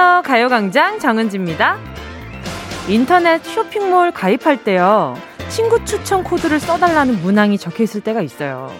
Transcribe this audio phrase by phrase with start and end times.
[0.00, 0.22] 안녕하세요.
[0.22, 1.76] 가요광장 정은지입니다.
[2.88, 5.14] 인터넷 쇼핑몰 가입할 때요.
[5.50, 8.72] 친구 추천 코드를 써달라는 문항이 적혀 있을 때가 있어요.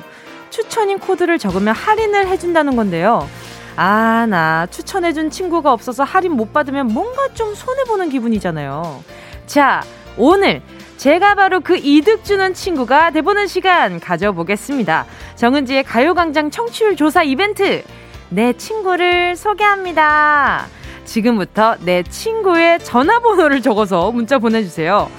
[0.49, 3.29] 추천인 코드를 적으면 할인을 해준다는 건데요.
[3.77, 9.05] 아, 나 추천해준 친구가 없어서 할인 못 받으면 뭔가 좀 손해보는 기분이잖아요.
[9.45, 9.83] 자,
[10.17, 10.63] 오늘
[10.97, 15.05] 제가 바로 그 이득 주는 친구가 돼보는 시간 가져보겠습니다.
[15.37, 17.83] 정은지의 가요광장 청취율 조사 이벤트.
[18.31, 20.80] 내 친구를 소개합니다.
[21.11, 25.11] 지금부터 내 친구의 전화번호를 적어서 문자 보내주세요.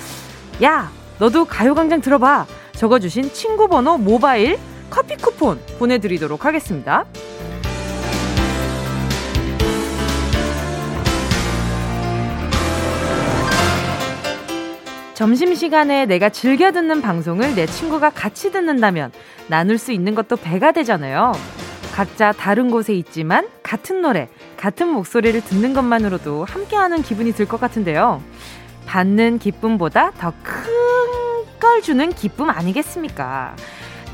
[0.64, 2.46] 야, 너도 가요광장 들어봐.
[2.78, 4.58] 적어주신 친구 번호 모바일
[4.90, 7.04] 커피 쿠폰 보내드리도록 하겠습니다.
[15.14, 19.12] 점심시간에 내가 즐겨 듣는 방송을 내 친구가 같이 듣는다면
[19.48, 21.34] 나눌 수 있는 것도 배가 되잖아요.
[21.94, 28.22] 각자 다른 곳에 있지만 같은 노래, 같은 목소리를 듣는 것만으로도 함께하는 기분이 들 것 같은데요.
[28.86, 30.82] 받는 기쁨보다 더 큰
[31.60, 33.56] 걸 주는 기쁨 아니겠습니까?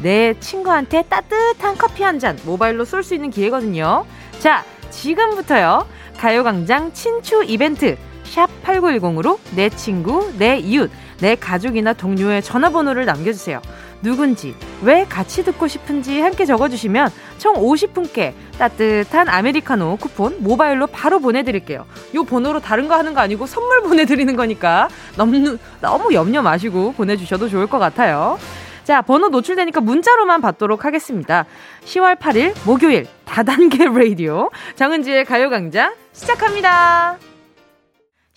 [0.01, 4.05] 내 친구한테 따뜻한 커피 한 잔 모바일로 쏠 수 있는 기회거든요.
[4.39, 5.87] 자, 지금부터요.
[6.17, 10.91] 가요광장 친추 이벤트 샵 8910으로 내 친구, 내 이웃,
[11.21, 13.61] 내 가족이나 동료의 전화번호를 남겨주세요.
[14.01, 21.85] 누군지, 왜 같이 듣고 싶은지 함께 적어주시면 총 50분께 따뜻한 아메리카노 쿠폰 모바일로 바로 보내드릴게요.
[22.15, 27.49] 요 번호로 다른 거 하는 거 아니고 선물 보내드리는 거니까 너무, 너무 염려 마시고 보내주셔도
[27.49, 28.37] 좋을 것 같아요.
[28.83, 31.45] 자, 번호 노출되니까 문자로만 받도록 하겠습니다.
[31.83, 37.26] 10월 8일 목요일 다단계 라디오 정은지의 가요광장 시작합니다.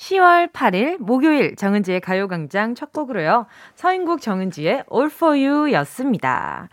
[0.00, 3.44] 10월 8일 목요일 정은지의 가요광장 첫 곡으로요.
[3.74, 6.70] 서인국 정은지의 All For You 였습니다.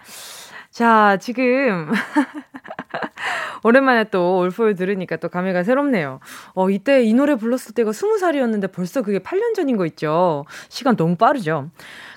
[0.72, 1.92] 자, 지금.
[3.64, 6.22] 오랜만에 또 All For You 들으니까 또 감회가 새롭네요.
[6.54, 10.46] 어, 이때 이 노래 불렀을 때가 20살이었는데 벌써 그게 8년 전인 거 있죠.
[10.70, 11.70] 시간 너무 빠르죠.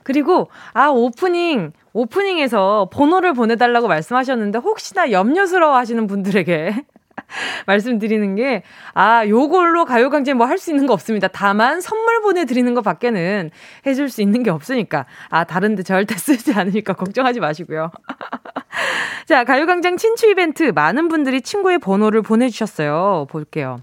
[0.05, 6.85] 그리고, 아, 오프닝, 오프닝에서 번호를 보내달라고 말씀하셨는데 혹시나 염려스러워 하시는 분들에게
[7.67, 8.63] 말씀드리는 게,
[8.95, 11.29] 아, 요걸로 가요강제 뭐 할 수 있는 거 없습니다.
[11.29, 13.51] 다만 선물 보내드리는 것 밖에는
[13.87, 15.07] 해줄 수 있는 게 없으니까.
[15.31, 17.91] 아, 다른데 절대 쓰지 않으니까 걱정하지 마시고요.
[19.27, 20.65] 자, 가요광장 친추 이벤트.
[20.65, 23.27] 많은 분들이 친구의 번호를 보내주셨어요.
[23.31, 23.81] 볼게요.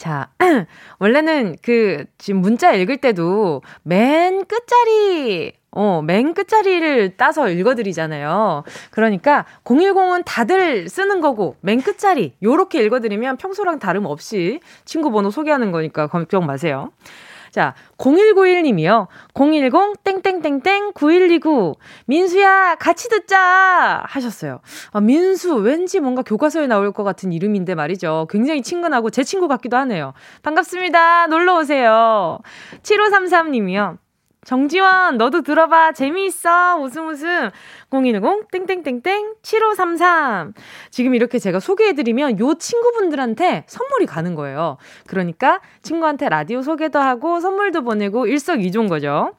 [0.00, 0.30] 자,
[0.98, 8.64] 원래는 그, 지금 문자 읽을 때도 맨 끝자리 어, 맨 끝자리를 따서 읽어드리잖아요.
[8.92, 16.06] 그러니까 010은 다들 쓰는 거고 맨 끝자리 요렇게 읽어드리면 평소랑 다름없이 친구 번호 소개하는 거니까
[16.06, 16.90] 걱정 마세요.
[17.50, 19.08] 자, 0191님이요.
[19.34, 21.74] 010 땡땡땡땡 9129
[22.06, 24.60] 민수야 같이 듣자 하셨어요.
[24.92, 28.26] 아, 민수 왠지 뭔가 교과서에 나올 것 같은 이름인데 말이죠.
[28.30, 30.12] 굉장히 친근하고 제 친구 같기도 하네요.
[30.42, 31.26] 반갑습니다.
[31.28, 32.38] 놀러 오세요.
[32.82, 33.98] 7533님이요.
[34.44, 35.92] 정지원, 너도 들어봐.
[35.92, 36.78] 재미있어.
[36.80, 37.50] 웃음 웃음.
[37.90, 40.54] 010 땡땡땡땡 7533.
[40.90, 44.78] 지금 이렇게 제가 소개해드리면 요 친구분들한테 선물이 가는 거예요.
[45.06, 49.32] 그러니까 친구한테 라디오 소개도 하고 선물도 보내고 일석이조인 거죠.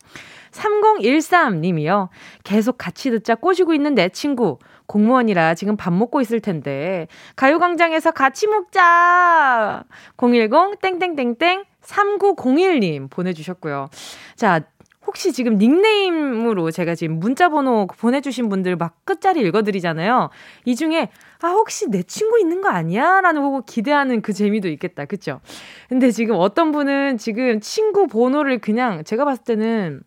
[0.51, 2.09] 3013님이요.
[2.43, 4.59] 계속 같이 듣자 꼬시고 있는 내 친구.
[4.85, 7.07] 공무원이라 지금 밥 먹고 있을 텐데.
[7.37, 9.83] 가요광장에서 같이 먹자!
[10.17, 13.89] 010 땡땡땡땡 3901님 보내주셨고요.
[14.35, 14.61] 자,
[15.05, 20.29] 혹시 지금 닉네임으로 제가 지금 문자 번호 보내주신 분들 막 끝자리 읽어드리잖아요.
[20.65, 21.09] 이 중에,
[21.41, 23.21] 아, 혹시 내 친구 있는 거 아니야?
[23.21, 25.05] 라는 거 기대하는 그 재미도 있겠다.
[25.05, 25.41] 그쵸?
[25.89, 30.03] 근데 지금 어떤 분은 지금 친구 번호를 그냥 제가 봤을 때는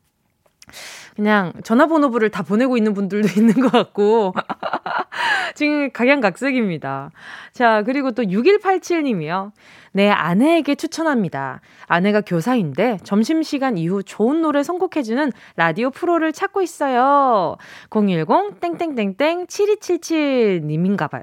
[1.17, 4.35] 그냥 전화번호부를 다 보내고 있는 분들도 있는 것 같고.
[5.55, 7.11] 지금 각양각색입니다.
[7.53, 9.53] 자, 그리고 또 6187님이요.
[9.93, 11.61] 내 아내에게 추천합니다.
[11.87, 17.56] 아내가 교사인데 점심시간 이후 좋은 노래 선곡해주는 라디오 프로를 찾고 있어요.
[17.91, 21.23] 010땡땡땡땡 7277님인가 봐요.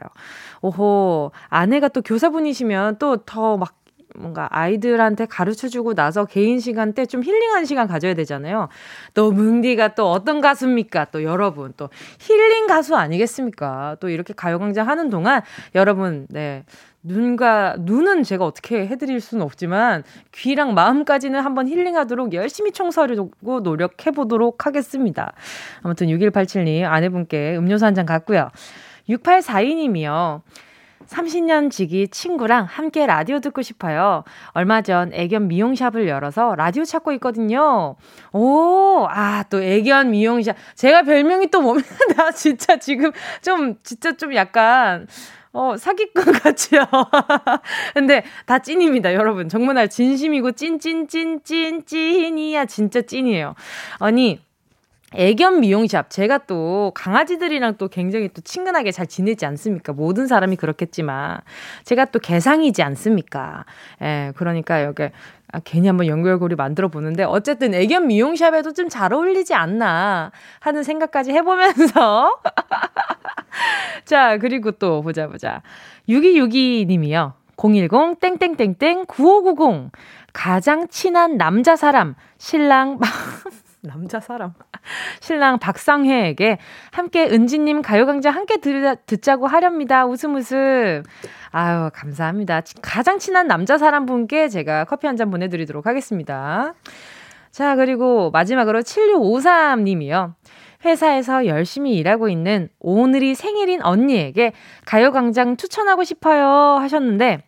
[0.61, 3.80] 오호, 아내가 또 교사분이시면 또 더 막
[4.15, 8.69] 뭔가 아이들한테 가르쳐 주고 나서 개인 시간 때 좀 힐링한 시간 가져야 되잖아요.
[9.13, 11.05] 또 뭉디가 또 어떤 가수입니까?
[11.11, 13.97] 또 여러분 또 힐링 가수 아니겠습니까?
[13.99, 15.41] 또 이렇게 가요광장 하는 동안
[15.75, 16.63] 여러분 네.
[17.03, 20.03] 눈과 눈은 제가 어떻게 해드릴 수는 없지만
[20.33, 25.33] 귀랑 마음까지는 한번 힐링하도록 열심히 청소하려고 노력해 보도록 하겠습니다.
[25.81, 28.51] 아무튼 6187님 아내분께 음료수 한잔 갖고요.
[29.09, 30.41] 6842님이요.
[31.11, 34.23] 30년 지기 친구랑 함께 라디오 듣고 싶어요.
[34.51, 37.95] 얼마 전 애견 미용샵을 열어서 라디오 찾고 있거든요.
[38.31, 40.55] 오, 아, 또 애견 미용샵.
[40.75, 41.89] 제가 별명이 또 뭡니까?
[42.15, 43.11] 나 진짜 지금
[43.41, 45.05] 좀, 진짜 좀 약간,
[45.51, 46.85] 어, 사기꾼 같지요?
[47.93, 49.49] 근데 다 찐입니다, 여러분.
[49.49, 52.65] 정말 진심이고 찐 찐 찐 찐 찐이야.
[52.65, 53.55] 진짜 찐이에요.
[53.99, 54.39] 아니,
[55.13, 56.09] 애견 미용샵.
[56.09, 59.93] 제가 또 강아지들이랑 또 굉장히 또 친근하게 잘 지내지 않습니까?
[59.93, 61.39] 모든 사람이 그렇겠지만.
[61.83, 63.65] 제가 또 개상이지 않습니까?
[64.01, 65.09] 예, 그러니까 여기
[65.53, 71.31] 아, 괜히 한번 연결고리 만들어 보는데 어쨌든 애견 미용샵에도 좀 잘 어울리지 않나 하는 생각까지
[71.31, 72.39] 해보면서
[74.05, 75.61] 자 그리고 또 보자 보자
[76.09, 79.91] 6262님이요 010 땡땡땡땡 9590
[80.33, 82.99] 가장 친한 남자 사람 신랑
[83.81, 84.53] 남자 사람.
[85.21, 86.57] 신랑 박상혜에게
[86.91, 90.05] 함께 은지님 가요강좌 함께 들, 듣자고 하렵니다.
[90.05, 91.03] 웃음 웃음.
[91.51, 92.61] 아유, 감사합니다.
[92.81, 96.73] 가장 친한 남자 사람 분께 제가 커피 한 잔 보내드리도록 하겠습니다.
[97.51, 100.33] 자, 그리고 마지막으로 7653님이요.
[100.85, 104.53] 회사에서 열심히 일하고 있는 오늘이 생일인 언니에게
[104.85, 107.43] 가요광장 추천하고 싶어요 하셨는데,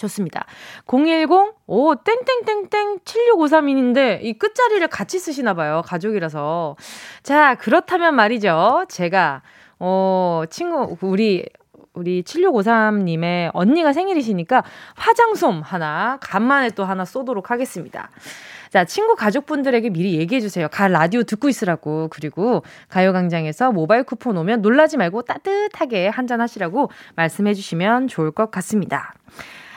[0.00, 0.46] 좋습니다.
[0.86, 5.82] 010, 오, 땡땡땡땡 7653인데 이 끝자리를 같이 쓰시나 봐요.
[5.84, 6.76] 가족이라서.
[7.22, 8.86] 자, 그렇다면 말이죠.
[8.88, 9.42] 제가,
[9.78, 11.46] 어, 친구, 우리,
[11.92, 14.62] 우리 7653님의 언니가 생일이시니까
[14.94, 18.10] 화장솜 하나, 간만에 또 하나 쏘도록 하겠습니다.
[18.70, 20.68] 자, 친구 가족분들에게 미리 얘기해 주세요.
[20.68, 22.06] 가 라디오 듣고 있으라고.
[22.08, 29.14] 그리고 가요광장에서 모바일 쿠폰 오면 놀라지 말고 따뜻하게 한잔 하시라고 말씀해 주시면 좋을 것 같습니다.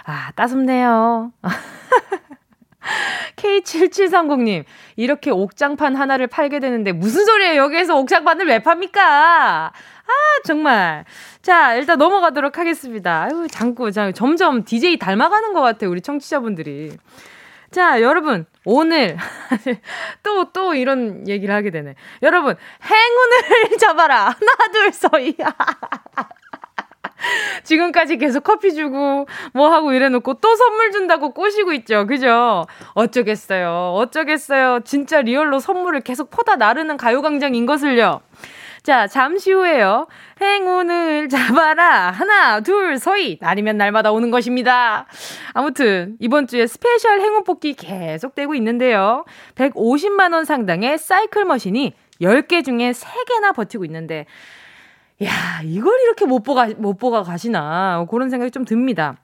[0.05, 1.31] 아, 따숩네요.
[3.37, 4.65] K7730님,
[4.97, 7.61] 이렇게 옥장판 하나를 팔게 되는데 무슨 소리예요?
[7.63, 9.71] 여기에서 옥장판을 왜 팝니까?
[9.71, 11.05] 아, 정말.
[11.41, 13.23] 자, 일단 넘어가도록 하겠습니다.
[13.23, 15.89] 아유, 장구, 장, 점점 DJ 닮아가는 것 같아요.
[15.89, 16.97] 우리 청취자분들이.
[17.71, 19.17] 자, 여러분, 오늘,
[20.21, 21.95] 또, 또 이런 얘기를 하게 되네.
[22.21, 24.25] 여러분, 행운을 잡아라.
[24.25, 25.35] 하나, 둘, 서이.
[27.63, 32.05] 지금까지 계속 커피 주고 뭐 하고 이래놓고 또 선물 준다고 꼬시고 있죠.
[32.05, 32.65] 그죠?
[32.93, 33.93] 어쩌겠어요.
[33.95, 34.81] 어쩌겠어요.
[34.85, 38.21] 진짜 리얼로 선물을 계속 퍼다 나르는 가요광장인 것을요.
[38.83, 40.07] 자, 잠시 후에요.
[40.41, 42.11] 행운을 잡아라.
[42.11, 43.37] 하나, 둘, 서희.
[43.39, 45.05] 날이면 날마다 오는 것입니다.
[45.53, 49.23] 아무튼, 이번 주에 special 행운 뽑기 계속되고 있는데요.
[49.55, 54.25] 150만원 상당의 cycle machine이 10개 중에 3개나 버티고 있는데,
[55.21, 58.05] 야, 이걸 이렇게 못 뽑아, 못 뽑아 가시나.
[58.09, 59.22] 그런 생각이 좀 듭니다.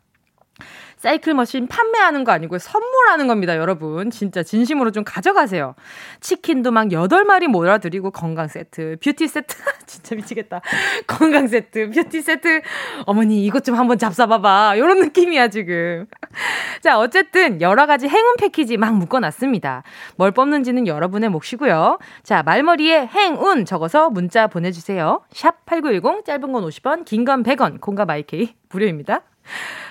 [1.00, 4.12] cycle machine 판매하는 거 아니고 선물하는 겁니다, 여러분.
[4.12, 5.76] 진짜 진심으로 좀 가져가세요.
[6.20, 9.56] 치킨도 막 8마리 몰아드리고 건강 세트, 뷰티 세트.
[9.88, 10.62] 진짜 미치겠다.
[11.08, 12.62] 건강 세트, 뷰티 세트.
[13.06, 14.78] 어머니, 이것 좀 한번 잡숴봐봐.
[14.78, 16.06] 요런 느낌이야, 지금.
[16.84, 19.84] 자, 어쨌든 여러 가지 행운 패키지 막 묶어놨습니다.
[20.18, 22.00] 뭘 뽑는지는 여러분의 몫이고요.
[22.24, 25.22] 자, 말머리에 행운 적어서 문자 보내주세요.
[25.32, 29.22] 샵 8910, 짧은 건 50원, 긴 건 100원, 콩과 My K 무료입니다.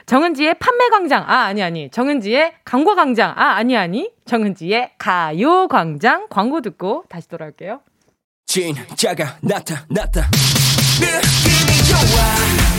[0.06, 1.22] 정은지의 판매 광장.
[1.28, 1.90] 아, 아니, 아니.
[1.90, 3.31] 정은지의 광고 광장.
[3.37, 4.10] 아, 아니, 아니.
[4.25, 6.26] 정은지의 가요 광장.
[6.28, 7.81] 광고 듣고 다시 돌아올게요.
[8.46, 10.31] 진짜가 나타났다.
[11.00, 11.99] 느낌이 좋아.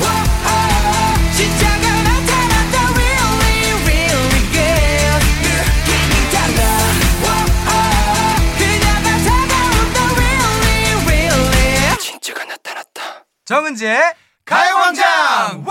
[0.01, 0.05] 오,
[0.49, 2.75] 오, 진짜가 나타났다.
[2.97, 5.21] Really, really good.
[5.45, 6.61] 느낌이 달라.
[7.21, 7.27] 오,
[7.69, 7.71] 오,
[8.57, 9.97] 그녀가 다가온다.
[10.17, 11.97] Really, really.
[11.99, 13.25] 진짜가 나타났다.
[13.45, 14.01] 정은지의
[14.45, 15.63] 가요광장!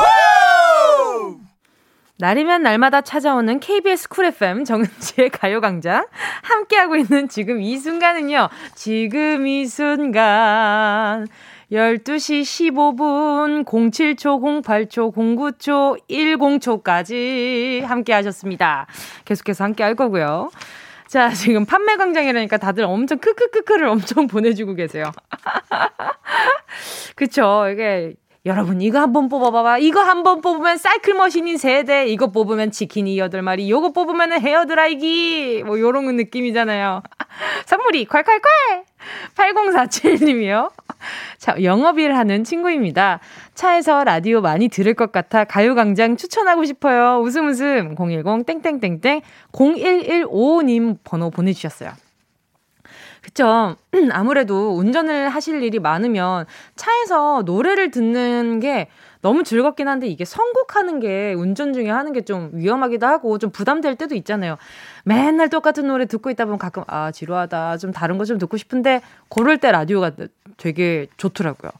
[2.20, 6.06] 날이면 날마다 찾아오는 KBS 쿨 FM 정은지의 가요광장
[6.42, 8.48] 함께하고 있는 지금 이 순간은요.
[8.74, 11.28] 지금 이 순간
[11.70, 18.88] 12시 15분 07초 08초 09초 10초까지 함께 하셨습니다.
[19.24, 20.50] 계속해서 함께 할 거고요.
[21.06, 25.04] 자, 지금 판매 광장이라니까 다들 엄청 크크크크를 엄청 보내주고 계세요.
[27.14, 27.68] 그쵸.
[27.72, 28.14] 이게
[28.46, 29.78] 여러분 이거 한번 뽑아봐봐.
[29.78, 32.06] 이거 한번 뽑으면 사이클 머신인 세대.
[32.06, 33.68] 이거 뽑으면 치킨이 8마리.
[33.68, 35.64] 요거 뽑으면 헤어드라이기.
[35.66, 37.02] 뭐 요런 느낌이잖아요.
[37.66, 38.84] 선물이 콸콸콸!
[39.36, 40.70] 8047님이요.
[41.38, 43.20] 자, 영업일 하는 친구입니다.
[43.54, 47.20] 차에서 라디오 많이 들을 것 같아 가요광장 추천하고 싶어요.
[47.20, 51.90] 웃음 웃음 010 땡땡땡땡 0115님 번호 보내주셨어요.
[53.22, 53.76] 그쵸.
[54.12, 56.46] 아무래도 운전을 하실 일이 많으면
[56.76, 58.88] 차에서 노래를 듣는 게
[59.20, 63.96] 너무 즐겁긴 한데 이게 선곡하는 게 운전 중에 하는 게 좀 위험하기도 하고 좀 부담될
[63.96, 64.56] 때도 있잖아요.
[65.04, 67.78] 맨날 똑같은 노래 듣고 있다 보면 가끔 아, 지루하다.
[67.78, 70.12] 좀 다른 거 좀 듣고 싶은데 고를 때 라디오가
[70.58, 71.70] 되게 좋더라고요.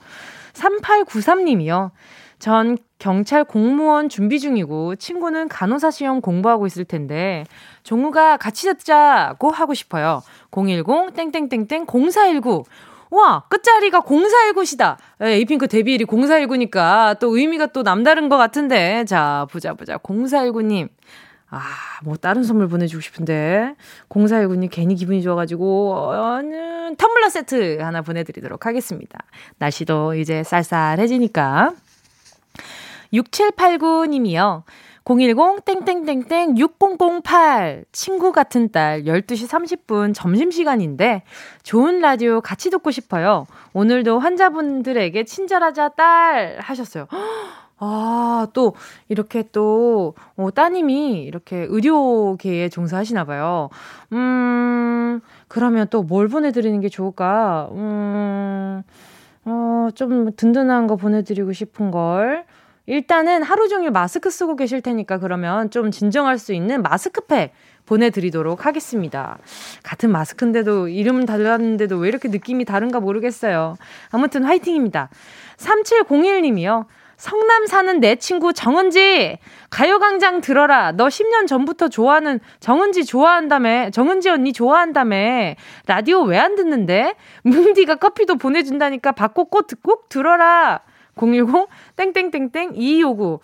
[0.54, 1.90] 3893님이요.
[2.38, 7.44] 전 경찰 공무원 준비 중이고 친구는 간호사 시험 공부하고 있을 텐데
[7.82, 10.22] 종우가 같이 듣자고 하고 싶어요.
[10.50, 12.64] 010 땡땡땡땡 0419
[13.10, 14.96] 와, 끝자리가 0419시다.
[15.22, 19.04] 예, 에이핑크 데뷔일이 0419니까 또 의미가 또 남다른 것 같은데.
[19.06, 19.96] 자, 보자, 보자.
[19.96, 20.88] 0419님.
[21.50, 21.62] 아,
[22.04, 23.74] 뭐 다른 선물 보내주고 싶은데
[24.10, 29.18] 0419님 괜히 기분이 좋아가지고 어, 텀블러 세트 하나 보내드리도록 하겠습니다.
[29.56, 31.72] 날씨도 이제 쌀쌀해지니까
[33.12, 34.62] 6789님이요.
[35.04, 39.48] 010-땡땡땡땡-6008 친구 같은 딸 12시
[39.86, 41.22] 30분 점심시간인데
[41.62, 43.46] 좋은 라디오 같이 듣고 싶어요.
[43.72, 47.06] 오늘도 환자분들에게 친절하자 딸 하셨어요.
[47.80, 48.74] 아, 또,
[49.08, 53.68] 이렇게 또, 어, 따님이 이렇게 의료계에 종사하시나 봐요.
[54.12, 57.68] 음, 그러면 또 뭘 보내드리는 게 좋을까?
[57.72, 58.82] 음,
[59.44, 62.46] 어, 좀 든든한 거 보내드리고 싶은 걸.
[62.88, 67.52] 일단은 하루 종일 마스크 쓰고 계실 테니까 그러면 좀 진정할 수 있는 마스크팩
[67.84, 69.36] 보내드리도록 하겠습니다.
[69.82, 73.76] 같은 마스크인데도 이름 달랐는데도 왜 이렇게 느낌이 다른가 모르겠어요.
[74.10, 75.10] 아무튼 화이팅입니다.
[75.58, 76.86] 3701님이요.
[77.18, 79.38] 성남 사는 내 친구 정은지
[79.70, 85.54] 가요광장 들어라 너 10년 전부터 좋아하는 정은지 좋아한다며 정은지 언니 좋아한다며
[85.86, 90.80] 라디오 왜 안 듣는데 뭉디가 커피도 보내준다니까 받고 꼭, 꼭 들어라
[91.18, 93.40] 010 땡땡땡땡 2259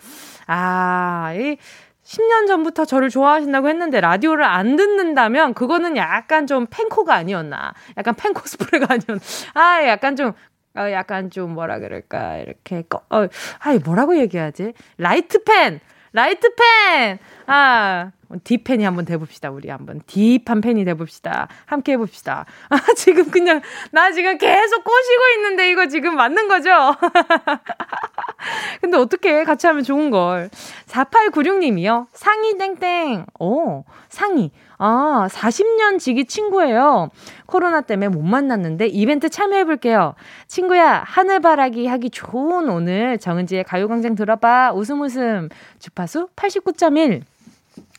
[0.47, 1.57] 아, 이
[2.03, 7.73] 10년 전부터 저를 좋아하신다고 했는데 라디오를 안 듣는다면 그거는 약간 좀 팬코가 아니었나.
[7.97, 9.19] 약간 팬코 스프레가 아니었나.
[9.55, 10.33] 아, 약간 좀
[10.77, 13.27] 어, 약간 좀 뭐라 그럴까 이렇게 꺼, 어,
[13.59, 14.73] 아이 뭐라고 얘기하지?
[14.97, 15.79] light 팬,
[16.11, 17.17] light 팬.
[17.47, 18.11] 아
[18.43, 24.11] deep 팬이 한번 돼봅시다 우리 한번 deep한 팬이 돼봅시다 함께 해봅시다 아 지금 그냥 나
[24.11, 26.69] 지금 계속 꼬시고 있는데 이거 지금 맞는 거죠?
[28.81, 30.49] 근데 어떻게 같이 하면 좋은 걸
[30.87, 37.09] 4896님이요 상의 땡땡 오 상의 아, 40년 지기 친구예요.
[37.45, 40.15] 코로나 때문에 못 만났는데 이벤트 참여해볼게요.
[40.47, 44.73] 친구야, 하늘바라기 하기 좋은 오늘 정은지의 가요광장 들어봐.
[44.73, 45.49] 웃음 웃음.
[45.79, 47.21] 주파수 89.1.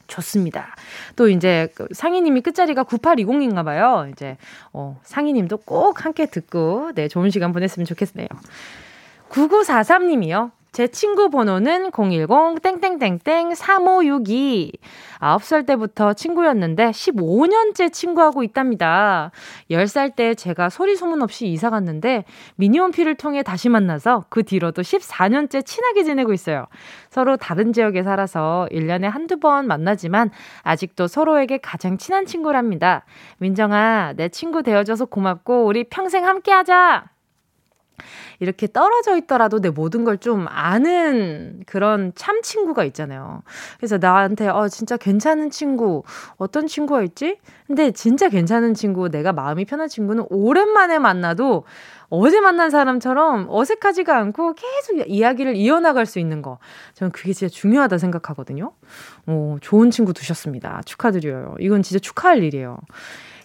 [0.06, 0.74] 좋습니다.
[1.16, 4.08] 또 이제 그 상희님이 끝자리가 9820인가 봐요.
[4.12, 4.36] 이제,
[4.72, 8.28] 어, 상희님도 꼭 함께 듣고, 네, 좋은 시간 보냈으면 좋겠네요.
[9.30, 10.50] 9943님이요.
[10.76, 14.72] 제 친구 번호는 010-땡땡땡땡-3562.
[15.20, 19.30] 9살 때부터 친구였는데 15년째 친구하고 있답니다.
[19.70, 25.64] 10살 때 제가 소리 소문 없이 이사 갔는데 미니홈피를 통해 다시 만나서 그 뒤로도 14년째
[25.64, 26.66] 친하게 지내고 있어요.
[27.08, 30.28] 서로 다른 지역에 살아서 1년에 한두 번 만나지만
[30.60, 33.06] 아직도 서로에게 가장 친한 친구랍니다.
[33.38, 37.15] 민정아, 내 친구 되어줘서 고맙고 우리 평생 함께 하자!
[38.40, 43.42] 이렇게 떨어져 있더라도 내 모든 걸 좀 아는 그런 참 친구가 있잖아요.
[43.76, 46.02] 그래서 나한테 어 진짜 괜찮은 친구
[46.38, 47.38] 어떤 친구가 있지?
[47.66, 51.64] 근데 진짜 괜찮은 친구 내가 마음이 편한 친구는 오랜만에 만나도
[52.08, 56.58] 어제 만난 사람처럼 어색하지가 않고 계속 이야기를 이어나갈 수 있는 거.
[56.94, 58.72] 저는 그게 진짜 중요하다 생각하거든요.
[59.26, 60.82] 어, 좋은 친구 두셨습니다.
[60.86, 61.56] 축하드려요.
[61.60, 62.78] 이건 진짜 축하할 일이에요.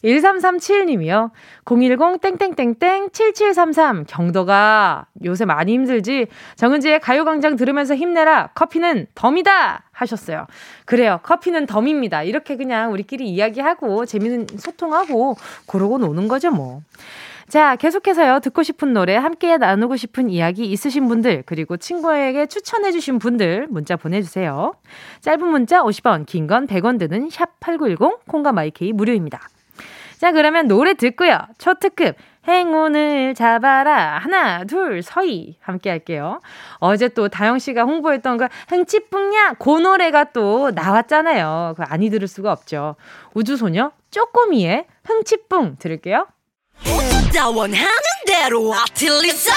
[0.04, 1.32] 1337님이요.
[1.66, 4.06] 010-땡땡땡땡-7733.
[4.08, 6.28] 경도가 요새 많이 힘들지?
[6.56, 8.50] 정은지의 가요광장 들으면서 힘내라.
[8.56, 9.84] 커피는 덤이다!
[9.92, 10.48] 하셨어요.
[10.86, 11.20] 그래요.
[11.24, 12.24] 커피는 덤입니다.
[12.24, 16.82] 이렇게 그냥 우리끼리 이야기하고 재밌는 소통하고 그러고 노는 거죠, 뭐.
[17.48, 18.40] 자, 계속해서요.
[18.40, 24.74] 듣고 싶은 노래, 함께 나누고 싶은 이야기 있으신 분들, 그리고 친구에게 추천해주신 분들, 문자 보내주세요.
[25.20, 29.42] 짧은 문자 50원, 긴 건 100원 드는 샵8910, 콩과 마이케이 무료입니다.
[30.22, 31.40] 자, 그러면 노래 듣고요.
[31.58, 32.16] 초특급
[32.48, 34.20] 행운을 잡아라.
[34.20, 35.58] 하나, 둘, 서희.
[35.60, 36.42] 함께 할게요.
[36.76, 39.54] 어제 또 다영 씨가 홍보했던 그 흥치뿡냐?
[39.54, 41.74] 그 노래가 또 나왔잖아요.
[41.76, 42.98] 그 아니 들을 수가 없죠.
[43.34, 46.28] 우주소녀 쪼꼬미의 흥치뿡 들을게요.
[47.56, 47.88] 원하는
[48.28, 49.52] 대로 아틀리사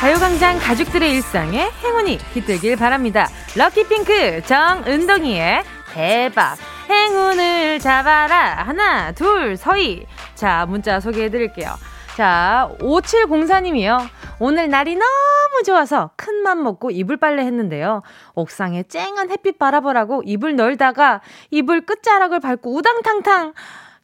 [0.00, 3.26] 가요광장 가족들의 일상에 행운이 깃들길 바랍니다.
[3.56, 6.56] 럭키핑크 정은동이의 대박
[6.88, 11.74] 행운을 잡아라 하나 둘 서희 자 문자 소개해드릴게요.
[12.16, 13.98] 자 5704님이요.
[14.38, 18.02] 오늘 날이 너무 좋아서 큰 맘 먹고 이불 빨래 했는데요.
[18.34, 23.52] 옥상에 쨍한 햇빛 바라보라고 이불 널다가 이불 끝자락을 밟고 우당탕탕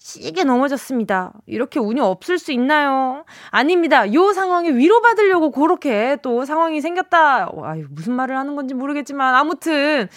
[0.04, 1.32] 시게 넘어졌습니다.
[1.46, 3.24] 이렇게 운이 없을 수 있나요?
[3.48, 4.12] 아닙니다.
[4.12, 7.48] 요 상황에 위로받으려고 그렇게 또 상황이 생겼다.
[7.62, 10.08] 아유, 무슨 말을 하는 건지 모르겠지만, 아무튼,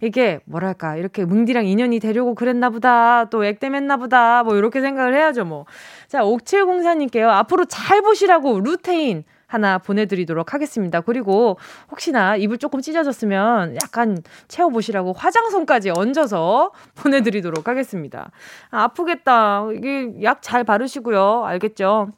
[0.00, 3.26] 이게, 뭐랄까, 이렇게 뭉디랑 인연이 되려고 그랬나 보다.
[3.26, 4.42] 또 액땜했나 보다.
[4.44, 5.66] 뭐, 이렇게 생각을 해야죠, 뭐.
[6.08, 7.28] 자, 옥칠공사님께요.
[7.28, 11.00] 앞으로 잘 보시라고 루테인 하나 보내드리도록 하겠습니다.
[11.00, 11.58] 그리고
[11.90, 18.30] 혹시나 입을 조금 찢어졌으면 약간 채워보시라고 화장솜까지 얹어서 보내드리도록 하겠습니다.
[18.70, 19.68] 아, 아프겠다.
[19.74, 21.44] 이게 약 잘 바르시고요.
[21.46, 22.08] 알겠죠?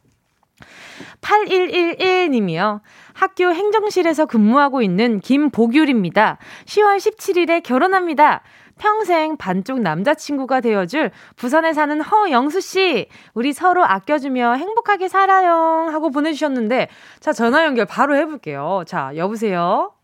[1.21, 2.81] 8111님이요.
[3.13, 6.39] 학교 행정실에서 근무하고 있는 김보귤입니다.
[6.65, 8.43] 10월 17일에 결혼합니다.
[8.79, 13.09] 평생 반쪽 남자친구가 되어줄 부산에 사는 허영수 씨.
[13.35, 15.89] 우리 서로 아껴주며 행복하게 살아요.
[15.91, 16.89] 하고 보내주셨는데,
[17.21, 18.85] 자, 전화 연결 바로 해볼게요.
[18.87, 19.96] 자, 여보세요?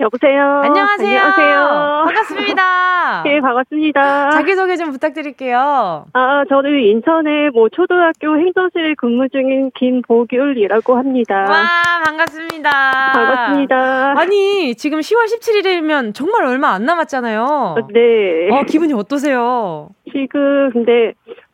[0.00, 0.62] 여보세요.
[0.64, 1.08] 안녕하세요.
[1.20, 2.04] 안녕하세요.
[2.06, 3.22] 반갑습니다.
[3.24, 4.30] 네, 반갑습니다.
[4.30, 6.06] 자기소개 좀 부탁드릴게요.
[6.14, 11.40] 아, 저는 인천의 뭐 초등학교 행정실에 근무 중인 김보귤이라고 합니다.
[11.42, 11.66] 와,
[12.06, 12.70] 반갑습니다.
[13.12, 14.14] 반갑습니다.
[14.18, 17.88] 아니, 지금 10월 17일이면 정말 얼마 안 남았잖아요.
[17.92, 18.48] 네.
[18.52, 19.90] 어, 기분이 어떠세요?
[20.10, 21.12] 지금 근데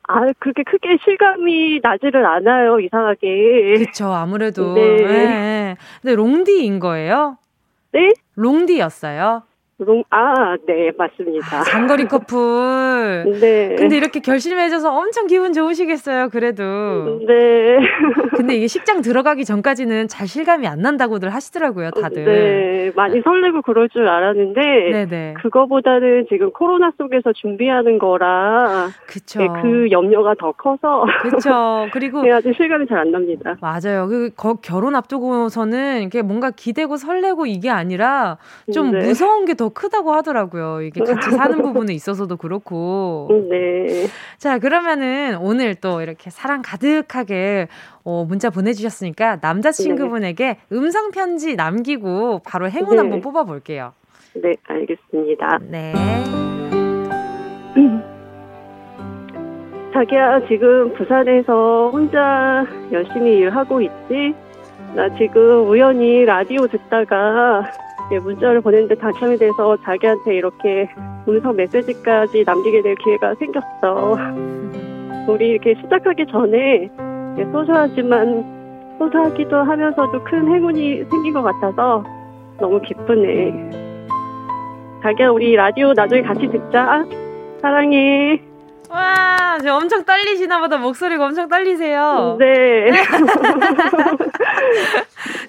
[0.09, 3.75] 아, 그렇게 크게 실감이 나지를 않아요, 이상하게.
[3.79, 4.75] 그쵸, 아무래도.
[4.75, 4.83] 네.
[5.05, 5.77] 네.
[6.01, 7.39] 근데 롱디인 거예요?
[7.97, 8.13] 네?
[8.35, 9.45] 롱디였어요?
[9.79, 11.59] 롱, 아, 네, 맞습니다.
[11.59, 13.27] 아, 장거리 커플.
[13.41, 13.75] 네.
[13.77, 17.21] 근데 이렇게 결심해줘서 엄청 기분 좋으시겠어요, 그래도.
[17.27, 17.79] 네.
[18.37, 22.25] 근데 이게 식장 들어가기 전까지는 잘 실감이 안 난다고들 하시더라고요, 다들.
[22.25, 24.61] 네, 많이 설레고 그럴 줄 알았는데.
[24.93, 25.35] 네네.
[25.43, 28.89] 그거보다는 지금 코로나 속에서 준비하는 거라.
[29.07, 29.41] 그쵸.
[29.41, 31.05] 네, 그 염려가 더 커서.
[31.21, 31.87] 그쵸.
[31.93, 32.23] 그리고.
[32.23, 33.57] 네, 아직 실감이 잘 안 납니다.
[33.61, 34.09] 맞아요.
[34.09, 38.39] 그, 거, 결혼 앞두고서는 이게 뭔가 기대고 설레고 이게 아니라
[38.73, 39.01] 좀 네.
[39.07, 40.83] 무서운 게더 크다고 하더라고요.
[40.83, 43.29] 이게 같이 사는 부분에 있어서도 그렇고.
[43.51, 44.07] 네.
[44.39, 47.69] 자, 그러면은 오늘 또 이렇게 사랑 가득하게
[48.05, 50.59] 어, 문자 보내주셨으니까 남자친구분에게 네.
[50.73, 52.97] 음성편지 남기고 바로 행운 네.
[52.99, 53.93] 한번 뽑아볼게요.
[54.35, 55.59] 네, 알겠습니다.
[55.63, 55.93] 네.
[59.95, 64.35] 자기야, 지금 부산에서 혼자 열심히 일하고 있지?
[64.95, 67.65] 나 지금 우연히 라디오 듣다가
[68.13, 70.89] 예, 문자를 보냈는데 당첨이 돼서 자기한테 이렇게
[71.29, 74.17] 음성 메시지까지 남기게 될 기회가 생겼어.
[75.29, 76.89] 우리 이렇게 시작하기 전에
[77.39, 82.05] 예, 소소하지만 소소하기도 하면서도 큰 행운이 생긴 것 같아서
[82.59, 83.71] 너무 기쁘네.
[85.03, 87.05] 자기야, 우리 라디오 나중에 같이 듣자.
[87.61, 88.41] 사랑해.
[88.89, 90.79] 와, 저 엄청 떨리시나 보다.
[90.79, 92.37] 목소리가 엄청 떨리세요.
[92.39, 92.93] 네.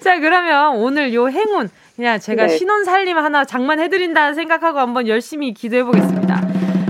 [0.00, 1.68] 자, 그러면 오늘 요 행운
[1.98, 2.56] 그냥 제가 네.
[2.56, 6.40] 신혼 살림 하나 장만해드린다 생각하고 한번 열심히 기도해 보겠습니다.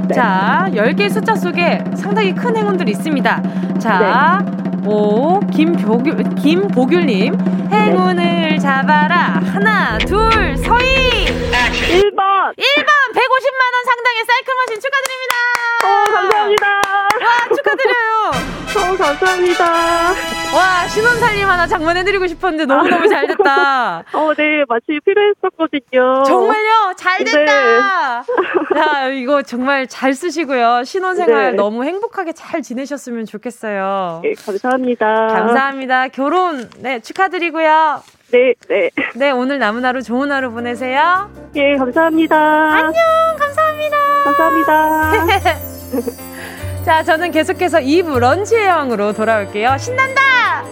[0.07, 0.15] 네.
[0.15, 3.43] 자, 10개 숫자 속에 상당히 큰 행운들이 있습니다.
[3.79, 4.68] 자, 네.
[4.87, 7.35] 오, 김보귤, 김보귤님.
[7.71, 8.59] 행운을 네.
[8.59, 9.41] 잡아라.
[9.53, 11.27] 하나, 둘, 서희!
[11.27, 12.55] 1번!
[12.57, 12.91] 1번!
[13.15, 15.35] 150만원 상당의 사이클 머신 축하드립니다!
[15.85, 16.67] 어, 감사합니다!
[16.69, 18.31] 와, 축하드려요!
[18.79, 19.65] 어, 감사합니다!
[20.55, 24.05] 와, 신혼살림 하나 장만해드리고 싶었는데 너무너무 잘 됐다.
[24.13, 26.23] 어, 네, 마치 필요했었거든요.
[26.27, 26.95] 정말요?
[26.97, 28.25] 잘 됐다!
[28.75, 28.81] 네.
[28.81, 30.85] 야, 이거 정말 잘 쓰시고요.
[30.85, 31.57] 신혼생활 네.
[31.57, 34.21] 너무 행복하게 잘 지내셨으면 좋겠어요.
[34.23, 34.68] 네, 감사합니다.
[34.77, 36.09] 감사합니다.
[36.09, 38.03] 결혼, 네, 축하드리고요.
[38.31, 38.91] 네, 네.
[39.15, 41.31] 네, 오늘 남은 하루 좋은 하루 보내세요.
[41.55, 42.37] 예, 감사합니다.
[42.37, 42.95] 안녕,
[43.39, 43.97] 감사합니다.
[44.25, 45.13] 감사합니다.
[46.85, 49.77] 자, 저는 계속해서 2부 런치의 여왕으로 돌아올게요.
[49.79, 50.65] 신난다!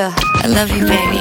[0.00, 1.20] Yeah, I love you, baby.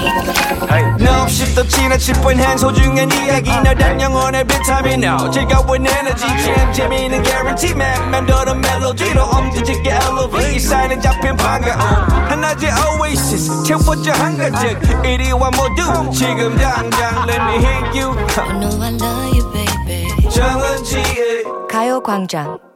[1.99, 7.21] Chip when hands hold you and 이야기 너란 영혼의 비타민 now 즐거운 에너지 참 재미있는
[7.23, 11.81] guarantee man 맴도는 멜로디로 엄지짓게 elevate 사인은 잡힌 반가움
[12.29, 18.81] 하나의 oasis 채워져 한 가득 이리와 모두 지금 당장 let me hit you I know
[18.81, 20.29] I love you, baby.
[20.29, 22.68] 정은지의 가요광장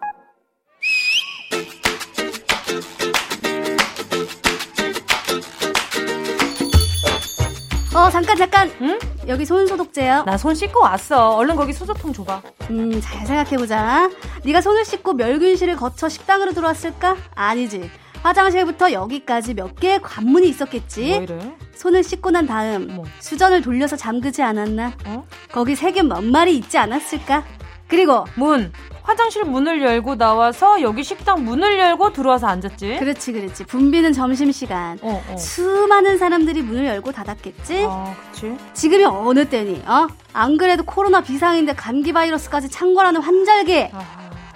[8.04, 9.00] 어 잠깐 잠깐 응?
[9.30, 14.10] 여기 손 소독제요 나 손 씻고 왔어 얼른 거기 수저통 줘봐 음 잘 생각해보자
[14.44, 17.16] 네가 손을 씻고 멸균실을 거쳐 식당으로 들어왔을까?
[17.34, 17.90] 아니지
[18.22, 21.56] 화장실부터 여기까지 몇 개의 관문이 있었겠지 뭐?
[21.76, 23.06] 손을 씻고 난 다음 뭐.
[23.20, 24.94] 수전을 돌려서 잠그지 않았나?
[25.06, 25.26] 어?
[25.52, 27.44] 거기 세균 몇 마리 있지 않았을까?
[27.94, 28.74] 그리고 문.
[29.04, 32.96] 화장실 문을 열고 나와서 여기 식당 문을 열고 들어와서 앉았지.
[33.00, 35.38] 그렇지 그렇지 붐비는 점심시간 어, 어.
[35.38, 38.56] 수많은 사람들이 문을 열고 닫았겠지 아, 그치.
[38.74, 40.08] 지금이 어느 때니 어?
[40.32, 44.02] 안 그래도 코로나 비상인데 감기 바이러스까지 창궐하는 환절기 아.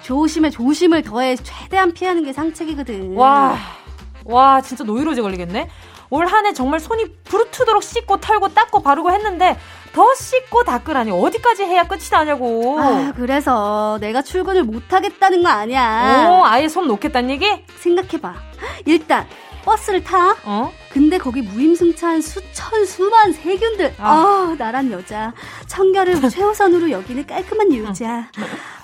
[0.01, 3.57] 조심해 조심을 더해 최대한 피하는 게 상책이거든 와,
[4.23, 5.69] 와, 진짜 노이로제 걸리겠네?
[6.09, 9.57] 올 한 해 정말 손이 부르트도록 씻고 털고 닦고 바르고 했는데
[9.93, 12.79] 더 씻고 닦으라니 어디까지 해야 끝이 나냐고.
[12.79, 17.45] 아, 그래서 내가 출근을 못 하겠다는 거 아니야 오, 아예 손 놓겠다는 얘기?
[17.79, 18.35] 생각해봐
[18.85, 19.27] 일단
[19.63, 20.71] 버스를 타 어?
[20.91, 24.09] 근데 거기 무임승차한 수천 수만 세균들 아.
[24.09, 25.33] 아 나란 여자
[25.67, 28.29] 청결을 최우선으로 여기는 깔끔한 여자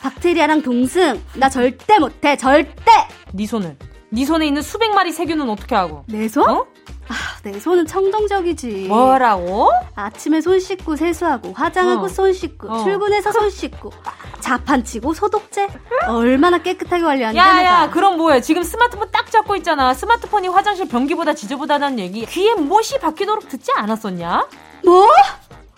[0.01, 2.91] 박테리아랑 동승 나 절대 못해 절대
[3.31, 3.77] 네 손은?
[4.13, 6.04] 네 손에 있는 수백 마리 세균은 어떻게 하고?
[6.08, 6.47] 내 손?
[6.47, 6.67] 어?
[7.10, 9.71] 아, 내 손은 청정적이지 뭐라고?
[9.95, 12.08] 아침에 손 씻고 세수하고 화장하고 어.
[12.08, 12.84] 손 씻고 어.
[12.84, 13.91] 출근해서 손 씻고
[14.39, 15.67] 자판 치고 소독제
[16.08, 17.89] 얼마나 깨끗하게 관리하는데 야야.
[17.89, 23.49] 그럼 뭐해 지금 스마트폰 딱 잡고 있잖아 스마트폰이 화장실 변기보다 지저분하다는 얘기 귀에 못이 박히도록
[23.49, 24.47] 듣지 않았었냐?
[24.86, 25.08] 뭐?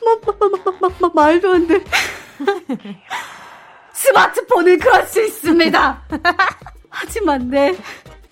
[0.04, 1.82] 마, 마, 마, 마, 말도 안 돼.
[3.94, 6.02] 스마트폰은 그럴 수 있습니다.
[6.96, 7.76] 하지만 내,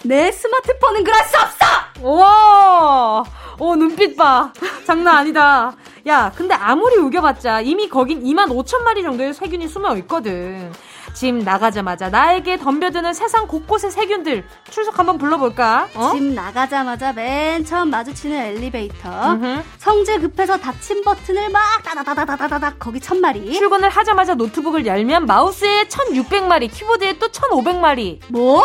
[0.03, 1.65] 내 스마트폰은 그럴 수 없어!
[2.01, 3.23] 와,
[3.57, 4.51] 오, 눈빛 봐.
[4.85, 5.73] 장난 아니다.
[6.07, 10.71] 야, 근데 아무리 우겨봤자 이미 거긴 2만 5천 마리 정도의 세균이 숨어 있거든.
[11.13, 15.87] 집 나가자마자 나에게 덤벼드는 세상 곳곳의 세균들 출석 한번 불러볼까?
[15.93, 16.11] 어?
[16.13, 19.33] 집 나가자마자 맨 처음 마주치는 엘리베이터.
[19.33, 19.61] 음흠.
[19.77, 23.53] 성질 급해서 닫힘 버튼을 막 따다다다다다닥 거기 천 마리.
[23.53, 28.19] 출근을 하자마자 노트북을 열면 마우스에 1600마리, 키보드에 또 1500마리.
[28.29, 28.63] 뭐?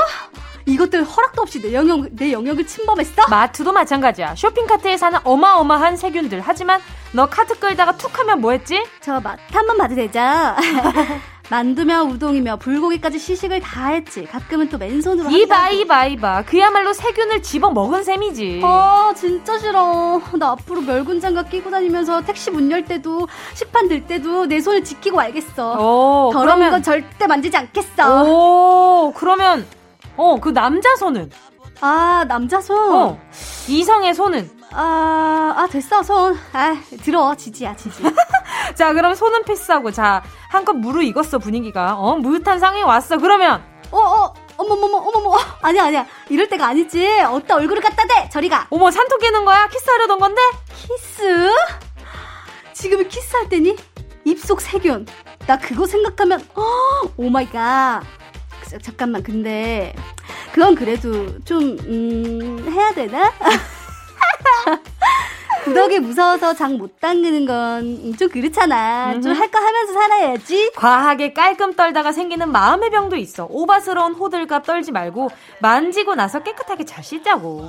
[0.68, 3.22] 이것들 허락도 없이 내 영역, 내 영역을 침범했어?
[3.28, 4.34] 마트도 마찬가지야.
[4.36, 6.42] 쇼핑카트에 사는 어마어마한 세균들.
[6.44, 6.80] 하지만
[7.12, 8.84] 너 카트 끌다가 툭 하면 뭐 했지?
[9.00, 10.20] 저 맛 한 번 봐도 되죠?
[11.50, 14.26] 만두며 우동이며 불고기까지 시식을 다 했지.
[14.26, 15.70] 가끔은 또 맨손으로 이봐.
[15.70, 16.42] 이봐, 이봐.
[16.44, 18.60] 그야말로 세균을 집어 먹은 셈이지.
[18.62, 20.20] 아 진짜 싫어.
[20.38, 24.84] 나 앞으로 멸군 장갑 끼고 다니면서 택시 문 열 때도 식판 들 때도 내 손을
[24.84, 25.72] 지키고 알겠어.
[25.78, 28.24] 오, 더러운 그러면 건 절대 만지지 않겠어.
[28.24, 29.66] 오, 그러면,
[30.18, 31.30] 어, 그 남자 손은?
[31.80, 32.92] 아 남자 손.
[32.92, 33.18] 어,
[33.68, 34.50] 이성의 손은?
[34.72, 36.36] 아, 아 됐어 손.
[36.52, 38.02] 아 들어 지지야 지지.
[38.74, 41.94] 자, 그럼 손은 패스하고, 자, 한껏 무르익었어, 분위기가.
[41.96, 43.16] 어, 무릇한 상황이 왔어.
[43.16, 44.34] 그러면, 어 어.
[44.60, 49.16] 어머머머 어머머 아니야 아니야 이럴 때가 아니지 어따 얼굴을 갖다 대 저리 가 어머, 산통
[49.18, 49.68] 깨는 거야?
[49.68, 50.42] 키스하려던 건데?
[50.74, 51.48] 키스
[52.72, 53.76] 지금은 키스할 때니
[54.24, 55.06] 입속 세균
[55.46, 56.62] 나 그거 생각하면 어,
[57.16, 57.52] oh my god
[58.00, 58.02] 자,
[58.82, 59.94] 잠깐만 근데
[60.52, 63.32] 그건 그래도 좀 음, 해야 되나
[65.64, 72.12] 구더기 무서워서 장 못 담그는 건 좀 그렇잖아 좀할 거 하면서 살아야지 과하게 깔끔 떨다가
[72.12, 73.46] 생기는 마음의 병도 있어.
[73.50, 77.68] 오바스러운 호들갑 떨지 말고, 만지고 나서 깨끗하게 잘 씻자고.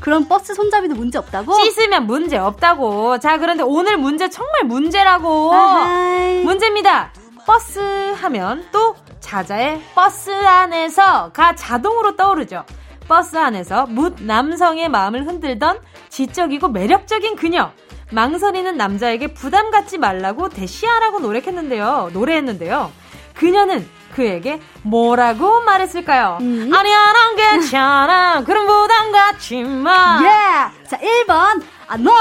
[0.00, 3.18] 그럼 버스 손잡이도 문제 없다고 씻으면 문제 없다고.
[3.18, 5.52] 자, 그런데 오늘 문제 정말 문제라고.
[5.52, 6.42] 아하이.
[6.42, 7.12] 문제입니다.
[7.46, 12.64] 버스 하면 또 자자의 버스 안에서 가 자동으로 떠오르죠.
[13.08, 17.70] 버스 안에서 뭇 남성의 마음을 흔들던 지적이고 매력적인 그녀.
[18.10, 22.10] 망설이는 남자에게 부담 갖지 말라고 대시하라고 노력했는데요.
[22.12, 22.92] 노래했는데요.
[23.34, 26.36] 그녀는 그에게 뭐라고 말했을까요?
[26.42, 26.70] 음.
[26.74, 28.44] 아니야, 난 괜찮아.
[28.44, 30.20] 그럼 부담 갖지 마.
[30.22, 30.86] 예!
[30.86, 31.62] 자, 1번.
[31.88, 32.12] 아, 너!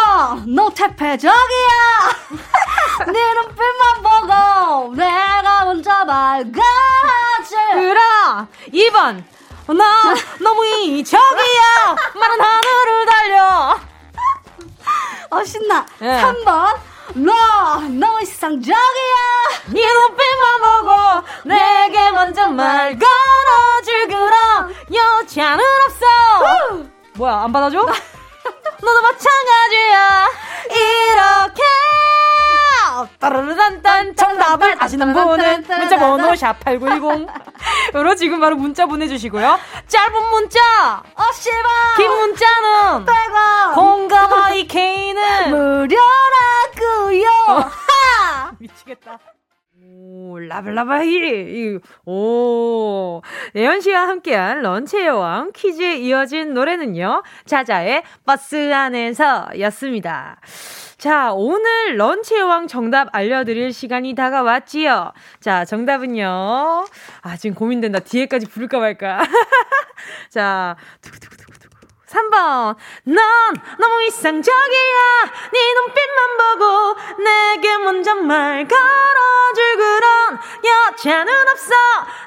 [0.47, 1.33] 너 퇴폐적이야!
[3.11, 4.10] 네 눈빛만 보고
[4.95, 9.23] 내가 먼저 말가지 그럼 2번
[9.77, 13.79] 나 너무 이적이야 마른 하늘을 달려
[15.33, 15.85] 어, 신나.
[16.01, 16.21] 예.
[16.21, 16.77] 3번.
[17.13, 17.33] 너!
[17.89, 18.75] 너 이상적이야!
[19.67, 27.77] 네 눈빛만 보고 내게 먼저 말 걸어줄 그런 여자는 없어 뭐야 안 받아줘?
[27.79, 30.27] 너도 마찬가지야
[30.69, 31.63] 이렇게
[33.19, 37.27] 따르르단단 정답을 아시는 분은 문자 번호 샵8910
[37.95, 40.59] 으로 지금 바로 문자 보내주시고요 짧은 문자
[41.15, 41.61] 어, 씨발!
[41.97, 43.73] 긴 문자는 100원!
[43.75, 48.51] 공감하이 K는 무료라고요 하!
[48.59, 49.19] 미치겠다.
[50.03, 51.77] 오, 라블라바이.
[52.05, 53.21] 오.
[53.55, 57.21] 예현 씨와 함께한 런치의 여왕 퀴즈에 이어진 노래는요.
[57.45, 60.39] 자자의 버스 안에서 였습니다.
[60.97, 65.11] 자, 오늘 런치의 왕 정답 알려드릴 시간이 다가왔지요.
[65.39, 66.25] 자, 정답은요.
[67.21, 67.99] 아, 지금 고민된다.
[67.99, 69.19] 뒤에까지 부를까 말까.
[70.31, 71.40] 자, 두구두구두구두구.
[72.11, 72.75] 3번.
[73.05, 73.17] 넌
[73.79, 74.99] 너무 이상적이야.
[75.53, 81.73] 네 눈빛만 보고 내게 먼저 말 걸어줄 그런 여자는 없어.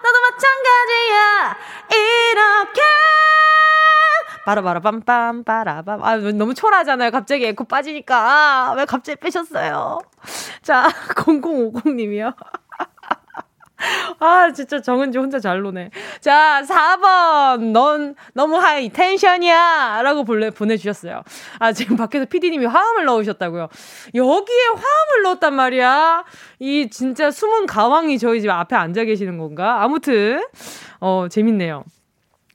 [0.03, 1.57] 너도 마찬가지야.
[1.91, 2.81] 이렇게.
[4.45, 6.03] 바라바라 빰빰 빠라밤.
[6.03, 7.11] 아, 너무 초라하잖아요.
[7.11, 8.17] 갑자기 에코 빠지니까.
[8.17, 10.01] 아, 왜 갑자기 빼셨어요?
[10.63, 12.35] 자, 0050님이요.
[14.19, 15.91] 아, 진짜 정은지 혼자 잘 노네.
[16.21, 17.73] 자, 4번.
[17.73, 20.03] 넌 너무 하이 텐션이야.
[20.03, 21.23] 라고 볼래, 보내주셨어요.
[21.59, 23.69] 아, 지금 밖에서 피디님이 화음을 넣으셨다고요.
[24.15, 26.25] 여기에 화음을 넣었단 말이야.
[26.61, 29.83] 이 진짜 숨은 가왕이 저희 집 앞에 앉아 계시는 건가?
[29.83, 30.45] 아무튼,
[31.01, 31.85] 어, 재밌네요.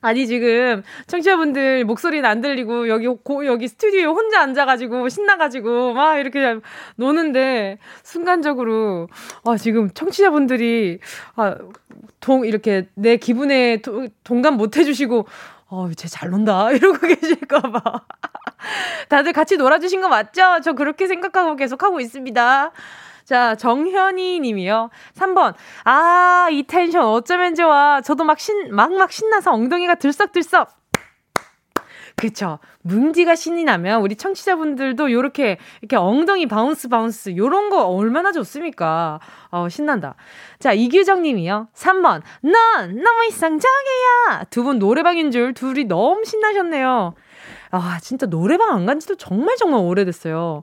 [0.02, 6.56] 아니 지금 청취자분들 목소리는 안 들리고 여기 고, 여기 스튜디오에 혼자 앉아가지고 신나가지고 막 이렇게
[6.96, 9.08] 노는데 순간적으로
[9.44, 11.00] 아 지금 청취자분들이
[11.36, 15.26] 아동 이렇게 내 기분에 도, 동감 못 해주시고
[15.68, 17.80] 어쟤 잘 논다 이러고 계실까봐
[19.08, 20.60] 다들 같이 놀아주신 거 맞죠?
[20.62, 22.72] 저 그렇게 생각하고 계속 하고 있습니다.
[23.30, 24.90] 자, 정현이 님이요.
[25.14, 25.54] 3번.
[25.84, 28.00] 아, 이 텐션 어쩌면 좋아.
[28.00, 30.68] 저도 막 신, 막 막 신나서 엉덩이가 들썩들썩.
[32.16, 32.58] 그쵸.
[32.82, 39.20] 뭉디가 신이 나면 우리 청취자분들도 요렇게, 이렇게 엉덩이 bounce bounce, 요런 거 얼마나 좋습니까?
[39.52, 40.16] 어, 신난다.
[40.58, 41.68] 자, 이규정 님이요.
[41.74, 42.22] 3번.
[42.42, 42.52] 넌
[43.00, 44.46] 너무 이상적이야.
[44.50, 47.14] 두 분 노래방인 줄 둘이 너무 신나셨네요.
[47.70, 50.62] 아, 진짜 노래방 안 간 지도 정말 정말 오래됐어요.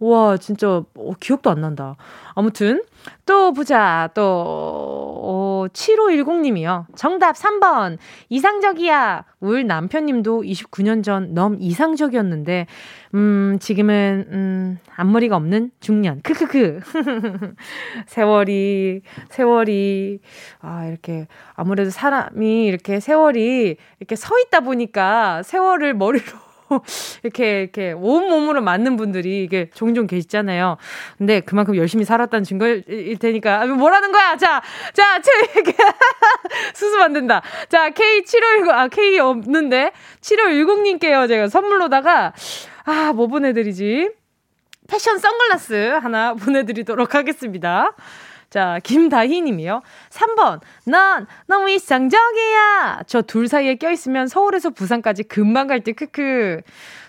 [0.00, 1.96] 와, 진짜, 어, 기억도 안 난다.
[2.34, 2.84] 아무튼,
[3.26, 4.08] 또 보자.
[4.14, 6.86] 또, 어, 7510님이요.
[6.94, 7.98] 정답 3번.
[8.28, 9.24] 이상적이야.
[9.40, 12.66] 울 남편님도 29년 전 너무 이상적이었는데,
[13.14, 16.20] 음, 지금은, 음, 앞머리가 없는 중년.
[16.22, 16.80] 크크크.
[18.06, 20.20] 세월이, 세월이,
[20.60, 26.47] 아, 이렇게, 아무래도 사람이 이렇게 세월이 이렇게 서 있다 보니까 세월을 머리로
[27.22, 30.76] 이렇게, 이렇게 온 몸으로 맞는 분들이 이게 종종 계시잖아요.
[31.16, 33.62] 근데 그만큼 열심히 살았다는 증거일 테니까.
[33.62, 34.36] 아, 뭐라는 거야?
[34.36, 35.20] 자, 자,
[35.54, 35.74] 이렇게
[36.74, 37.42] 수습 안 된다.
[37.68, 39.92] 자, K7510, 아, K 없는데.
[40.20, 41.28] 7510님께요.
[41.28, 42.32] 제가 선물로다가,
[42.84, 44.10] 아, 뭐 보내드리지?
[44.88, 47.94] 패션 선글라스 하나 보내드리도록 하겠습니다.
[48.50, 49.82] 자, 김다희 님이요.
[50.10, 50.60] 3번.
[50.86, 53.02] 난 너무 이상적이야.
[53.06, 56.62] 저 둘 사이에 껴있으면 서울에서 부산까지 금방 갈 때, 크크.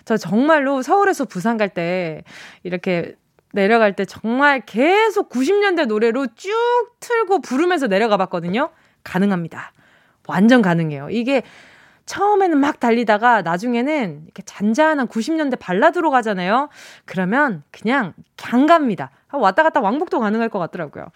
[0.04, 2.24] 저 정말로 서울에서 부산 갈 때,
[2.62, 3.14] 이렇게
[3.52, 6.52] 내려갈 때 정말 계속 90년대 노래로 쭉
[7.00, 8.70] 틀고 부르면서 내려가 봤거든요.
[9.02, 9.72] 가능합니다.
[10.28, 11.08] 완전 가능해요.
[11.10, 11.42] 이게
[12.06, 16.68] 처음에는 막 달리다가 나중에는 이렇게 잔잔한 90년대 발라드로 가잖아요.
[17.06, 19.10] 그러면 그냥 강 갑니다.
[19.38, 21.06] 왔다 갔다 왕복도 가능할 것 같더라고요.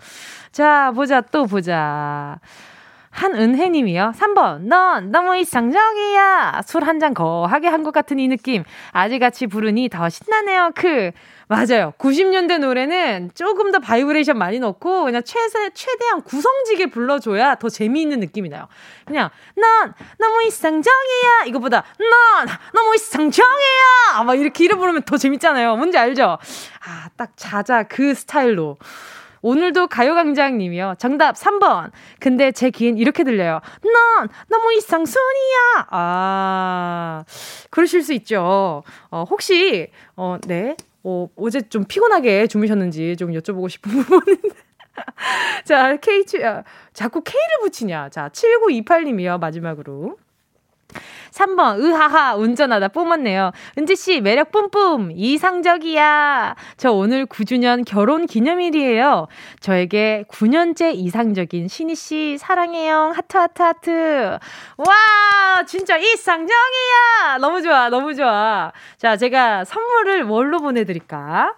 [0.52, 2.38] 자, 보자, 또 보자.
[3.10, 4.12] 한은혜님이요.
[4.16, 4.62] 3번.
[4.66, 6.62] 넌 너무 이상적이야.
[6.66, 8.64] 술 한 잔 거하게 한 것 같은 이 느낌.
[8.92, 10.72] 아직같이 부르니 더 신나네요.
[10.74, 11.12] 크.
[11.48, 11.92] 맞아요.
[11.98, 18.48] 90년대 노래는 조금 더 바이브레이션 많이 넣고 그냥 최세, 최대한 구성지게 불러줘야 더 재미있는 느낌이
[18.48, 18.66] 나요.
[19.04, 25.76] 그냥 넌 너무 이상적이야 이거보다 넌 너무 이상적이야 막 이렇게 이름 부르면 더 재밌잖아요.
[25.76, 26.38] 뭔지 알죠?
[26.86, 28.78] 아, 딱 자자 그 스타일로.
[29.42, 30.94] 오늘도 가요광장님이요.
[30.98, 31.90] 정답 3번.
[32.18, 33.60] 근데 제 귀엔 이렇게 들려요.
[33.82, 35.88] 넌 너무 이상순이야.
[35.90, 37.24] 아,
[37.68, 38.82] 그러실 수 있죠.
[39.10, 40.76] 어, 혹시, 어, 네.
[41.04, 44.48] 어, 어제 좀 피곤하게 주무셨는지 좀 여쭤보고 싶은 부분인데.
[45.64, 48.08] 자, K, 아, 자꾸 K를 붙이냐.
[48.08, 50.16] 자, 7928님이요, 마지막으로.
[51.30, 53.50] 3번, 으하하, 운전하다 뿜었네요.
[53.76, 56.54] 은지씨, 매력 뿜뿜, 이상적이야.
[56.76, 59.26] 저 오늘 9주년 결혼 기념일이에요.
[59.60, 63.12] 저에게 9년째 이상적인 신희씨, 사랑해요.
[63.14, 64.38] 하트, 하트, 하트.
[64.76, 67.38] 와, 진짜 이상적이야.
[67.40, 68.72] 너무 좋아, 너무 좋아.
[68.96, 71.54] 자, 제가 선물을 뭘로 보내드릴까?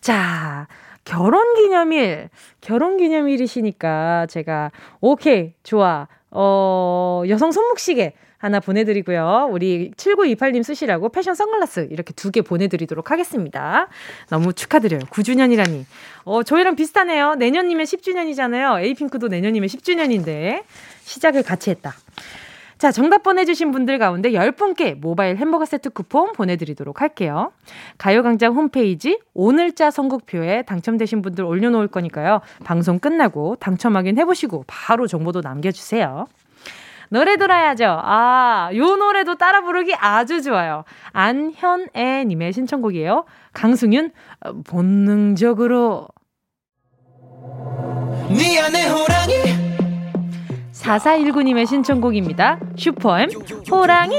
[0.00, 0.66] 자,
[1.04, 2.28] 결혼 기념일,
[2.60, 6.08] 결혼 기념일이시니까 제가, 오케이, 좋아.
[6.30, 8.14] 어, 여성 손목시계.
[8.42, 9.48] 하나 보내드리고요.
[9.52, 13.88] 우리 7928님 쓰시라고 패션 선글라스 이렇게 두 개 보내드리도록 하겠습니다.
[14.30, 15.02] 너무 축하드려요.
[15.02, 15.84] 9주년이라니.
[16.24, 17.34] 어, 저희랑 비슷하네요.
[17.36, 18.82] 내년이면 10주년이잖아요.
[18.82, 20.64] 에이핑크도 내년이면 10주년인데
[21.02, 21.92] 시작을 같이 했다.
[22.78, 27.52] 자, 정답 보내주신 분들 가운데 10분께 모바일 햄버거 세트 쿠폰 보내드리도록 할게요.
[27.98, 32.40] 가요광장 홈페이지 오늘자 선곡표에 당첨되신 분들 올려놓을 거니까요.
[32.64, 36.26] 방송 끝나고 당첨 확인 해보시고 바로 정보도 남겨주세요.
[37.12, 38.00] 노래 들어야죠.
[38.02, 40.84] 아, 요 노래도 따라 부르기 아주 좋아요.
[41.12, 43.26] 안현애 님의 신청곡이에요.
[43.52, 44.12] 강승윤,
[44.46, 46.08] 어, 본능적으로.
[48.30, 49.34] 네 안에 호랑이
[50.72, 52.58] 4419님의 신청곡입니다.
[52.78, 53.28] 슈퍼엠
[53.70, 54.16] 호랑이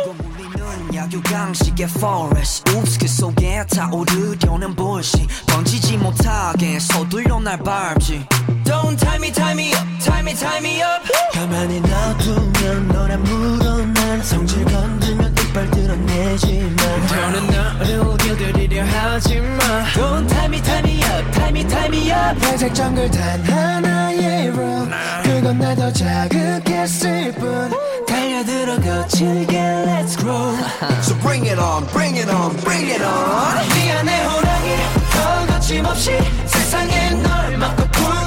[0.93, 2.63] 야유강식의 forest
[2.99, 8.27] 그 속에 타오르려는 불씨 던지지 못하게 서둘러 날 밟지
[8.63, 14.23] Don't tie me tie me up tie me tie me up 가만히 놔두면 너란 물어난
[14.23, 16.75] 성질 건들면 이빨 드러내지만
[17.07, 19.57] 더는 너를 길들이려 하지마
[19.93, 24.49] Don't tie me tie me up tie me tie me up 회색 정글 단 하나의
[24.49, 24.89] room
[25.23, 27.71] 그건 날 더 자극했을 뿐
[28.07, 30.53] 달려들어 거칠게 let's grow
[31.01, 34.75] So bring it on bring it on bring it on 미안해 호랑이
[35.11, 36.11] 더 거침없이
[36.45, 38.22] 세상에 널 막고 풀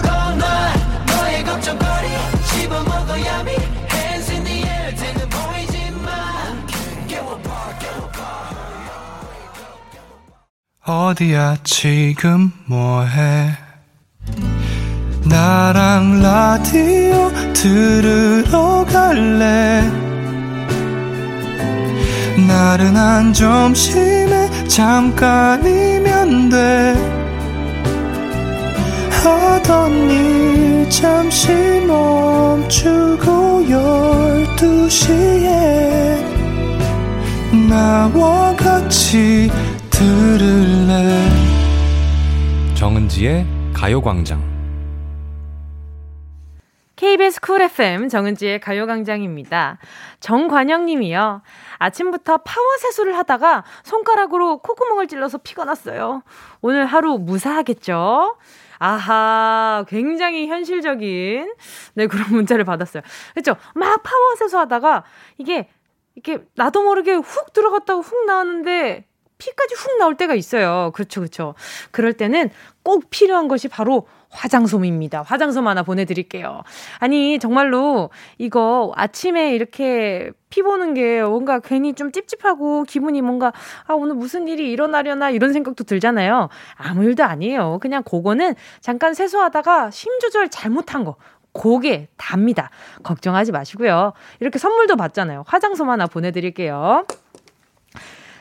[2.85, 3.53] 먹어야미.
[3.93, 4.45] Hands in
[5.31, 6.67] 보이지만.
[7.09, 8.19] 깨워봐 깨워봐
[10.85, 13.57] 어디야 지금 뭐해?
[15.25, 19.83] 나랑 라디오 들으러 갈래?
[22.47, 27.16] 나른한 점심에 잠깐이면 돼
[29.27, 31.53] 하던 일 잠시
[31.87, 36.25] 멈추고 열두 시에
[37.69, 39.51] 나와 같이
[39.91, 41.29] 들을래
[42.75, 44.57] 정은지의 가요광장
[46.97, 49.79] KBS Cool FM 정은지의 가요광장입니다.
[50.21, 51.43] 정관영 님이요.
[51.79, 56.23] 아침부터 파워 세수를 하다가 손가락으로 콧구멍을 찔러서 피가 났어요.
[56.63, 58.37] 오늘 하루 무사하겠죠?
[58.79, 61.53] 아하, 굉장히 현실적인,
[61.95, 63.03] 네, 그런 문자를 받았어요.
[63.35, 63.57] 그렇죠?
[63.75, 65.05] 막 파워 세수하다가
[65.39, 65.69] 이게,
[66.15, 69.07] 이렇게 나도 모르게 훅 들어갔다가 훅 나왔는데
[69.39, 70.91] 피까지 훅 나올 때가 있어요.
[70.95, 71.55] 그렇죠, 그렇죠.
[71.91, 72.51] 그럴 때는
[72.83, 75.23] 꼭 필요한 것이 바로 화장솜입니다.
[75.23, 76.63] 화장솜 하나 보내드릴게요.
[76.99, 83.53] 아니, 정말로 이거 아침에 이렇게 피 보는 게 뭔가 괜히 좀 찝찝하고 기분이 뭔가,
[83.87, 86.49] 아, 오늘 무슨 일이 일어나려나 이런 생각도 들잖아요.
[86.77, 87.79] 아무 일도 아니에요.
[87.81, 91.17] 그냥 그거는 잠깐 세수하다가 힘 조절 잘못한 거.
[91.53, 92.69] 고게 답니다.
[93.03, 94.13] 걱정하지 마시고요.
[94.41, 95.45] 이렇게 선물도 받잖아요.
[95.47, 97.07] 화장솜 하나 보내드릴게요.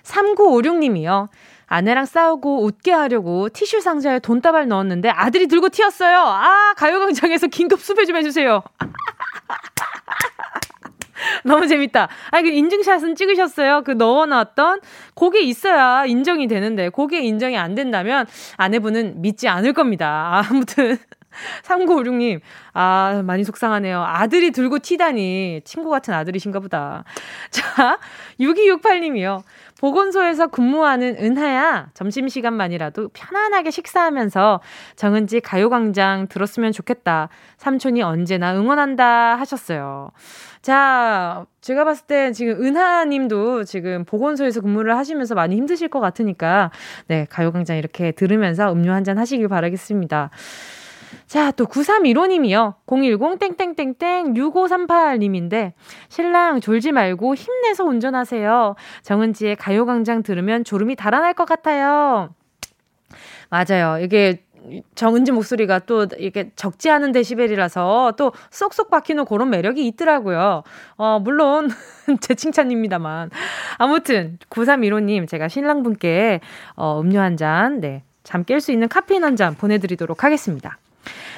[0.04, 1.30] 3956님이요.
[1.68, 6.20] 아내랑 싸우고 웃게 하려고 티슈 상자에 돈다발 넣었는데 아들이 들고 튀었어요.
[6.20, 8.62] 아, 가요광장에서 긴급 수배 좀 해주세요.
[11.44, 12.08] 너무 재밌다.
[12.32, 13.84] 아, 그 인증샷은 찍으셨어요?
[13.84, 14.82] 그 넣어놨던?
[15.16, 18.26] 그게 있어야 인정이 되는데, 그게 인정이 안 된다면
[18.58, 20.44] 아내분은 믿지 않을 겁니다.
[20.50, 20.98] 아무튼.
[21.64, 22.40] 3956님,
[22.74, 24.02] 아, 많이 속상하네요.
[24.02, 25.62] 아들이 들고 튀다니.
[25.66, 27.04] 친구 같은 아들이신가 보다.
[27.50, 28.00] 자,
[28.40, 29.44] 6268님이요.
[29.80, 34.62] 보건소에서 근무하는 은하야, 점심시간만이라도 편안하게 식사하면서
[34.96, 37.28] 정은지 가요광장 들었으면 좋겠다.
[37.58, 40.12] 삼촌이 언제나 응원한다 하셨어요.
[40.62, 46.72] 자, 제가 봤을 때 지금 은하님도 지금 보건소에서 근무를 하시면서 많이 힘드실 것 같으니까,
[47.08, 50.32] 네, 가요광장 이렇게 들으면서 음료 한 잔 하시길 바라겠습니다.
[51.28, 52.76] 자, 또 9315님이요.
[52.86, 55.74] 010-땡땡땡땡-6538님인데,
[56.10, 58.76] 신랑 졸지 말고 힘내서 운전하세요.
[59.02, 62.30] 정은지의 가요광장 들으면 졸음이 달아날 것 같아요.
[63.50, 64.00] 맞아요.
[64.04, 64.44] 이게
[64.96, 70.64] 정은지 목소리가 또 이게 적지 않은 데시벨이라서 또 쏙쏙 박히는 그런 매력이 있더라고요.
[70.98, 71.70] 어, 물론
[72.22, 73.30] 제 칭찬입니다만.
[73.78, 76.40] 아무튼 9315님 제가 신랑분께
[76.76, 78.04] 어, 음료 한 잔, 네.
[78.24, 80.80] 잠 깰 수 있는 카페인 한 잔 보내드리도록 하겠습니다.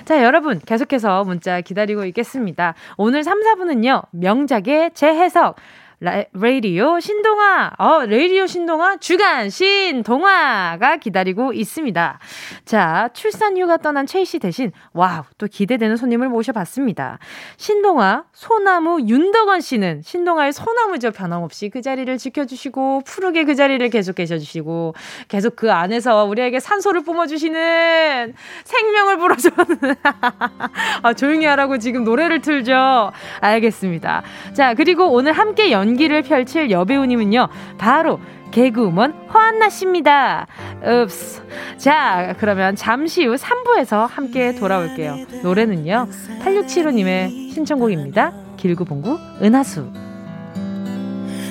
[0.06, 2.74] 자, 여러분, 계속해서 문자 기다리고 있겠습니다.
[2.98, 5.56] 오늘 3, 4분은요, 명작의 재해석,
[6.00, 12.20] 라, 라디오 신동화, 어, 라디오 신동화, 주간 신동화가 기다리고 있습니다.
[12.66, 17.18] 자, 출산 휴가 떠난 최희 씨 대신, 와우, 또 기대되는 손님을 모셔봤습니다.
[17.58, 21.10] 신동아, 소나무 윤덕원 씨는 신동아의 소나무죠.
[21.10, 24.94] 변함없이 그 자리를 지켜주시고, 푸르게 그 자리를 계속 계셔주시고,
[25.30, 29.56] 계속 그 안에서 우리에게 산소를 뿜어주시는 생명을 불어주는,
[31.02, 33.12] 아, 조용히 하라고 지금 노래를 틀죠.
[33.42, 34.22] 알겠습니다.
[34.54, 37.48] 자, 그리고 오늘 함께 연 연기를 펼칠 여배우님은요,
[37.78, 38.20] 바로
[38.52, 40.48] 개그우먼 허한나 씨입니다.
[40.86, 41.44] 읍스.
[41.78, 45.18] 자, 그러면 잠시 후 3부에서 함께 돌아올게요.
[45.44, 46.08] 노래는요,
[46.44, 48.34] 8675님의 신청곡입니다.
[48.58, 49.92] 길구봉구 은하수.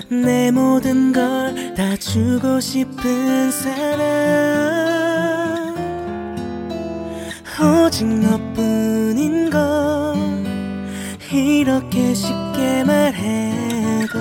[0.09, 3.77] 내 모든 걸 다 주고 싶은 사람
[7.85, 10.15] 오직 너뿐인 걸
[11.31, 13.76] 이렇게 쉽게 말해
[14.07, 14.19] 도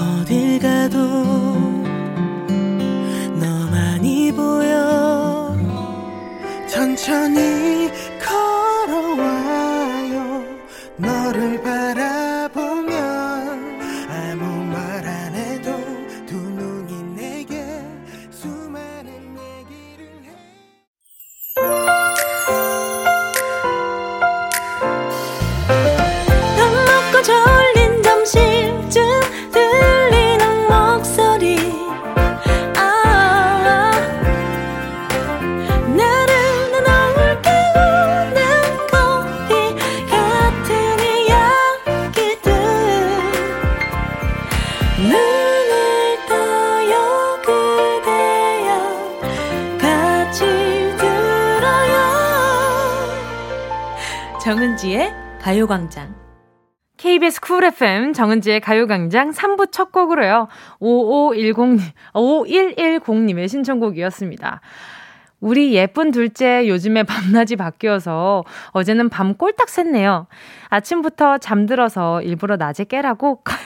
[0.00, 0.98] 어딜 가도
[3.38, 5.56] 너만이 보여.
[6.68, 7.90] 천천히
[8.24, 9.64] 걸어와요.
[10.96, 12.73] 너를 바라보
[54.44, 56.14] 정은지의 가요광장.
[56.98, 60.48] KBS 쿨 FM 정은지의 가요광장 3부 첫 곡으로요.
[60.80, 61.80] 5510님,
[62.12, 64.60] 5110님의 신청곡이었습니다.
[65.40, 70.26] 우리 예쁜 둘째 요즘에 밤낮이 바뀌어서 어제는 밤 꼴딱 샜네요.
[70.68, 73.40] 아침부터 잠들어서 일부러 낮에 깨라고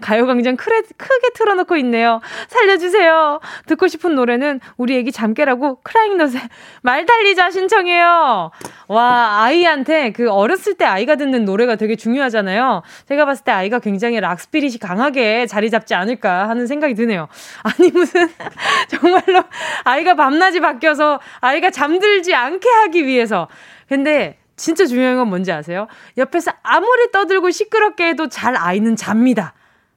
[0.00, 2.20] 가요광장 크게, 크게 틀어놓고 있네요.
[2.48, 3.40] 살려주세요.
[3.66, 6.40] 듣고 싶은 노래는 우리 애기 잠깨라고 크라잉넛의
[6.82, 8.50] 말 달리자 신청해요.
[8.88, 12.82] 와, 아이한테 그 어렸을 때 아이가 듣는 노래가 되게 중요하잖아요.
[13.08, 17.28] 제가 봤을 때 아이가 굉장히 락스피릿이 강하게 자리 잡지 않을까 하는 생각이 드네요.
[17.62, 18.28] 아니, 무슨,
[18.88, 19.44] 정말로
[19.84, 23.48] 아이가 밤낮이 바뀌어서 아이가 잠들지 않게 하기 위해서.
[23.88, 25.88] 근데 진짜 중요한 건 뭔지 아세요?
[26.16, 29.54] 옆에서 아무리 떠들고 시끄럽게 해도 잘 아이는 잡니다.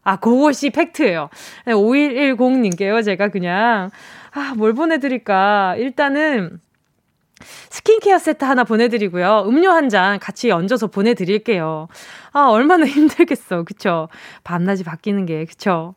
[0.07, 1.29] 아, 그것이 팩트예요.
[1.65, 3.03] 5110님께요.
[3.03, 3.89] 제가 그냥,
[4.31, 5.75] 아, 뭘 보내드릴까.
[5.77, 6.61] 일단은,
[7.69, 9.43] 스킨케어 세트 하나 보내드리고요.
[9.47, 11.89] 음료 한 잔 같이 얹어서 보내드릴게요.
[12.31, 13.63] 아, 얼마나 힘들겠어.
[13.63, 14.07] 그쵸?
[14.45, 15.95] 밤낮이 바뀌는 게, 그쵸?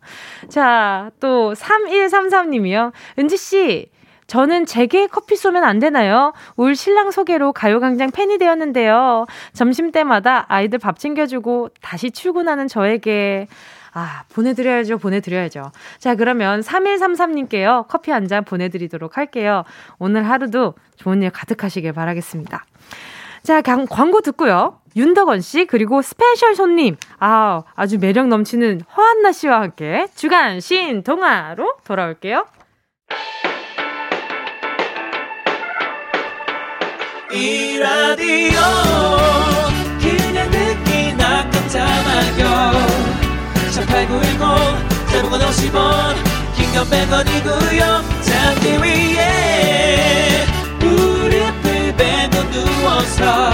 [0.49, 2.91] 자, 또, 3133님이요.
[3.17, 3.91] 은지씨,
[4.27, 6.33] 저는 제게 커피 쏘면 안 되나요?
[6.57, 9.27] 울 신랑 소개로 가요광장 팬이 되었는데요.
[9.53, 13.47] 점심 때마다 아이들 밥 챙겨주고 다시 출근하는 저에게
[13.93, 15.73] 아, 보내드려야죠, 보내드려야죠.
[15.99, 17.87] 자, 그러면 3133님께요.
[17.89, 19.65] 커피 한 잔 보내드리도록 할게요.
[19.99, 22.65] 오늘 하루도 좋은 일 가득하시길 바라겠습니다.
[23.43, 24.79] 자, 광고 듣고요.
[24.97, 31.77] 윤덕원 씨, 그리고 special 손님, 아, 아주 매력 넘치는 허한나 씨와 함께 주간 신 동화로
[31.85, 32.45] 돌아올게요.
[37.33, 38.61] 이 라디오
[40.01, 43.10] 그냥 듣기나 깜짝마요
[43.91, 46.15] 18910 대목은 50원
[46.57, 47.81] 긴건 100원이고요
[48.23, 50.47] 잠기 위에
[50.79, 53.51] 무릎을 베고 누워서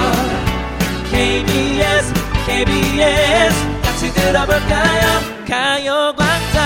[1.10, 2.12] KBS
[2.46, 5.20] KBS 같이 들어볼까요?
[5.48, 6.56] 가요광장.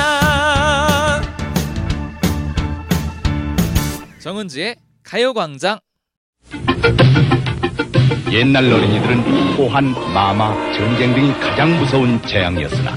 [4.18, 5.79] 정은지의 가요광장.
[8.31, 12.97] 옛날 어린이들은 호환, 마마, 전쟁 등이 가장 무서운 재앙이었으나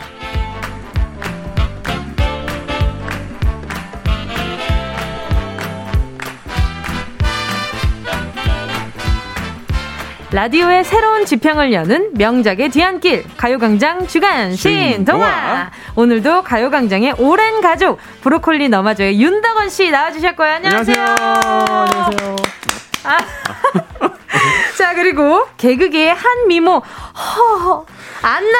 [10.31, 13.25] 라디오의 새로운 지평을 여는 명작의 뒤안길.
[13.35, 17.99] 가요광장 주간 신동화 오늘도 가요광장의 오랜 가족.
[18.21, 20.47] 브로콜리 너마저의 윤덕원 씨 나와주셨고요.
[20.47, 21.05] 안녕하세요.
[21.05, 22.35] 안녕하세요.
[23.03, 23.17] 아.
[24.77, 26.77] 자 그리고 개그계의 한 미모.
[26.79, 27.85] 허허.
[28.21, 28.57] 안나.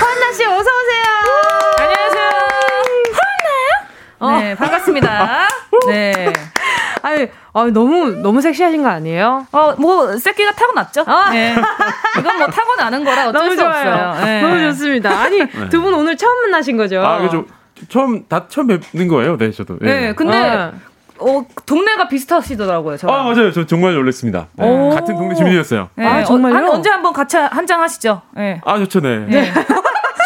[0.00, 1.04] 허나 씨 어서 오세요.
[1.78, 2.30] 안녕하세요?
[4.30, 5.48] 네 반갑습니다
[5.88, 6.32] 네
[7.02, 9.46] 아유, 아 너무 너무 섹시하신 거 아니에요?
[9.52, 11.04] 어, 뭐 새끼가 타고났죠.
[11.06, 11.28] 아.
[11.32, 11.54] 네.
[12.18, 13.94] 이건 뭐 타고나는 거라 어쩔 너무 수 좋아요.
[14.10, 14.24] 없어요.
[14.24, 14.40] 네.
[14.40, 15.10] 너무 좋습니다.
[15.20, 15.68] 아니 네.
[15.68, 17.04] 두분 오늘 처음 만나신 거죠?
[17.04, 17.44] 아, 그죠.
[17.90, 19.36] 처음 다 처음 뵙는 거예요.
[19.36, 19.76] 네, 저도.
[19.82, 20.72] 네, 네 근데 아.
[21.18, 22.96] 어, 동네가 비슷하시더라고요.
[22.96, 23.06] 저.
[23.08, 23.52] 아 맞아요.
[23.52, 24.46] 저 정말 놀랐습니다.
[24.54, 24.90] 네.
[24.94, 25.90] 같은 동네 주민이었어요.
[25.96, 26.06] 네.
[26.06, 26.68] 아 정말요?
[26.68, 28.22] 어, 언제 한번 같이 한 장 하시죠.
[28.34, 28.62] 네.
[28.64, 29.18] 아 좋죠, 네.
[29.28, 29.52] 네.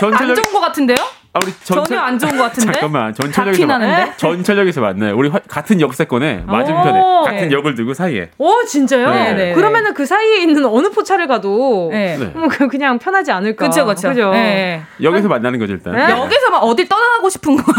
[0.00, 0.28] 전체적...
[0.28, 0.96] 안 좋은 것 같은데요?
[1.38, 1.84] 아, 우리 전철...
[1.86, 2.72] 전혀 안 좋은 것 같은데.
[2.72, 4.16] 잠깐만 전철역에서 만...
[4.16, 5.16] 전철역에서 만나요.
[5.16, 5.38] 우리 화...
[5.48, 8.30] 같은 역세권에 맞은편에 같은 역을 두고 사이에.
[8.38, 9.10] 오 진짜요?
[9.10, 9.32] 네.
[9.34, 9.54] 네.
[9.54, 12.18] 그러면은 그 사이에 있는 어느 포차를 가도 네.
[12.34, 13.68] 뭐 그냥 편하지 않을까.
[13.68, 14.30] 그렇죠, 그렇죠.
[14.32, 14.82] 네.
[15.02, 15.94] 역에서 만나는 거죠 일단.
[15.94, 16.10] 네.
[16.10, 17.62] 역에서만 어딜 떠나고 싶은 거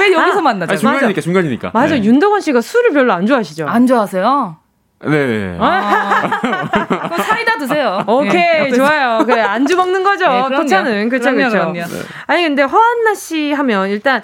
[0.00, 0.72] 왜 여기서 아, 만나죠?
[0.72, 1.70] 아니, 중간이니까 중간이니까.
[1.72, 2.04] 맞아 네.
[2.04, 3.66] 윤덕원 씨가 술을 별로 안 좋아하시죠?
[3.66, 4.63] 안 좋아하세요?
[5.00, 5.56] 네.
[5.60, 6.22] 아,
[7.22, 8.04] 사이다 드세요.
[8.06, 8.72] 오케이, 네.
[8.72, 9.22] 좋아요.
[9.26, 10.48] 그래, 안주 먹는 거죠.
[10.48, 11.08] 네, 포차는.
[11.10, 11.72] 그쵸, 그쵸.
[11.72, 11.84] 네.
[12.26, 14.22] 아니, 근데 허한나 씨 하면 일단,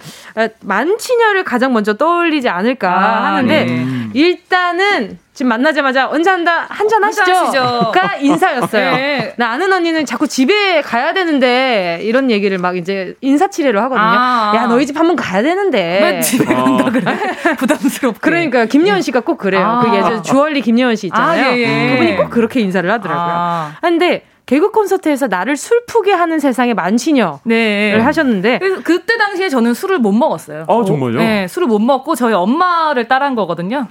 [0.60, 3.86] 만취녀를 가장 먼저 떠올리지 않을까 아, 하는데, 네.
[4.14, 7.92] 일단은, 지금 만나자마자 언제 한다 한잔 하시죠.
[7.94, 8.92] 가 인사였어요.
[8.92, 9.32] 네.
[9.38, 14.04] 나 아는 언니는 자꾸 집에 가야 되는데 이런 얘기를 막 이제 인사치레로 하거든요.
[14.04, 14.52] 아.
[14.54, 16.00] 야 너희 집 한번 가야 되는데.
[16.02, 16.90] 왜 집에 간다 어.
[16.90, 17.16] 그래?
[17.56, 18.18] 부담스럽게.
[18.20, 19.64] 그러니까 김여은 씨가 꼭 그래요.
[19.64, 19.80] 아.
[19.80, 21.52] 그 예전 주얼리 김여은 씨 있잖아요.
[21.52, 21.90] 아, 예, 예.
[21.92, 23.34] 그분이 꼭 그렇게 인사를 하더라고요.
[23.34, 23.72] 아.
[23.80, 27.98] 근데 개그 콘서트에서 나를 술푸게 하는 세상의 만취녀를 네.
[27.98, 30.64] 하셨는데 그때 당시에 저는 술을 못 먹었어요.
[30.66, 31.18] 어, 정말요?
[31.18, 33.86] 네, 술을 못 먹고 저희 엄마를 따라한 거거든요.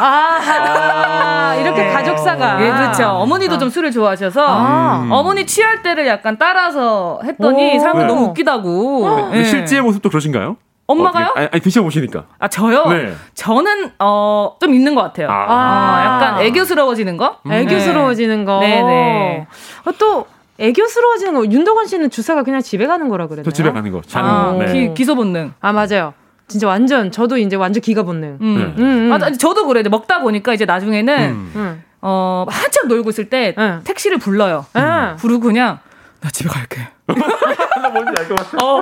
[0.00, 0.02] 음.
[0.04, 1.92] 아, 이렇게 네.
[1.92, 2.62] 가족사가.
[2.64, 3.08] 예, 그렇죠.
[3.08, 5.08] 어머니도 좀 술을 좋아하셔서 아.
[5.10, 7.78] 어머니 취할 때를 약간 따라서 했더니 오.
[7.78, 8.12] 사람들 네.
[8.12, 9.02] 너무 웃기다고.
[9.30, 9.44] 근데 예.
[9.44, 10.56] 실제 모습도 그러신가요?
[10.88, 11.24] 엄마가요?
[11.26, 12.24] 어떻게- 아니, 아니 드셔보시니까.
[12.38, 12.86] 아 저요?
[12.86, 13.12] 네.
[13.34, 15.28] 저는 어 좀 있는 것 같아요.
[15.30, 15.34] 아.
[15.48, 17.36] 아, 약간 애교스러워지는 거?
[17.50, 18.60] 애교스러워지는 거.
[18.60, 19.46] 네네.
[19.84, 20.26] 어, 또
[20.58, 21.44] 애교스러워지는 거.
[21.46, 23.44] 윤덕원 씨는 주사가 그냥 집에 가는 거라 그랬나요?
[23.44, 24.00] 저 집에 가는 거.
[24.02, 24.52] 자는 아, 거.
[24.64, 24.72] 네.
[24.72, 25.52] 기, 기소 본능.
[25.60, 26.14] 아 맞아요.
[26.48, 28.38] 진짜 완전 저도 이제 완전 기가 본능.
[28.40, 28.56] 음.
[28.76, 28.82] 네.
[28.82, 29.08] 음, 음.
[29.08, 29.30] 맞아.
[29.32, 29.80] 저도 그래.
[29.80, 31.52] 이제 먹다 보니까 이제 나중에는 음.
[31.56, 31.84] 음.
[32.02, 33.80] 어 한참 놀고 있을 때 응.
[33.84, 34.66] 택시를 불러요.
[34.76, 35.16] 음.
[35.18, 35.78] 부르고 그냥
[36.20, 36.88] 나 집에 갈게.
[37.06, 38.64] 나 뭔지 알 것 같아.
[38.64, 38.80] 어,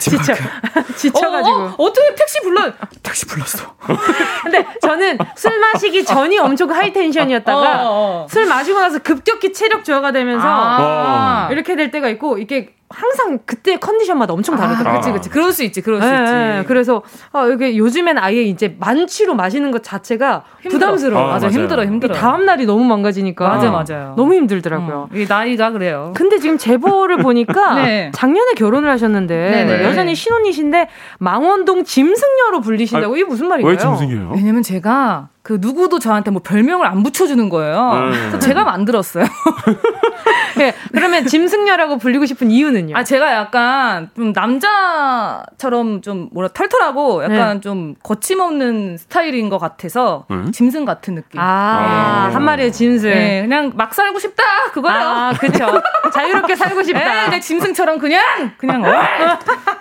[0.00, 0.34] 지쳐
[0.96, 1.56] 지쳐가지고.
[1.56, 2.72] 어, 어, 떻게 택시 불러?
[3.02, 3.74] 택시 불렀어.
[4.42, 8.26] 근데 저는 술 마시기 전이 엄청 하이 텐션이었다가 어, 어.
[8.28, 11.48] 술 마시고 나서 급격히 체력 저하가 되면서 아.
[11.50, 15.00] 이렇게 될 때가 있고 이게 항상 그때 컨디션마다 엄청 다르더라고요.
[15.00, 15.30] 그치, 그치.
[15.30, 16.32] 그럴 수 있지, 그럴 수 예, 있지.
[16.32, 16.64] 예.
[16.66, 17.02] 그래서
[17.32, 20.78] 아, 이게 요즘엔 아예 이제 만취로 마시는 것 자체가 힘들어.
[20.78, 21.22] 부담스러워.
[21.24, 21.58] 아, 맞아, 맞아요.
[21.58, 22.14] 힘들어, 힘들어.
[22.14, 24.12] 다음 날이 너무 망가지니까 맞아, 맞아요.
[24.18, 25.08] 너무 힘들더라고요.
[25.10, 26.12] 음, 이 나이가 그래요.
[26.14, 28.10] 근데 지금 제보를 보니까 네.
[28.14, 29.84] 작년에 결혼을 하셨는데 네네.
[29.84, 30.88] 여전히 신혼이신데
[31.18, 33.70] 망원동 짐승녀로 불리신다고 이게 무슨 말인가요?
[33.72, 34.32] 왜 짐승이에요?
[34.34, 38.10] 왜냐면 제가 그 누구도 저한테 뭐 별명을 안 붙여주는 거예요.
[38.10, 38.18] 네.
[38.18, 39.24] 그래서 제가 만들었어요.
[40.56, 42.96] 네, 그러면 짐승녀라고 불리고 싶은 이유는요?
[42.96, 50.52] 아 제가 약간 좀 남자처럼 좀 뭐라 털털하고 약간 좀 거침없는 스타일인 것 같아서 음?
[50.52, 51.40] 짐승 같은 느낌.
[51.40, 52.34] 아, 네.
[52.34, 53.10] 한 마리의 짐승.
[53.10, 55.00] 네, 그냥 막 살고 싶다 그거예요.
[55.00, 55.66] 아, 그쵸.
[56.12, 57.00] 자유롭게 살고 싶다.
[57.24, 58.92] 네, 내 짐승처럼 그냥 그냥 어,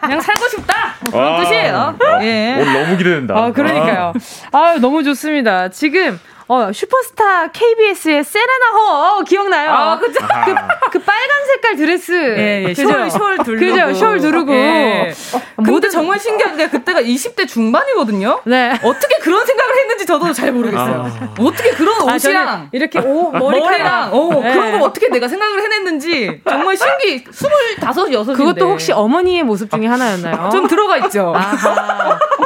[0.01, 1.75] 그냥 살고 싶다 뭐 그런 아, 뜻이에요.
[1.99, 2.57] 아, 예.
[2.59, 3.37] 오늘 너무 기대된다.
[3.37, 4.13] 아, 그러니까요.
[4.53, 5.50] 아, 너무 좋습니다.
[5.69, 9.71] 지금 어, 슈퍼스타 KBS의 세레나 허 기억나요?
[9.71, 10.19] 아, 그죠?
[10.19, 10.53] 그,
[10.91, 12.11] 그 빨간 색깔 드레스.
[12.37, 12.73] 예, 예.
[12.73, 12.89] 그죠?
[12.89, 13.65] 숄, 숄 두르고.
[13.93, 14.05] 그죠?
[14.05, 14.53] 숄 두르고.
[14.53, 15.13] 예.
[15.55, 18.41] 근데 모든- 정말 신기한 게 그때가 20대 중반이거든요.
[18.43, 18.77] 네.
[18.83, 21.29] 어떻게 그런 생각을 했는지 저도 잘 모르겠어요.
[21.39, 24.13] 어떻게 그런 아, 옷이랑 이렇게 옷, 머리랑 머리카락.
[24.13, 24.51] 어, 네.
[24.53, 27.23] 그런 거 어떻게 내가 생각을 해냈는지 정말 신기.
[27.31, 27.49] 25,
[28.09, 30.49] 6인데 그것도 혹시 어머니의 모습 중에 하나였나요?
[30.51, 31.33] 좀 들어가 있죠.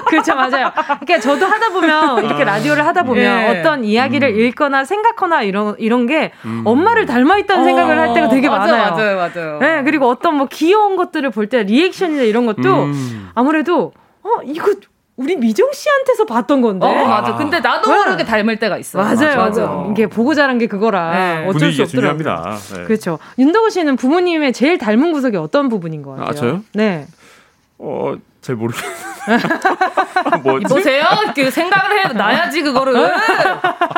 [0.07, 0.71] 그렇죠, 맞아요.
[0.73, 3.59] 그러니까 저도 하다 보면 이렇게 라디오를 하다 보면 예.
[3.59, 6.61] 어떤 이야기를 읽거나 생각하거나 이런 이런 게 음.
[6.65, 8.91] 엄마를 닮아 있다는 생각을 할 때가 되게 어, 맞아요, 많아요.
[8.91, 9.59] 맞아요, 맞아요.
[9.59, 13.29] 네, 그리고 어떤 뭐 귀여운 것들을 볼 때 리액션이나 이런 것도 음.
[13.35, 13.91] 아무래도
[14.23, 14.71] 어 이거
[15.17, 16.85] 우리 미정 씨한테서 봤던 건데.
[16.85, 17.35] 어, 맞아.
[17.35, 17.97] 근데 나도 네.
[17.97, 18.97] 모르게 닮을 때가 있어.
[18.97, 19.61] 맞아요, 맞아.
[19.61, 19.87] 맞아요.
[19.91, 21.45] 이게 보고 자란 게 그거라 네.
[21.47, 22.17] 어쩔 수 없더라고요.
[22.17, 22.57] 중요합니다.
[22.75, 22.83] 네.
[22.83, 23.19] 그렇죠.
[23.39, 26.27] 윤덕우 씨는 부모님의 제일 닮은 구석이 어떤 부분인 것 같아요?
[26.29, 26.61] 아, 저요?
[26.73, 27.05] 네.
[27.77, 28.91] 어, 잘 모르겠어요.
[30.69, 31.03] 보세요.
[31.33, 32.93] 그 생각을 해 놔야지 그거를.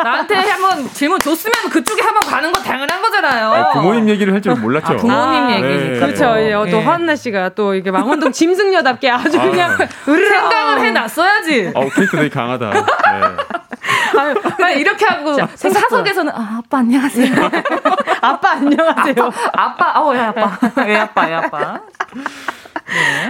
[0.02, 3.52] 나한테 한번 질문 줬으면 그쪽에 한번 가는 거 당연한 거잖아요.
[3.52, 4.94] 아, 부모님 얘기를 할줄 몰랐죠.
[4.94, 6.06] 아, 부모님 아, 얘기니까.
[6.06, 6.36] 그렇죠.
[6.36, 6.48] 네.
[6.48, 6.82] 예, 또 예.
[6.82, 9.44] 화한나 씨가 또 이게 망원동 짐승녀답게 아주 아.
[9.44, 9.78] 그냥.
[10.06, 11.72] 생각을 해 놨어야지.
[11.76, 12.70] 어, 캐릭터 되게 강하다.
[12.70, 12.82] 네.
[14.56, 17.34] 그냥 이렇게 하고 자, 사석에서는 아, 아빠 안녕하세요.
[18.22, 19.32] 아빠 안녕하세요.
[19.54, 20.58] 아빠, 어, 왜 아빠?
[20.86, 21.80] 왜 아빠, 왜 아빠?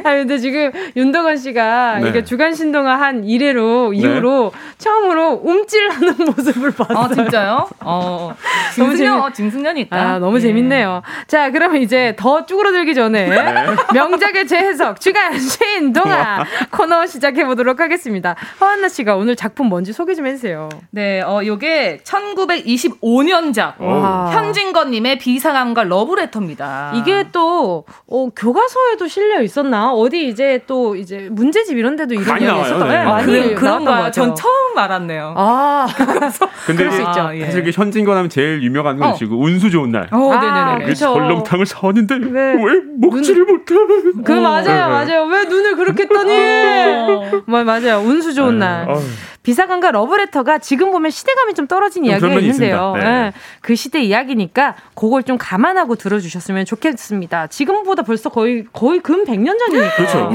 [0.04, 2.10] 아 근데 지금 윤덕원 씨가 네.
[2.10, 6.98] 이게 주간 신동아 한 이래로 이후로 처음으로 움찔하는 모습을 봤어요.
[6.98, 7.68] 아, 진짜요?
[7.82, 8.34] 어,
[8.78, 9.96] 너무 짐승녀, 짐승녀니까.
[9.96, 10.42] 아, 너무 예.
[10.42, 11.02] 재밌네요.
[11.28, 13.28] 자, 그러면 이제 더 쭈그러들기 전에
[13.94, 18.36] 명작의 재해석 주간 신동아 코너 시작해 보도록 하겠습니다.
[18.62, 20.70] 허한나 씨가 오늘 작품 뭔지 소개 좀 해주세요.
[20.92, 23.74] 네, 어, 요게 1925년작.
[23.80, 24.32] 와.
[24.34, 26.94] 현진건 님의 비상함과 러브레터입니다.
[26.96, 29.92] 이게 또 어, 교과서에도 실려 있었나?
[29.94, 32.94] 어디 이제 또 이제 문제집 이런 데도 이런 많이 이야기 나와요, 있었던 네.
[32.94, 33.96] 네, 아, 많이 그런, 나왔던 것 그런가요?
[33.96, 34.12] 같아요.
[34.12, 35.34] 전 처음 알았네요.
[35.36, 35.88] 아,
[36.68, 37.22] 근데 그럴 수 이게 있죠.
[37.22, 37.46] 아, 예.
[37.46, 39.16] 사실 이게 현진건 하면 제일 유명한 건 어.
[39.16, 40.08] 지금 운수 좋은 날.
[40.12, 40.84] 어, 아, 네네네.
[40.86, 41.14] 그 그쵸.
[41.14, 42.40] 설렁탕을 사왔는데 네.
[42.64, 43.76] 왜 먹지를 못해?
[44.24, 44.74] 그 맞아요, 네.
[44.74, 45.24] 맞아요.
[45.26, 47.42] 왜 눈을 그렇게 떠니?
[47.48, 48.00] 뭐 맞아요.
[48.00, 48.90] 운수 좋은 날.
[48.90, 49.02] 어휴.
[49.44, 52.94] 비사관과 러브레터가 지금 보면 시대감이 좀 떨어진 좀 이야기가 있는데요.
[52.98, 53.06] 네.
[53.06, 53.34] 예.
[53.62, 57.48] 그 시대 이야기니까 그걸 좀 감안하고 들어주셨으면 좋겠습니다.
[57.48, 59.96] 지금보다 벌써 거의 거의 근 100년 전이니까.
[59.96, 60.32] 그렇죠.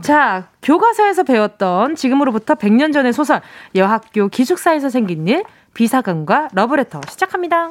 [0.00, 3.40] 자, 교과서에서 배웠던 지금으로부터 100년 전의 소설
[3.74, 7.70] 여학교 기숙사에서 생긴 일 비사관과 러브레터 시작합니다.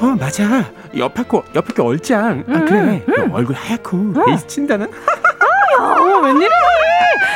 [0.00, 4.90] 어 맞아 옆에 거 옆에 거 얼짱 아 그래 너 얼굴 하얗고 베이스 친다는
[5.78, 6.50] 어머 웬일이니?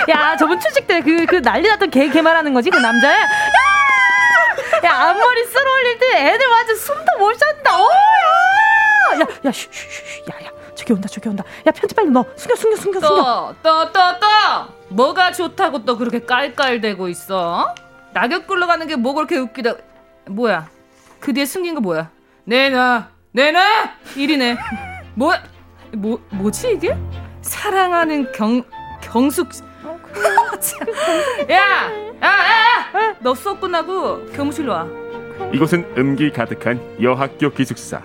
[0.09, 3.15] 야 저번 출직 때 그 그 난리 났던 걔, 걔 말하는 거지 그 남자애?
[3.21, 3.25] 야!
[4.85, 7.77] 야 앞머리 쓸어 올릴 때 애들 완전 숨도 못 쉬었다.
[7.79, 7.89] 어야!
[9.21, 11.43] 야 야 쉬 쉬 쉬 야 야 저기 온다 저기 온다.
[11.67, 13.09] 야 편지 빨리 넣어 숨겨 숨겨 숨겨 숨겨.
[13.09, 14.27] 또, 또, 또, 또!
[14.91, 17.75] 뭐가 좋다고 또 그렇게 깔깔대고 있어?
[18.13, 19.75] 낙엽 굴러가는 게 뭐 그렇게 웃기다.
[20.27, 20.69] 뭐야?
[21.21, 22.11] 그 뒤에 숨긴 거 뭐야?
[22.45, 23.63] 내놔, 내놔!
[24.17, 24.57] 일이네.
[25.15, 25.35] 뭐,
[25.93, 26.97] 뭐, 뭐지 이게?
[27.43, 28.63] 사랑하는 경,
[29.01, 29.49] 경숙.
[31.51, 31.57] 야!
[31.57, 31.91] 야,
[32.23, 33.17] 야, 야!
[33.21, 34.87] 너 수업 끝나고 교무실로 와.
[35.53, 38.03] 이곳은 음기 가득한 여학교 기숙사.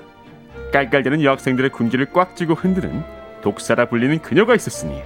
[0.71, 3.03] 깔깔대는 여학생들의 군기를 꽉 쥐고 흔드는
[3.41, 5.03] 독사라 불리는 그녀가 있었으니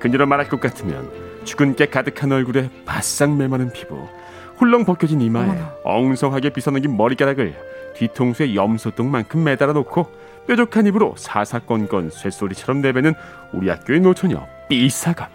[0.00, 1.10] 그녀로 말할 것 같으면
[1.44, 4.08] 주근깨 가득한 얼굴에 바싹 메마른 피부,
[4.56, 7.54] 훌렁 벗겨진 이마에 엉성하게 빗어넘긴 머리카락을
[7.94, 10.06] 뒤통수에 염소똥만큼 매달아 놓고
[10.46, 13.14] 뾰족한 입으로 사사건건 쇳소리처럼 내뱉는
[13.52, 15.28] 우리 학교의 노처녀 B사감.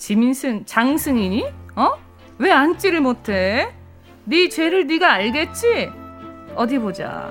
[0.00, 1.44] 지가 무슨 장승이니?
[1.76, 1.92] 어?
[2.38, 3.72] 왜 앉지를 못해?
[4.24, 5.90] 네 죄를 네가 알겠지?
[6.56, 7.30] 어디 보자.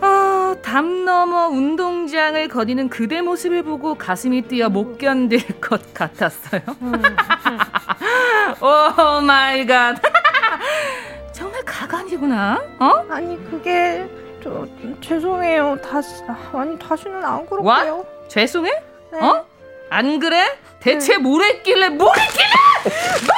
[0.00, 6.60] 아, 담 넘어 운동장을 거니는 그대 모습을 보고 가슴이 뛰어 못 견딜 것 같았어요.
[8.60, 9.96] Oh my god.
[11.32, 12.62] 정말 가관이구나.
[12.80, 13.06] 어?
[13.08, 14.10] 아니 그게
[14.42, 14.66] 저
[15.00, 15.78] 죄송해요.
[15.80, 17.96] 다시 아니 다시는 안 그럴게요.
[17.96, 18.04] 와?
[18.26, 18.72] 죄송해?
[19.12, 19.44] 어?
[19.90, 20.58] 안 그래?
[20.80, 22.48] 대체 뭘 했길래 뭘 했길래?
[22.84, 23.36] 뭘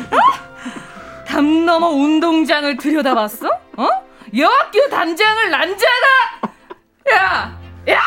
[0.00, 0.16] 했길래?
[0.16, 1.24] 어?
[1.26, 3.48] 담 넘어 운동장을 들여다봤어?
[3.76, 3.88] 어?
[4.36, 6.06] 여학교 단장을 난자가
[7.12, 7.58] 야!
[7.88, 8.00] 야!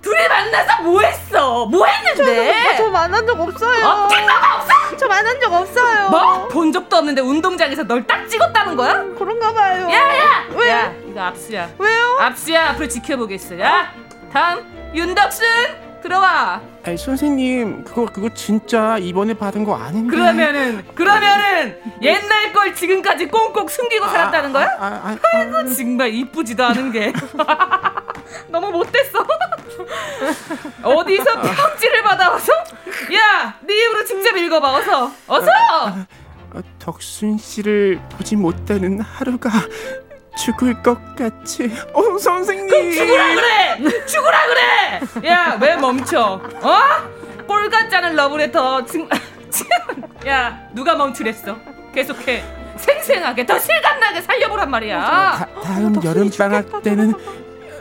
[0.00, 1.66] 둘이 만나서 뭐 했어?
[1.66, 2.54] 뭐 했는데?
[2.76, 3.84] 저, 저 만난 적 없어요.
[3.86, 4.96] 어떤 거가 없어?
[4.96, 6.08] 저 만난 적 없어요.
[6.10, 6.48] 뭐?
[6.48, 9.04] 본 적도 없는데 운동장에서 널 딱 찍었다는 거야?
[9.18, 9.90] 그런가 봐요.
[9.90, 10.44] 야, 야!
[10.54, 10.70] 왜?
[10.70, 11.68] 야, 이거 압수야.
[11.78, 12.18] 왜요?
[12.20, 12.70] 압수야.
[12.70, 13.58] 앞으로 지켜보겠어.
[13.60, 13.92] 야,
[14.32, 16.60] 다음 윤덕순 들어와.
[16.84, 23.66] 아니 선생님 그거 그거 진짜 이번에 받은 거 아닌데 그러면은 그러면은 옛날 걸 지금까지 꽁꽁
[23.66, 24.66] 숨기고 살았다는 거야?
[24.78, 27.12] 아, 아, 아이고 정말 이쁘지도 않은 게
[28.48, 29.26] 너무 못됐어.
[30.82, 32.52] 어디서 편지를 받아와서?
[32.52, 34.76] 야, 네 입으로 직접 읽어봐.
[34.76, 35.48] 어서, 어서.
[36.52, 39.50] 어, 덕순 씨를 보지 못하는 하루가
[40.36, 44.04] 죽을 것 같이 어 선생님 그럼 죽으라 그래.
[44.06, 45.28] 죽으라 그래.
[45.28, 46.40] 야, 왜 멈춰?
[46.62, 46.78] 어?
[47.46, 49.08] 꼴 같지 않은 러브레터 지금
[50.26, 51.56] 야, 누가 멈추랬어?
[51.94, 52.44] 계속해.
[52.76, 55.00] 생생하게 더 실감나게 살려보란 말이야.
[55.00, 57.14] 다, 다음 여름 방학 때는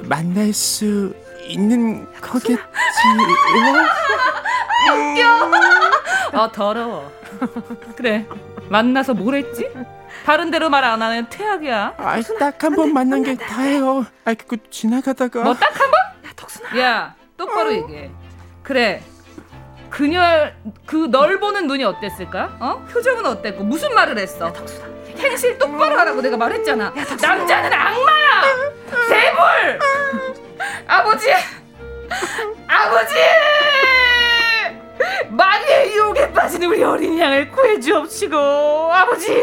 [0.04, 1.14] 만날 수
[1.48, 2.58] 있는 거겠지
[4.94, 5.52] 웃겨.
[6.40, 7.12] 어 더러워.
[7.98, 8.26] 그래.
[8.70, 9.70] 만나서 뭘 했지?
[10.26, 11.94] 다른 데로 말 안 하는 퇴학이야.
[11.98, 16.00] 아, 딱한 번 만난 게 다예요 아 그거 지나가다가 뭐 딱 한 번?
[16.26, 16.80] 야, 덕순아.
[16.82, 18.10] 야, 똑바로 얘기해.
[18.64, 19.04] 그래.
[19.90, 20.52] 그녀
[20.86, 22.58] 그널 보는 눈이 어땠을까?
[22.60, 22.86] 어?
[22.92, 24.52] 표정은 어땠고 무슨 말을 했어?
[25.18, 26.92] 행실 똑바로 하라고 내가 말했잖아.
[27.22, 28.42] 남자는 악마야.
[29.08, 29.80] 대불.
[30.88, 31.32] 아버지.
[32.68, 33.16] 아버지.
[35.30, 39.36] 마귀의 유혹에 빠진 우리 어린 양을 구해주옵시고 아버지.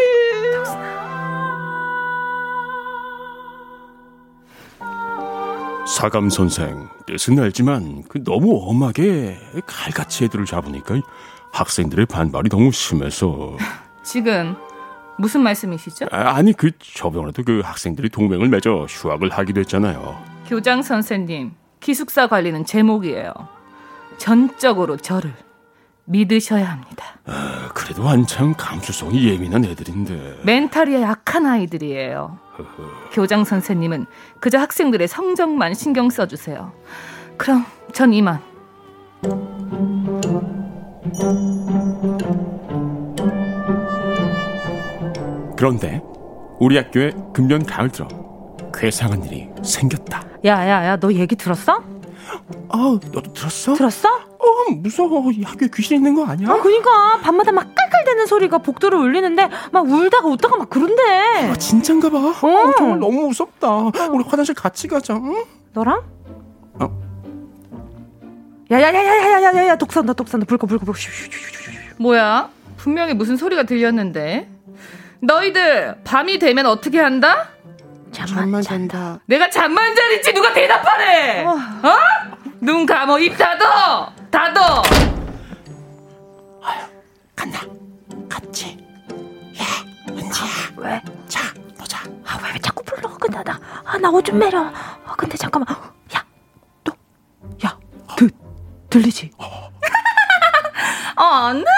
[5.87, 9.37] 사감 선생 뜻은 알지만 그 너무 엄하게
[9.67, 11.01] 칼같이 애들을 잡으니까
[11.53, 13.57] 학생들의 반발이 너무 심해서
[14.03, 14.57] 지금
[15.19, 16.07] 무슨 말씀이시죠?
[16.11, 20.19] 아, 아니 그 저번에도 그 학생들이 동맹을 맺어 휴학을 하기도 했잖아요.
[20.47, 23.33] 교장 선생님, 기숙사 관리는 제목이에요.
[24.23, 25.35] 전적으로 저를
[26.05, 27.19] 믿으셔야 합니다.
[27.27, 32.39] 아, 그래도 한창 감수성이 예민한 애들인데 멘탈이 약한 아이들이에요.
[33.11, 34.07] 교장 선생님은
[34.39, 36.73] 그저 학생들의 성적만 신경 써주세요.
[37.37, 38.41] 그럼 전 이만.
[45.57, 46.01] 그런데
[46.61, 48.07] 우리 학교에 금년 가을 들어
[48.73, 50.23] 괴상한 일이 생겼다.
[50.45, 51.92] 야야야 너 얘기 들었어?
[52.69, 53.75] 어 너도 들었어?
[53.75, 54.09] 들었어?
[54.09, 56.51] 어 무서워 이 학교에 귀신 있는 거 아니야?
[56.51, 61.03] 아 그니까 밤마다 막 깔깔대는 소리가 복도를 울리는데 막 울다가 웃다가 막 그런데.
[61.51, 62.31] 아 진짠가 봐 어.
[62.47, 63.69] 어, 정말 너무 무섭다
[64.13, 65.45] 우리 화장실 같이 가자 응?
[65.73, 66.03] 너랑?
[66.81, 67.03] 어.
[68.71, 71.71] 야야야야야야야야 독 산다 독 산다 불꺼 불꺼 불꺼 슈슈슈슈슈.
[71.99, 72.49] 뭐야?
[72.79, 74.49] 분명히 무슨 소리가 들렸는데.
[75.21, 77.49] 너희들 밤이 되면 어떻게 한다?
[78.11, 81.45] 잠만 잔다 내가 잠만 자리지 누가 대답하래?
[81.45, 81.57] 어?
[82.61, 84.83] 눈 감어 입 닫어 닫어.
[87.35, 87.61] 간다
[88.29, 88.79] 같이
[89.59, 89.65] 야
[90.11, 91.03] 은지야 왜?
[91.27, 91.41] 자
[91.79, 93.09] 보자 아왜 자꾸 불러?
[93.17, 94.61] 근데 나아나 옷좀 매려.
[94.61, 95.77] 아 근데 잠깐만.
[96.15, 96.25] 야,
[96.85, 96.93] 또,
[97.65, 97.77] 야,
[98.17, 98.31] 들
[98.91, 99.31] 들리지?
[101.17, 101.71] 아, 안 돼.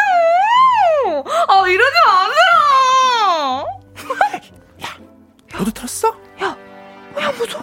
[1.48, 3.66] 아, 이러지 마세요.
[5.58, 6.08] 너도 들었어?
[6.42, 6.56] 야,
[7.20, 7.62] 야 무서워.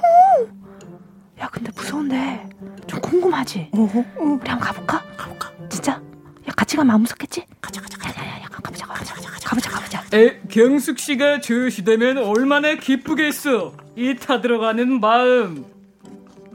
[1.41, 2.47] 야 근데 무서운데
[2.87, 3.71] 좀 궁금하지?
[3.73, 5.03] 어, 어, 우리 한번 가볼까?
[5.17, 5.93] 가볼까 진짜?
[5.93, 7.45] 야 같이 가면 안 무섭겠지?
[7.59, 9.49] 가자 가자 야야야, 야, 가보자, 가보자, 가자, 가자.
[9.49, 10.03] 가보자 가보자.
[10.13, 13.73] 에, 경숙 씨가 주시되면 얼마나 기쁘겠어.
[13.95, 15.65] 이 타들어가는 마음.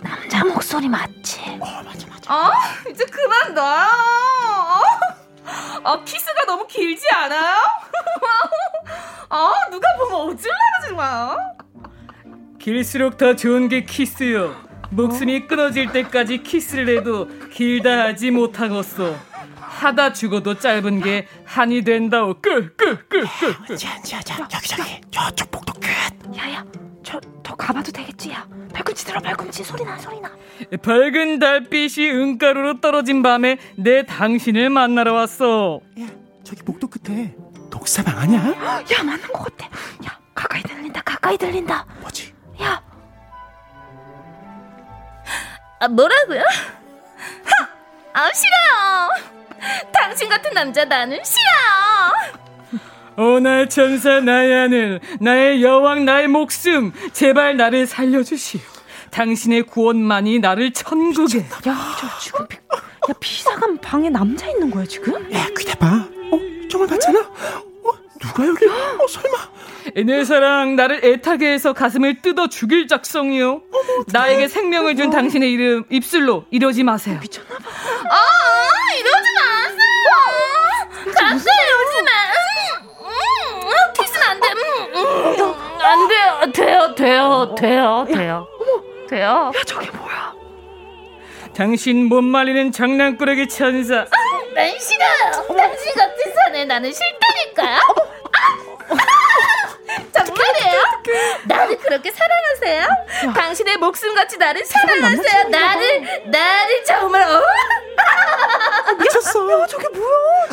[0.02, 1.40] 남자 목소리 맞지?
[1.60, 2.32] 어, 맞아, 맞아.
[2.32, 2.52] 아,
[2.88, 3.88] 이제 그만 놔요.
[5.84, 7.54] 아, 키스가 너무 길지 않아요?
[9.28, 11.36] 아, 누가 보면 어질러가지 마.
[12.58, 14.65] 길수록 더 좋은 게 키스요.
[14.90, 19.16] 목숨이 끊어질 때까지 키스를 해도 길다 하지 못하겠어.
[19.58, 22.34] 하다 죽어도 짧은 게 한이 된다오.
[22.40, 23.26] 끝, 끝, 끝,
[23.66, 23.76] 끝.
[23.76, 26.36] 자, 자, 자, 여기, 저기, 저쪽 복도 끝.
[26.36, 26.64] 야야,
[27.02, 28.32] 저 더 가봐도 되겠지?
[28.32, 30.30] 야, 발꿈치 들어, 발꿈치 소리 나, 소리 나.
[30.82, 35.80] 밝은 달빛이 은가루로 떨어진 밤에 내 당신을 만나러 왔어.
[36.00, 36.06] 야,
[36.42, 37.36] 저기 복도 끝에
[37.70, 38.40] 독사방 아니야?
[38.48, 39.66] 야, 맞는 것 같아.
[40.06, 41.86] 야, 가까이 들린다, 가까이 들린다.
[42.00, 42.32] 뭐지?
[42.62, 42.82] 야,
[45.78, 46.40] 아, 뭐라고요?
[47.44, 47.68] 하!
[48.12, 49.10] 아, 싫어요.
[49.92, 52.46] 당신 같은 남자 나는 싫어요.
[53.18, 58.60] 오 나의 천사 나의 하늘 나의 여왕 나의 목숨 제발 나를 살려주시오
[59.10, 61.46] 당신의 구원만이 나를 천국에 야,
[61.98, 65.14] 저 지금 비, 야 비사관 방에 남자 있는 거야 지금?
[65.32, 65.86] 야, 귀대봐.
[65.86, 67.20] 어, 정말 봤잖아.
[68.26, 68.66] 어, 누가 여기?
[68.66, 69.36] 어, 설마.
[70.04, 73.62] 내 사랑 나를 애타게 해서 가슴을 뜯어 죽일 작성이요
[74.12, 78.18] 나에게 생명을 준 당신의 이름 입술로 이러지 마세요 미쳤나봐 아,
[78.98, 81.14] 이러지 마세요.
[81.14, 82.10] 가세요, 요즘에.
[83.00, 84.48] 음, 음, 음, 키스는 안 돼.
[84.52, 86.52] 음, 음, 안 돼요.
[86.52, 88.46] 돼요, 돼요, 돼요, 돼요.
[89.08, 89.52] 돼요.
[89.56, 90.34] 야 저게 뭐야
[91.54, 94.04] 당신 못 말리는 장난꾸러기 천사
[94.54, 95.56] 난 싫어요.
[95.56, 97.78] 당신 같은 사내 나는 싫다니까요.
[101.46, 103.32] 나를 그렇게 사랑하세요?
[103.34, 105.48] 당신의 목숨같이 나를 사랑하세요?
[105.48, 107.42] 나를 나를 정말 어?
[108.98, 109.62] 미쳤어.
[109.62, 110.08] 야 저게 뭐야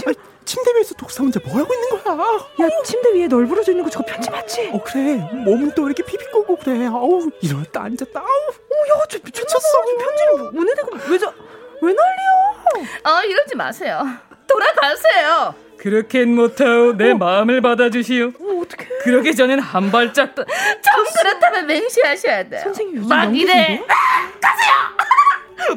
[0.08, 0.12] 아,
[0.45, 2.16] 침대 위에서 독사 혼자 뭐 하고 있는 거야?
[2.18, 4.72] 야 침대 위에 널브러져 있는 거 저거 편지 맞지?
[4.74, 9.82] 어 그래 몸은 또 이렇게 비비꼬고 그래 아우 일어났다 앉았다 아우 어 야 저 미쳤어
[9.97, 11.34] 편지를 뭐- 문에 대고 왜 저
[11.82, 14.04] 왜 난리야 어 이러지 마세요.
[14.47, 15.54] 돌아가세요.
[15.84, 16.94] 그렇게는 못하오.
[16.94, 18.28] 내 마음을 받아주시오.
[18.28, 18.88] 어 어떡해.
[19.04, 20.46] 그러기 전엔 한 발짝 더.
[20.46, 22.62] 정 그렇다면 맹시하셔야 돼요.
[22.64, 23.82] 선생님 요즘 막 이래.
[23.82, 24.96] 연기생이야?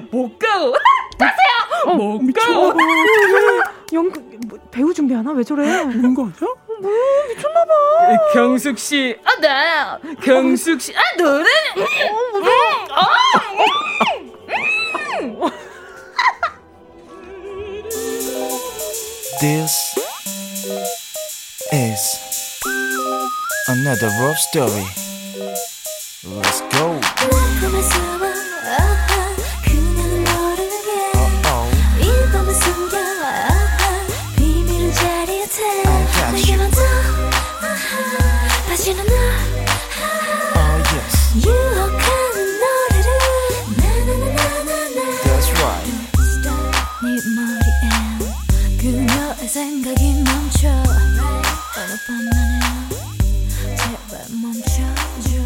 [0.13, 0.73] 못 가오.
[1.19, 1.97] 가세요.
[1.97, 2.41] 못 미쳐.
[2.41, 2.73] 가오.
[3.93, 5.33] 연극 뭐, 배우 준비하나?
[5.33, 5.65] 왜 저래?
[5.65, 6.35] 그런 거 아니야?
[7.29, 7.73] 미쳤나봐.
[8.33, 9.19] 경숙 씨.
[9.25, 9.49] 아 네.
[10.23, 10.95] 경숙 씨.
[10.97, 11.45] 아 노래.
[12.93, 13.01] 어
[15.41, 15.51] 무서
[19.41, 19.95] This
[21.70, 22.61] is
[23.68, 24.87] another love story.
[26.24, 28.26] Let's go.
[49.47, 50.68] 생각이 멈춰.
[50.68, 52.61] 어느 밤만에
[53.76, 55.36] 제발 멈춰줘.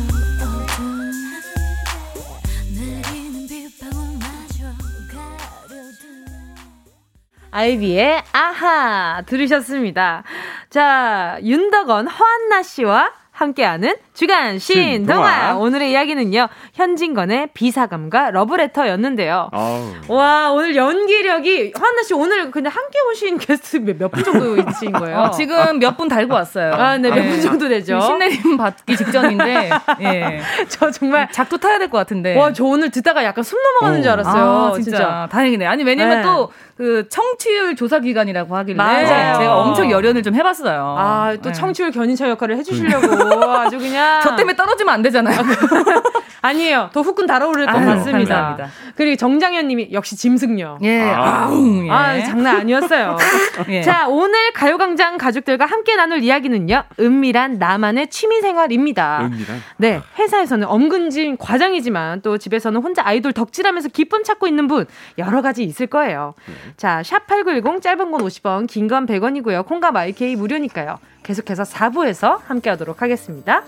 [7.52, 10.22] 아이비의 아하 들으셨습니다.
[10.70, 13.10] 자 윤덕원 허한나 씨와
[13.40, 15.56] 함께하는 주간 신동아 신동아.
[15.56, 19.48] 오늘의 이야기는요 현진건의 비사감과 러브레터였는데요.
[19.52, 19.92] 아우.
[20.08, 25.18] 와 오늘 연기력이 허한나 씨 오늘 근데 함께 오신 게스트 몇 분 정도 있으신 거예요?
[25.18, 26.72] 어, 지금 몇 분 달고 왔어요.
[26.74, 28.00] 아, 네, 몇분 정도 되죠?
[28.00, 29.70] 신내림 받기 직전인데,
[30.00, 30.40] 예.
[30.68, 32.36] 저 정말 작두 타야 될 것 같은데.
[32.36, 34.42] 와 저 오늘 듣다가 약간 숨 넘어가는 줄 알았어요.
[34.44, 35.28] 아, 진짜.
[35.30, 35.66] 다행이네.
[35.66, 36.22] 아니, 왜냐면 네.
[36.22, 36.50] 또,
[36.80, 38.76] 그, 청취율 조사 기간이라고 하길래.
[38.78, 39.38] 맞아요.
[39.38, 40.96] 제가 엄청 열연을 좀 해봤어요.
[40.98, 41.52] 아, 또 네.
[41.52, 43.04] 청취율 견인차 역할을 해주시려고
[43.52, 44.22] 아주 그냥.
[44.22, 45.36] 저 때문에 떨어지면 안 되잖아요.
[46.42, 46.88] 아니에요.
[46.94, 48.34] 더 후끈 달아오를 것 아유, 같습니다.
[48.34, 48.70] 감사합니다.
[48.96, 50.78] 그리고 정장현 님이 역시 짐승녀.
[50.82, 51.02] 예.
[51.02, 51.44] 아.
[51.44, 51.90] 아우, 예.
[51.90, 53.18] 아, 장난 아니었어요.
[53.68, 53.82] 예.
[53.82, 59.20] 자, 오늘 가요광장 가족들과 함께 나눌 이야기는요, 은밀한 나만의 취미생활입니다.
[59.24, 59.62] 은밀한.
[59.76, 64.86] 네, 회사에서는 엄근진 과장이지만 또 집에서는 혼자 아이돌 덕질하면서 기쁨 찾고 있는 분
[65.18, 66.32] 여러 가지 있을 거예요.
[66.76, 69.66] 자, 샵8910 짧은 건 50원, 긴 건 100원이고요.
[69.66, 70.98] 콩과 마이케이 무료니까요.
[71.22, 73.62] 계속해서 4부에서 함께 하도록 하겠습니다.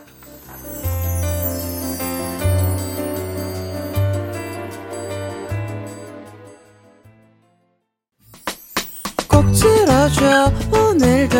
[9.29, 11.37] 꼭 들어줘 오늘도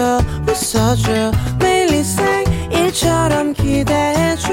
[0.49, 4.53] 웃어줘 매일 일상일처럼 기대해줘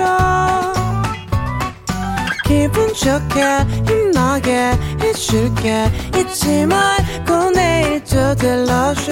[2.49, 3.43] 기분 좋게
[3.87, 5.85] 힘나게 해줄게.
[6.17, 9.11] 잊지 말고 내일 또 들러줘.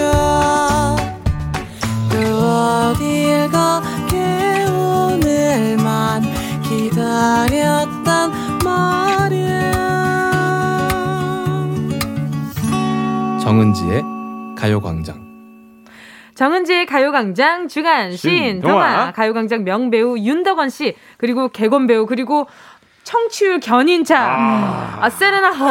[2.10, 6.24] 또 어딜 가게 오늘만
[6.64, 8.32] 기다렸단
[8.66, 9.72] 말이야.
[13.40, 14.04] 정은지의
[14.58, 15.28] 가요광장.
[16.38, 22.46] 정은지의 가요광장 주간 신 동화 가요광장 명배우 윤덕원 씨 그리고 개건 배우 그리고
[23.12, 24.18] 청취율 견인차
[25.00, 25.66] 아, 세레나 허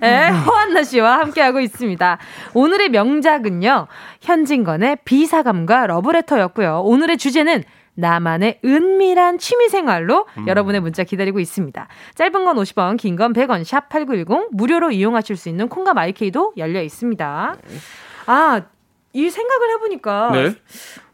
[0.00, 2.18] 네, 허한나 씨와 함께하고 있습니다.
[2.54, 3.86] 오늘의 명작은요
[4.22, 6.80] 현진건의 비사감과 러브레터였고요.
[6.84, 7.62] 오늘의 주제는
[7.94, 11.86] 나만의 은밀한 취미 생활로 여러분의 문자 기다리고 있습니다.
[12.14, 16.80] 짧은 건 50원, 긴 건 100원, 샵 8910 무료로 이용하실 수 있는 콩과 마이케이도 열려
[16.80, 17.56] 있습니다.
[18.26, 18.62] 아,
[19.14, 20.54] 이 생각을 해보니까 네.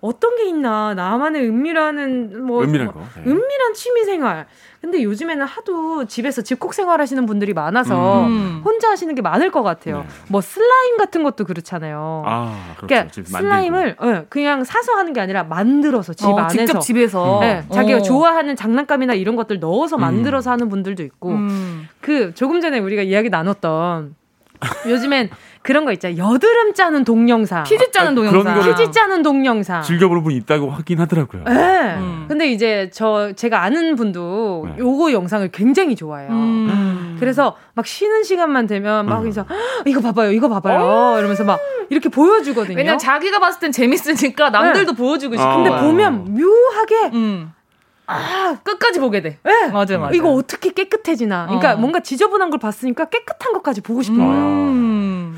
[0.01, 3.29] 어떤 게 있나 나만의 은밀한 뭐 은밀한 뭐 거, 네.
[3.29, 4.47] 은밀한 취미 생활.
[4.81, 8.63] 근데 요즘에는 하도 집에서 집콕 생활하시는 분들이 많아서 음.
[8.65, 10.07] 혼자 하시는 게 많을 것 같아요.
[10.29, 12.23] 뭐 슬라임 같은 것도 그렇잖아요.
[12.25, 12.87] 아, 그렇죠.
[12.87, 17.41] 그러니까 집 슬라임을 예, 그냥 사서 하는 게 아니라 만들어서 집 어, 안에서 직접 집에서.
[17.43, 18.03] 예, 자기가 어.
[18.03, 20.03] 좋아하는 장난감이나 이런 것들 넣어서 음.
[20.03, 21.89] 만들어서 하는 분들도 있고 음.
[22.01, 24.15] 그 조금 전에 우리가 이야기 나눴던
[24.87, 25.31] 요즘엔
[25.69, 26.16] 그런 거 있잖아요.
[26.16, 27.62] 여드름 짜는 동영상.
[27.64, 28.75] 피지 짜는 아, 동영상.
[28.75, 29.83] 피지 짜는 동영상.
[29.83, 31.45] 즐겨보는 분이 있다고 하긴 하더라고요.
[31.45, 31.95] 네.
[31.99, 32.25] 음.
[32.27, 34.77] 근데 이제 저 제가 아는 분도 네.
[34.79, 36.31] 요거 영상을 굉장히 좋아해요.
[36.31, 37.16] 음.
[37.21, 39.29] 그래서 막 쉬는 시간만 되면 막 음.
[39.29, 39.45] 이제
[39.85, 41.61] 이거 봐봐요, 이거 봐봐요 이러면서 막
[41.91, 42.75] 이렇게 보여주거든요.
[42.75, 45.57] 왜냐면 자기가 봤을 땐 재밌으니까 남들도 보여주고 싶어.
[45.57, 47.53] 근데 보면 묘하게 음.
[48.07, 49.39] 아 끝까지 보게 돼.
[49.43, 49.69] 네.
[49.69, 50.14] 맞아, 맞아.
[50.14, 51.45] 이거 어떻게 깨끗해지나.
[51.45, 51.77] 그러니까 어.
[51.77, 54.79] 뭔가 지저분한 걸 봤으니까 깨끗한 것까지 보고 싶은 거예요.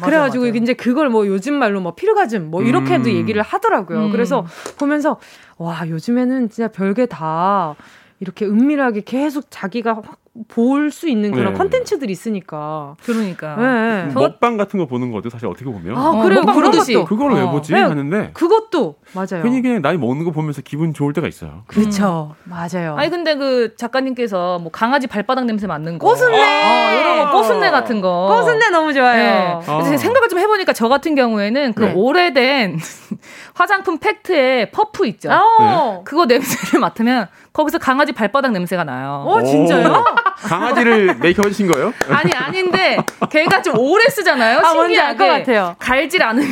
[0.00, 0.58] 음, 맞아, 그래가지고 맞아.
[0.58, 3.14] 이제 그걸 뭐 요즘 말로 뭐 피르가즘 뭐 이렇게도 음.
[3.14, 4.06] 얘기를 하더라고요.
[4.06, 4.12] 음.
[4.12, 4.46] 그래서
[4.78, 5.18] 보면서
[5.58, 7.74] 와 요즘에는 진짜 별게 다
[8.20, 11.58] 이렇게 은밀하게 계속 자기가 확 볼 수 있는 그런 네.
[11.58, 12.96] 컨텐츠들이 있으니까.
[13.04, 13.56] 그러니까.
[13.56, 14.12] 네.
[14.14, 16.70] 먹방 같은 거 보는 것도 사실 어떻게 보면 아 그래요 그런.
[16.72, 17.04] 것도.
[17.04, 17.50] 그걸 왜 어.
[17.50, 19.42] 보지 네, 하는데 그것도 맞아요.
[19.42, 21.62] 괜히 그냥 나이 먹는 거 보면서 기분 좋을 때가 있어요.
[21.66, 22.34] 그렇죠.
[22.44, 22.96] 맞아요.
[22.96, 26.36] 아니 근데 그 작가님께서 뭐 강아지 발바닥 냄새 맡는 거, 꼬순내!
[26.36, 29.58] 어, 이런 거 꼬순내 같은 거, 꼬순내 너무 좋아요.
[29.60, 29.66] 네.
[29.66, 31.92] 그래서 제가 생각을 좀 해보니까 저 같은 경우에는 그 네.
[31.94, 32.78] 오래된
[33.54, 35.30] 화장품 팩트에 퍼프 있죠.
[35.32, 36.02] 어.
[36.04, 39.24] 그거 냄새를 맡으면 거기서 강아지 발바닥 냄새가 나요.
[39.26, 40.04] 어 진짜요?
[40.36, 41.92] 강아지를 메이크업 해주신 거예요?
[42.08, 42.96] 아니 아닌데
[43.30, 44.58] 걔가 좀 오래 쓰잖아요.
[44.60, 45.76] 아, 신기하게 알것 같아요.
[45.78, 46.48] 갈질 않으면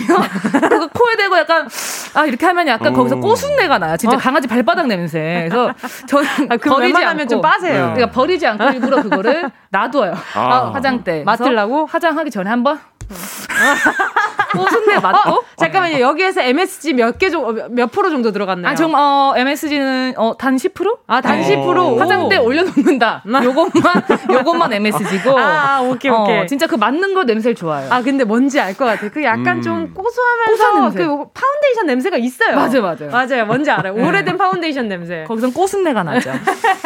[0.53, 1.69] 그거 코에 대고 약간
[2.15, 2.97] 아 이렇게 하면 약간 어.
[2.97, 3.97] 거기서 꼬순내가 나요.
[3.97, 5.47] 진짜 강아지 발바닥 냄새.
[5.49, 5.73] 그래서
[6.07, 7.73] 저는 아, 버리지 않고 좀 빠세요.
[7.89, 7.95] 네.
[7.95, 10.15] 그러니까 버리지 않고 일부러 그거를 놔둬요.
[10.35, 10.71] 아.
[10.75, 11.87] 화장대 맡으려고?
[11.87, 12.79] 화장하기 전에 한번
[14.53, 15.31] 꼬순내 맡고.
[15.31, 16.01] 어, 잠깐만요.
[16.01, 18.73] 여기에서 MSG 몇 개 정도 몇 프로 정도 들어갔나요?
[18.73, 20.99] 아, 정, 어, MSG는, 어, 단 10%?
[21.07, 21.57] 아, 단 네.
[21.57, 21.77] 10%.
[21.79, 21.99] 오.
[21.99, 23.25] 화장대 올려놓는다.
[23.45, 23.73] 요것만,
[24.33, 25.39] 요것만 MSG고.
[25.39, 26.39] 아, 오케이, 오케이.
[26.41, 27.91] 어, 진짜 그 맞는 거 냄새를 좋아해요.
[27.93, 29.09] 아 근데 뭔지 알 것 같아.
[29.09, 29.63] 그 약간 음.
[29.63, 30.97] 좀 고소하면서.
[30.99, 32.55] 그 파운데이션 냄새가 있어요.
[32.57, 33.11] 맞아요, 맞아요.
[33.11, 33.47] 맞아요.
[33.47, 33.95] 뭔지 알아요.
[33.95, 35.25] 오래된 파운데이션 냄새.
[35.27, 36.31] 거기선 꼬순내가 나죠.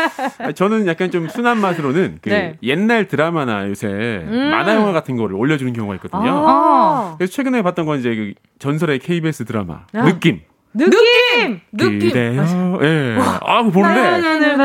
[0.55, 2.57] 저는 약간 좀 순한 맛으로는 그 네.
[2.63, 3.89] 옛날 드라마나 요새
[4.27, 6.12] 만화 영화 같은 거를 올려주는 경우가 있거든요.
[6.13, 7.15] 아.
[7.19, 10.05] 그래서 최근에 봤던 건 이제 그 전설의 KBS 드라마 아.
[10.05, 10.41] 느낌.
[10.75, 11.61] 느낌.
[11.73, 11.99] 느낌.
[11.99, 12.79] 그래요.
[12.83, 13.19] 예.
[13.21, 13.63] 아,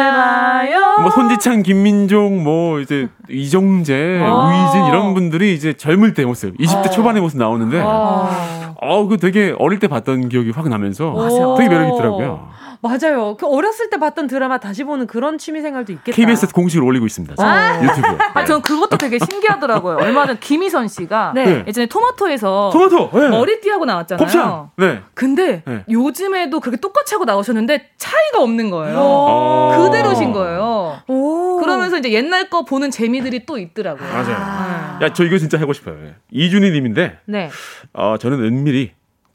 [0.02, 0.96] 봐요.
[1.02, 4.48] 뭐 손지창, 김민종, 뭐 이제 이정재, 아.
[4.48, 8.74] 우이진 이런 분들이 이제 젊을 때 모습, 20대 초반의 모습 나오는데 아.
[8.80, 11.56] 어, 그 되게 어릴 때 봤던 기억이 확 나면서.
[11.58, 12.48] 되게 매력 있더라고요.
[12.82, 13.36] 맞아요.
[13.38, 16.16] 그 어렸을 때 봤던 드라마 다시 보는 그런 취미 생활도 있겠다.
[16.16, 17.36] KBS 공식으로 올리고 있습니다.
[17.38, 17.84] 아.
[17.84, 18.18] 유튜브에.
[18.34, 19.98] 아, 전 그것도 되게 신기하더라고요.
[19.98, 21.64] 얼마 전 김희선 씨가 네.
[21.68, 23.12] 예전에 토마토에서 토마토.
[23.16, 23.28] 예.
[23.30, 24.24] 머리띠 하고 나왔잖아요.
[24.26, 24.70] 곱창.
[24.78, 25.02] 네.
[25.14, 25.84] 근데 네.
[25.90, 28.98] 요즘에도 그렇게 똑같이 하고 나오셨는데 차이가 없는 거예요.
[29.00, 29.84] 오.
[29.84, 31.00] 그대로신 거예요.
[31.08, 31.60] 오.
[31.62, 34.08] 그러면서 이제 옛날 거 보는 재미들이 또 있더라고요.
[34.08, 34.36] 맞아요.
[34.38, 35.00] 아.
[35.02, 35.96] 야, 저 이거 진짜 하고 싶어요.
[36.04, 36.16] 예.
[36.32, 37.50] 이준희 님인데, 네.
[37.94, 38.92] 어, 저는 은밀히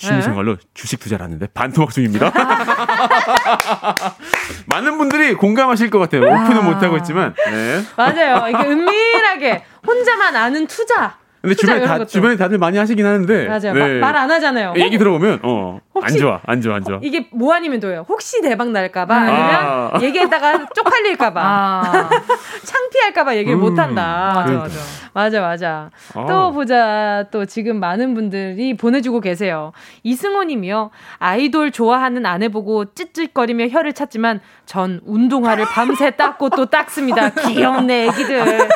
[0.09, 2.32] 취미생활로 주식 투자를 하는데 반토막 중입니다.
[4.66, 6.22] 많은 분들이 공감하실 것 같아요.
[6.22, 7.34] 오픈은 못하고 있지만.
[7.50, 7.82] 네.
[7.96, 8.46] 맞아요.
[8.48, 11.16] 이게 은밀하게 혼자만 아는 투자.
[11.40, 12.07] 근데 주변에 다, 것도.
[12.07, 13.46] 주변에 다들 많이 하시긴 하는데.
[13.48, 13.72] 맞아요.
[13.74, 13.98] 네.
[13.98, 14.74] 말안 하잖아요.
[14.76, 17.00] 얘기 들어보면, 어, 안 혹시- 좋아, 안 좋아, 안 좋아.
[17.03, 18.07] 이게 뭐 아니면 도요.
[18.09, 19.90] 혹시 대박 날까봐 아니면 아.
[20.00, 22.11] 얘기했다가 쪽팔릴까봐 아,
[22.64, 24.32] 창피할까봐 얘기를 음, 못한다.
[24.36, 24.53] 맞아.
[24.53, 24.78] 맞아.
[25.12, 25.90] 맞아, 맞아.
[26.14, 26.26] 아.
[26.26, 27.24] 또 보자.
[27.30, 29.72] 또 지금 많은 분들이 보내주고 계세요.
[30.02, 30.90] 이승호 님이요.
[31.18, 37.30] 아이돌 좋아하는 아내 보고 찌릿거리며 혀를 찾지만 전 운동화를 밤새 닦고 또 닦습니다.
[37.48, 38.68] 귀엽네, 애기들.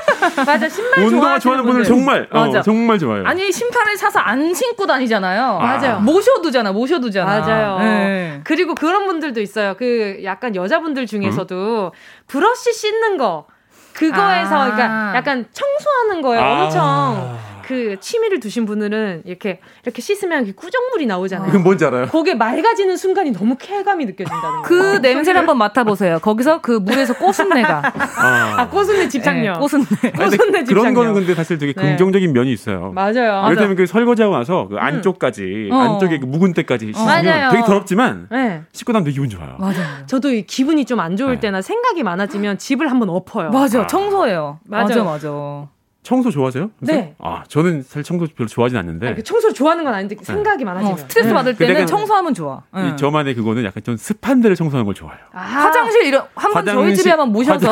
[0.46, 1.84] 맞아, 신발 운동화 좋아하는 분들.
[1.84, 2.62] 정말, 어, 맞아.
[2.62, 3.24] 정말 좋아요.
[3.26, 5.58] 아니 신발을 사서 안 신고 다니잖아요.
[5.58, 6.00] 맞아요.
[6.00, 7.40] 모셔두잖아, 모셔두잖아.
[7.40, 7.78] 맞아요.
[7.78, 8.40] 네.
[8.44, 9.74] 그리고 그런 분들도 있어요.
[9.78, 11.92] 그 약간 여자분들 중에서도
[12.26, 13.46] 브러쉬 씻는 거.
[13.96, 14.64] 그거에서 아.
[14.64, 16.44] 그러니까 약간 청소하는 거예요.
[16.44, 16.64] 아.
[16.64, 21.46] 엄청 그 취미를 두신 분들은 이렇게 이렇게 씻으면 이렇게 꾸정물이 나오잖아요.
[21.48, 22.06] 그건 뭔지 알아요?
[22.06, 24.98] 그게 맑아지는 순간이 너무 쾌감이 느껴진다는 그 거예요.
[25.00, 26.18] 냄새를 한번 맡아보세요.
[26.20, 27.82] 거기서 그 물에서 꽃순내가.
[27.96, 29.54] 아, 꽃순내 집착력.
[29.54, 29.84] 네, 꽃순내.
[30.02, 30.94] 아니, 근데 꽃순내 그런 집착력.
[30.94, 31.82] 거는 근데 사실 되게 네.
[31.82, 32.92] 긍정적인 면이 있어요.
[32.92, 33.44] 맞아요.
[33.46, 35.76] 예를 들면 그 설거지하고 나서 그 안쪽까지 어.
[35.76, 37.50] 안쪽에 그 묵은 때까지 씻으면 맞아요.
[37.50, 38.62] 되게 더럽지만 네.
[38.72, 39.56] 씻고 나면 되게 기분 좋아요.
[39.58, 40.06] 맞아요.
[40.06, 43.50] 저도 이 기분이 좀 안 좋을 때나 생각이 많아지면 집을 한번 엎어요.
[43.50, 44.60] 맞아, 청소해요.
[44.66, 44.88] 맞아.
[44.88, 45.68] 맞아, 맞아.
[46.06, 46.70] 청소 좋아하세요?
[46.78, 46.92] 그래서?
[46.92, 47.14] 네.
[47.18, 50.96] 아 저는 사실 청소 별로 좋아하진 않는데 그 청소를 좋아하는 건 아닌데 생각이 많아지면 어,
[50.96, 52.62] 스트레스 받을 근데 때는 약간- 청소하면 좋아.
[52.76, 52.96] 이 응.
[52.96, 55.18] 저만의 그거는 약간 좀 습한 데를 청소하는 걸 좋아해요.
[55.32, 57.68] 화장실 이런 한번 저희 집에 한번 모셔서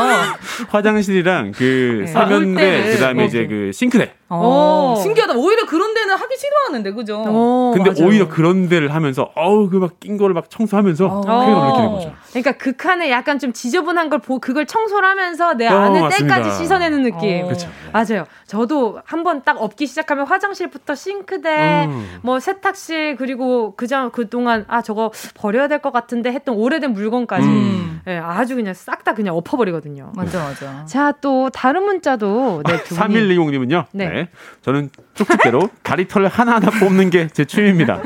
[0.68, 2.06] 화장, 실이랑그 네.
[2.08, 2.92] 세면대 물때를.
[2.94, 4.12] 그다음에 이제 그 싱크대.
[4.42, 5.34] 어, 신기하다.
[5.36, 7.22] 오히려 그런 데는 하기 싫어하는데 그죠?
[7.26, 11.92] 어, 근데 오히려 그런 데를 하면서 어우 그 막 낀 거를 막 청소하면서 쾌감을 느끼는
[11.92, 12.12] 거죠.
[12.30, 16.36] 그러니까 극한에 약간 좀 지저분한 걸 보, 그걸 청소를 하면서 내 어, 안에 맞습니다.
[16.36, 17.44] 때까지 씻어내는 느낌.
[17.44, 17.48] 어.
[17.48, 17.68] 그쵸.
[17.92, 18.24] 맞아요.
[18.46, 22.18] 저도 한번 딱 업기 시작하면 화장실부터 싱크대, 음.
[22.22, 28.00] 뭐 세탁실 그리고 그전 그동안 아 저거 버려야 될 것 같은데 했던 오래된 물건까지 음.
[28.06, 30.12] 예, 아주 그냥 싹 다 그냥 엎어버리거든요.
[30.16, 30.84] 맞아, 맞아.
[30.86, 33.84] 자, 또 다른 문자도 네, 두 분이 3120님은요.
[33.92, 34.08] 네.
[34.08, 34.23] 네.
[34.62, 38.00] 저는 쪽집게로 다리털 하나하나 뽑는 게 제 취미입니다.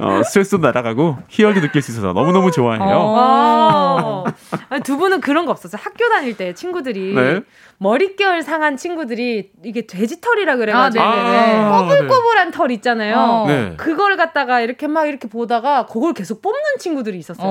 [0.00, 2.82] 어, 스트레스도 날아가고 희열도 느낄 수 있어서 너무너무 좋아해요.
[2.84, 4.24] 어.
[4.68, 5.80] 아니, 두 분은 그런 거 없었어요.
[5.82, 7.40] 학교 다닐 때 친구들이 네.
[7.78, 11.68] 머릿결 상한 친구들이 이게 돼지털이라 그래가지고 아, 네네네.
[11.70, 13.16] 꼬불꼬불한 털 있잖아요.
[13.18, 13.46] 어.
[13.46, 13.74] 네.
[13.76, 17.46] 그걸 갖다가 이렇게 막 이렇게 보다가 그걸 계속 뽑는 친구들이 있었어요.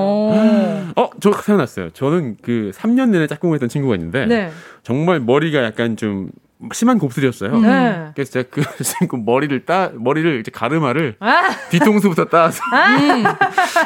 [0.96, 1.90] 어, 저 생각났어요.
[1.90, 4.50] 저는 그 3년 내내 짝꿍을 했던 친구가 있는데 네.
[4.82, 6.30] 정말 머리가 약간 좀
[6.72, 7.58] 심한 곱슬이었어요.
[7.58, 8.06] 네.
[8.14, 13.24] 그래서 제가 그 친구 머리를 따 머리를 이제 가르마를 아, 뒤통수부터 따서 음.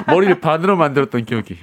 [0.07, 1.59] 머리를 반으로 만들었던 기억이.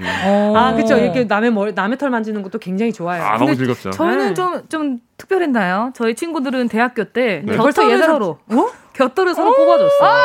[0.55, 0.97] 아 그쵸.
[0.97, 3.23] 이렇게 남의 머리, 남의 털 만지는 것도 굉장히 좋아요.
[3.23, 3.91] 아, 너무 즐겁죠.
[3.91, 4.33] 저희는 네.
[4.33, 5.91] 좀, 좀 특별했나요?
[5.95, 7.55] 저희 친구들은 대학교 때 네.
[7.55, 8.67] 벌써 서로, 어?
[8.97, 10.23] 겨털을 서로 뽑아줬어요.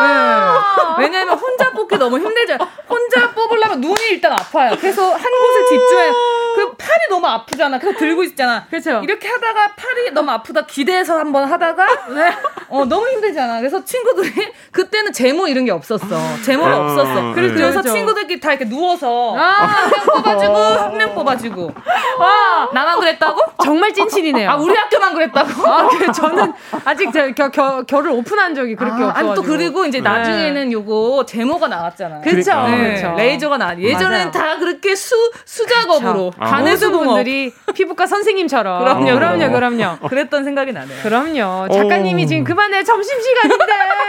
[0.00, 0.06] 네.
[0.98, 2.68] 왜냐면 혼자 뽑기 너무 힘들잖아요.
[2.88, 4.76] 혼자 뽑으려면 눈이 일단 아파요.
[4.78, 6.10] 그래서 한 곳에 집중해.
[6.56, 7.78] 그 팔이 너무 아프잖아.
[7.78, 8.66] 그래서 들고 있잖아.
[8.68, 9.00] 그렇죠.
[9.04, 11.86] 이렇게 하다가 팔이 너무 아프다 기대서 한번 하다가
[12.68, 13.58] 어 너무 힘들잖아.
[13.60, 16.06] 그래서 친구들이 그때는 제모 이런 게 없었어.
[16.44, 17.14] 제모가 아, 없었어.
[17.22, 17.32] 네.
[17.34, 17.92] 그래서 그렇죠.
[17.92, 19.42] 친구들끼리 다 이렇게 누워서 아.
[19.42, 21.74] 한 명 뽑아주고 한 명 뽑아주고.
[22.74, 23.40] 나만 그랬다고?
[23.64, 24.50] 정말 찐친이네요.
[24.50, 25.66] 아 우리 학교만 그랬다고?
[25.66, 26.52] 아, 그 저는
[26.84, 29.30] 아직 저, 겨, 겨, 겨를 오픈한 적이 그렇게 아, 없어가지고.
[29.30, 30.08] 아니 또 그리고 이제 네.
[30.08, 32.20] 나중에는 요거 제모가 나왔잖아요.
[32.22, 33.14] 그쵸, 네, 그쵸.
[33.16, 33.78] 레이저가 나.
[33.78, 34.30] 예전에는 맞아요.
[34.30, 36.60] 다 그렇게 수 수작업으로 아.
[36.60, 38.80] 모든 분들이 피부과 선생님처럼.
[38.80, 39.98] 그럼요, 그럼요, 그럼요.
[40.08, 41.02] 그랬던 생각이 나네요.
[41.02, 41.68] 그럼요.
[41.72, 42.26] 작가님이 어.
[42.26, 43.64] 지금 그만해 점심 시간인데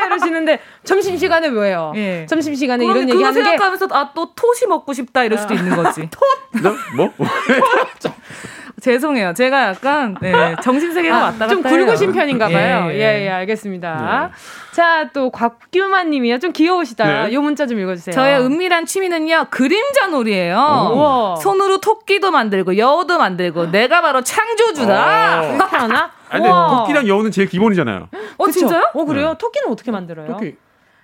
[0.07, 1.93] 이러시는데 점심 시간에 왜요?
[1.95, 2.25] 예.
[2.27, 5.75] 점심 시간에 이런 그거 얘기 하는 게 생각하면서 아또 토시 먹고 싶다 이럴 수도 있는
[5.75, 6.09] 거지.
[6.61, 6.75] 너?
[6.95, 7.11] 뭐?
[8.81, 9.33] 죄송해요.
[9.33, 11.61] 제가 약간 네, 정신세계가 아, 왔다 갔다 좀.
[11.63, 12.87] 굵으신 편인가 봐요.
[12.89, 13.25] 예, 예, 예.
[13.25, 14.31] 예, 알겠습니다.
[14.73, 16.39] 자, 또 곽규만 님이요.
[16.39, 17.27] 좀 귀여우시다.
[17.27, 17.33] 네.
[17.33, 18.13] 요 문자 좀 읽어 주세요.
[18.13, 20.55] 저의 은밀한 취미는요 그림자 놀이에요.
[20.93, 21.35] 우와.
[21.37, 25.41] 손으로 토끼도 만들고 여우도 만들고 내가 바로 창조주다.
[25.41, 25.55] 어.
[25.55, 26.11] 이렇게 하나?
[26.29, 26.77] 아니, 근데 우와.
[26.79, 28.07] 토끼랑 여우는 제일 기본이잖아요.
[28.37, 28.59] 어 그쵸?
[28.59, 28.89] 진짜요?
[28.93, 29.29] 어, 그래요?
[29.29, 29.37] 네.
[29.37, 30.27] 토끼는 어떻게 만들어요?
[30.27, 30.55] 토끼,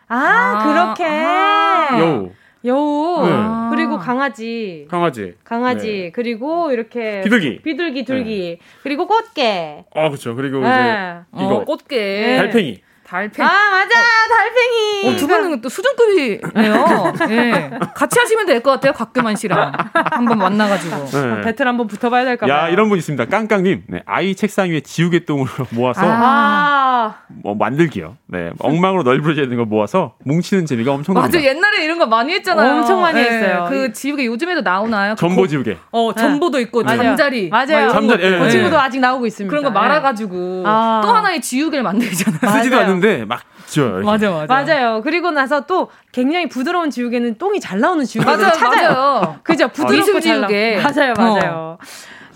[0.08, 0.64] 아, 아,
[0.96, 1.06] 그렇게.
[1.06, 2.00] 아.
[2.00, 2.32] 여우,
[2.68, 3.26] 여우.
[3.26, 3.32] 네.
[3.72, 4.86] 그리고 강아지.
[4.90, 5.34] 강아지.
[5.44, 5.88] 강아지.
[5.88, 6.12] 네.
[6.12, 7.22] 그리고 이렇게.
[7.22, 7.62] 비둘기.
[7.64, 8.60] 비둘기, 둘기.
[8.84, 9.86] 그리고 꽃게.
[9.96, 10.36] 아, 그렇죠.
[10.36, 11.22] 그리고 네.
[11.34, 12.38] 이제 이거 어, 꽃게.
[12.38, 12.82] 달팽이.
[13.08, 13.48] 달팽이.
[13.48, 13.90] 아, 맞아.
[14.30, 15.08] 달팽이.
[15.08, 17.14] 어, 두 분은 또 수준급이네요.
[17.30, 17.70] 예.
[17.96, 18.92] 같이 하시면 될 것 같아요.
[18.94, 21.06] 곽규만 씨랑 한번 만나가지고.
[21.12, 21.42] 네.
[21.42, 22.56] 배틀 한번 붙어봐야 될까 봐요.
[22.56, 23.26] 야, 이런 분 있습니다.
[23.26, 23.84] 깡깡님.
[23.88, 28.18] 네, 아이 책상 위에 지우개 똥으로 모아서 아, 뭐 만들기요.
[28.28, 31.38] 네, 엉망으로 널브러져 있는 걸 모아서 뭉치는 재미가 엄청납니다.
[31.38, 32.80] 맞아 옛날에 이런 거 많이 했잖아요.
[32.80, 33.68] 엄청 많이 예, 했어요.
[33.70, 35.14] 그 지우개 요즘에도 나오나요?
[35.16, 35.78] 그 전보 고- 지우개.
[35.92, 37.04] 어 전보도 있고 맞아요.
[37.04, 37.68] 잠자리 맞아요.
[37.68, 38.34] 막 이런 잠자리, 것들.
[38.34, 38.50] 예, 그 예.
[38.50, 39.50] 친구도 아직 나오고 있습니다.
[39.50, 41.02] 그런 거 말아가지고 아.
[41.04, 42.40] 또 하나의 지우개를 만들잖아요.
[42.58, 43.02] 쓰지도 맞아 요.
[43.02, 44.00] 않는데 막 지워요.
[44.00, 44.06] 이렇게.
[44.06, 44.46] 맞아 맞아.
[44.74, 45.02] 맞아요.
[45.04, 48.90] 그리고 나서 또 굉장히 부드러운 지우개는 똥이 잘 나오는 지우개를 맞아요, 찾아요.
[48.92, 49.40] 맞아요.
[49.44, 49.68] 그죠?
[49.70, 50.48] 부드럽고 잘 나.
[50.48, 50.82] 지우개.
[50.82, 51.78] 맞아요, 맞아요.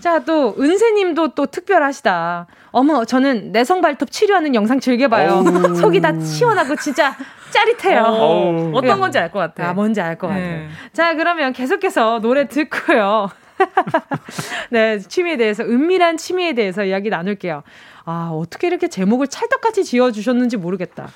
[0.00, 2.46] 자, 또 은세님도 또 특별하시다.
[2.72, 5.44] 어머, 저는 내성 발톱 치료하는 영상 즐겨봐요.
[5.76, 7.14] 속이 다 시원하고 진짜
[7.50, 8.02] 짜릿해요.
[8.02, 8.72] 어우.
[8.74, 9.68] 어떤 건지 알 것 같아.
[9.68, 10.36] 아, 뭔지 알것 네.
[10.40, 10.68] 같아요.
[10.92, 13.28] 자, 그러면 계속해서 노래 듣고요.
[14.70, 17.62] 네, 취미에 대해서, 은밀한 취미에 대해서 이야기 나눌게요.
[18.04, 21.08] 아, 어떻게 이렇게 제목을 찰떡같이 지어주셨는지 모르겠다.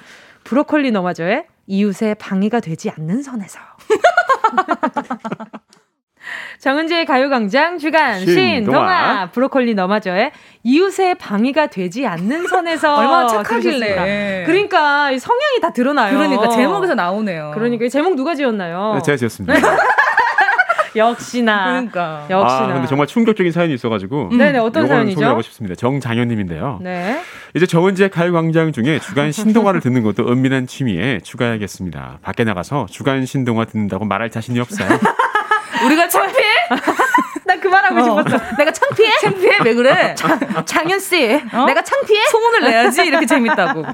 [0.44, 3.58] 브로콜리 너마저의 이웃의 방해가 되지 않는 선에서.
[6.58, 9.30] 정은지의 가요광장 주간 신동아.
[9.30, 10.32] 브로콜리 너마저의
[10.64, 13.78] 이웃의 방해가 되지 않는 선에서 얼마나 착하길래.
[13.78, 14.46] 들으셨습니다.
[14.46, 16.16] 그러니까 이 성향이 다 드러나요.
[16.16, 17.52] 그러니까 제목에서 나오네요.
[17.54, 18.94] 그러니까 이 제목 누가 지었나요?
[18.96, 19.54] 네, 제가 지었습니다.
[20.96, 21.64] 역시나.
[21.66, 22.26] 그러니까.
[22.30, 22.64] 역시나.
[22.64, 24.30] 아, 근데 정말 충격적인 사연이 있어가지고.
[24.32, 24.38] 음.
[24.38, 25.14] 네네, 어떤 사연이죠?
[25.16, 25.74] 소개하고 싶습니다.
[25.76, 26.78] 정장현님인데요.
[26.82, 27.20] 네.
[27.54, 32.18] 이제 정은지의 가요광장 중에 주간 신동화를 듣는 것도 은밀한 취미에 추가해야겠습니다.
[32.22, 34.88] 밖에 나가서 주간 신동화 듣는다고 말할 자신이 없어요.
[35.84, 36.44] 우리가 창피해?
[37.46, 38.56] 나 그 말하고 싶었어.
[38.58, 39.10] 내가 창피해?
[39.20, 39.58] 창피해?
[39.64, 40.14] 왜 그래?
[40.66, 41.64] 장현 씨, 어?
[41.64, 42.24] 내가 창피해?
[42.26, 43.84] 소문을 내야지 이렇게 재밌다고.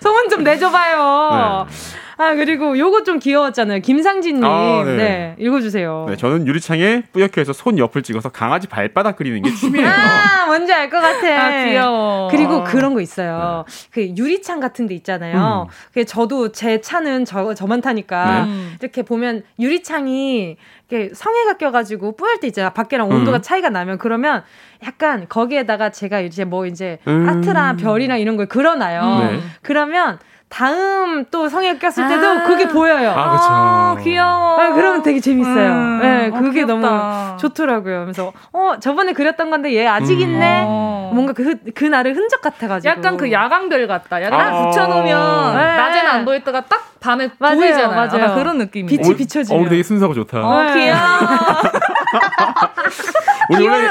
[0.00, 1.66] 소문 좀 내줘봐요.
[1.68, 1.74] 네.
[2.22, 3.80] 아 그리고 요거 좀 귀여웠잖아요.
[3.80, 4.96] 김상진님, 아, 네.
[4.96, 5.36] 네.
[5.38, 6.06] 읽어주세요.
[6.08, 9.88] 네, 저는 유리창에 뿌옇게 해서 손 옆을 찍어서 강아지 발바닥 그리는 게 취미예요.
[9.88, 11.26] 아, 뭔지 알 것 같아.
[11.26, 12.28] 아, 귀여워.
[12.30, 13.64] 그리고 그런 거 있어요.
[13.90, 15.66] 그 유리창 같은 데 있잖아요.
[15.68, 15.72] 음.
[15.92, 18.68] 그 저도 제 차는 저, 저만 타니까 네.
[18.80, 20.56] 이렇게 보면 유리창이
[20.88, 22.70] 이렇게 성에가 껴가지고 뿌열 때 있잖아.
[22.70, 23.42] 밖이랑 온도가 음.
[23.42, 24.42] 차이가 나면 그러면
[24.84, 27.26] 약간 거기에다가 제가 이제 뭐 이제 음.
[27.28, 29.18] 하트랑 별이랑 이런 걸 그려놔요.
[29.30, 29.40] 네.
[29.62, 30.18] 그러면
[30.52, 32.42] 다음 또 성에 꼈을 때도 아.
[32.42, 33.10] 그게 보여요.
[33.16, 34.04] 아, 그쵸.
[34.04, 34.60] 귀여워.
[34.60, 35.72] 아, 그러면 되게 재밌어요.
[35.72, 35.98] 음.
[36.02, 36.74] 네, 어, 그게 귀엽다.
[36.74, 38.00] 너무 좋더라고요.
[38.02, 40.20] 그래서 어 저번에 그렸던 건데 얘 아직 음.
[40.20, 40.64] 있네.
[40.66, 41.10] 어.
[41.14, 42.90] 뭔가 그 그 날의 흔적 같아가지고.
[42.90, 44.22] 약간 그 야광별 같다.
[44.22, 44.66] 야광 아.
[44.68, 45.76] 붙여놓으면 네.
[45.76, 48.08] 낮에는 안 보이다가 딱 밤에 맞아요, 보이잖아요.
[48.08, 48.34] 맞아요.
[48.36, 48.86] 그런 느낌이.
[48.86, 49.66] 빛이 비춰지면.
[49.66, 50.38] 어, 되게 순서가 좋다.
[50.46, 50.74] 어, 네.
[50.74, 50.98] 귀여워.
[53.48, 53.88] 우리 원래,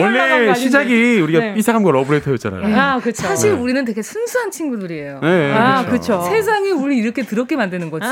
[0.00, 0.54] 원래.
[0.54, 1.54] 시작이 우리가 네.
[1.54, 2.76] 삐사감과 러브레터였잖아요.
[2.80, 3.22] 아, 그쵸.
[3.26, 3.58] 사실 네.
[3.58, 5.20] 우리는 되게 순수한 친구들이에요.
[5.22, 6.18] 네, 아, 그렇죠.
[6.18, 6.30] 그쵸.
[6.30, 8.06] 세상이 우리 이렇게 더럽게 만드는 거지.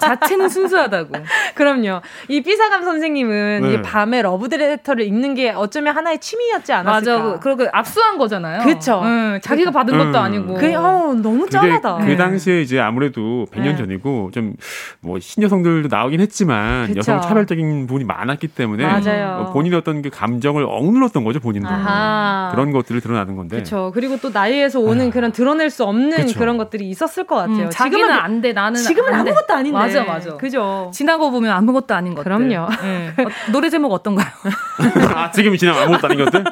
[0.00, 1.12] 자체는 순수하다고.
[1.54, 2.00] 그럼요.
[2.28, 3.74] 이 삐사감 선생님은 네.
[3.74, 7.22] 이 밤에 러브레터를 읽는 게 어쩌면 하나의 취미였지 않았을까.
[7.22, 7.40] 맞아.
[7.40, 8.62] 그렇게 압수한 거잖아요.
[8.64, 9.00] 그쵸.
[9.04, 9.98] 응, 자기가 받은 음.
[10.12, 10.54] 것도 아니고.
[10.54, 11.98] 그, 어, 너무 짠하다.
[12.04, 13.76] 그 당시에 이제 아무래도 100년 네.
[13.76, 14.54] 전이고 좀
[15.00, 16.98] 뭐 신여성들도 나오긴 했지만 그쵸.
[16.98, 19.46] 여성 차별적인 부분이 많았기 때문에 맞아요.
[19.48, 22.50] 어, 본인의 어떤 그 감정을 억눌렀던 거죠 본인도 아하.
[22.52, 23.90] 그런 것들을 드러나는 건데 그렇죠.
[23.92, 26.38] 그리고 또 나이에서 오는 그런 드러낼 수 없는 그쵸.
[26.38, 27.64] 그런 것들이 있었을 것 같아요.
[27.64, 29.30] 음, 자기는 안 돼, 나는 지금은 안 돼.
[29.32, 29.78] 아무것도 아닌데.
[29.78, 30.36] 맞아, 맞아.
[30.36, 30.90] 그죠.
[30.94, 32.24] 지나고 보면 아무것도 아닌 것들.
[32.24, 32.68] 그럼요.
[32.84, 33.08] 예.
[33.22, 34.28] 어, 노래 제목 어떤가요?
[35.14, 36.44] 아, 지금 지금 아무것도 아닌 것들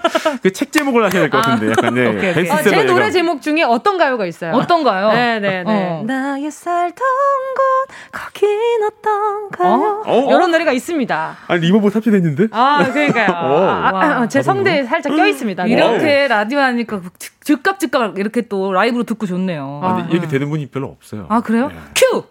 [0.42, 2.30] 그 책 제목을 하셔야 될 것 같은데 약간 네, 오케이, 오케이.
[2.30, 3.10] 어, 베스트셀러 제 노래.
[3.10, 4.52] 제목 중에 어떤 가요가 있어요?
[4.52, 5.08] 어떤가요?
[5.12, 5.64] 네네네.
[5.66, 6.02] 어.
[6.06, 8.48] 나의 살던 곳 거긴
[8.84, 10.02] 어떤가요?
[10.06, 10.12] 어?
[10.26, 10.26] 어?
[10.34, 11.36] 이런 노래가 있습니다.
[11.46, 13.30] 아니 reverb 탑재됐는데 아 그러니까 요.
[13.46, 13.56] 오.
[13.68, 15.64] 아, 아, 아, 제 성대에 살짝 껴 있습니다.
[15.64, 15.70] 네.
[15.70, 19.80] 이렇게 라디오 하니까 즉- 즉각 즉각 이렇게 또 라이브로 듣고 좋네요.
[19.82, 21.68] 아, 근데 이렇게 되는 분이 별로 없어요 아, 그래요?
[21.68, 21.74] 네.
[21.96, 22.24] 큐!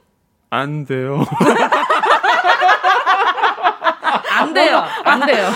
[0.52, 1.24] 안 돼요
[4.50, 4.84] 안 돼요.
[5.04, 5.48] 안 돼요.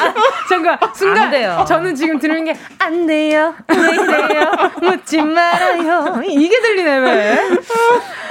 [0.50, 1.66] 잠깐 순간 안 돼요.
[1.68, 7.40] 저는 지금 들은 게 안 돼요, 왜 이래요, 묻지 말아요 이게 들리네 왜?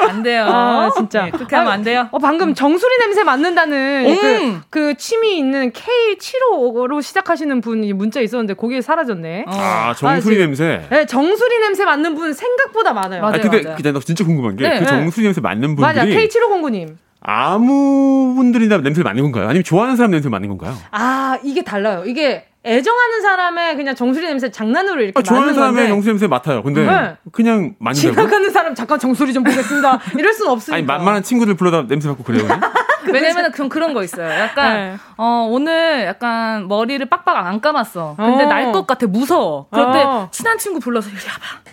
[0.08, 0.44] 안 돼요.
[0.46, 2.08] 아 진짜 네, 그렇게 하면 안 돼요.
[2.12, 4.62] 어 방금 정수리 냄새 맡는다는 음.
[4.68, 9.44] 그, 그 취미 있는 K75로 시작하시는 분이 문자 있었는데 거기에 사라졌네.
[9.48, 9.50] 어.
[9.52, 13.22] 아 정수리 아, 냄새 네, 정수리 냄새 맡는 분 생각보다 많아요.
[13.22, 13.76] 맞아요, 아 근데 맞아요.
[13.76, 14.86] 그냥 나 진짜 궁금한 게그 네, 네.
[14.86, 16.96] 정수리 냄새 맡는 맞아, 분들이 K7509님.
[17.24, 19.44] 아무 분들이나 냄새를 맡는 건가요?
[19.48, 20.76] 아니면 좋아하는 사람 냄새를 맡는 건가요?
[20.90, 22.04] 아 이게 달라요.
[22.06, 26.62] 이게 애정하는 사람의 그냥 정수리 냄새 장난으로 이렇게 아, 좋아하는 사람의 정수리 냄새 맡아요.
[26.62, 27.16] 근데 네.
[27.32, 28.14] 그냥 맡는다고?
[28.14, 30.00] 지나가는 사람 잠깐 정수리 좀 보겠습니다.
[30.16, 30.76] 이럴 순 없으니까.
[30.76, 32.46] 아니 만만한 친구들 불러다 냄새 맡고 그래요.
[33.12, 34.28] 왜냐면 좀 그런 거 있어요.
[34.30, 34.96] 약간 네.
[35.16, 38.14] 어 오늘 약간 머리를 빡빡 안 감았어.
[38.16, 38.46] 근데 어.
[38.46, 39.66] 날것 같아 무서워.
[39.70, 40.28] 그럴 때 어.
[40.30, 41.72] 친한 친구 불러서 이리 와봐.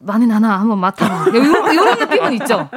[0.00, 1.30] 많이 나나 한번 맡아봐.
[1.30, 2.68] 이런, 이런 느낌은 있죠.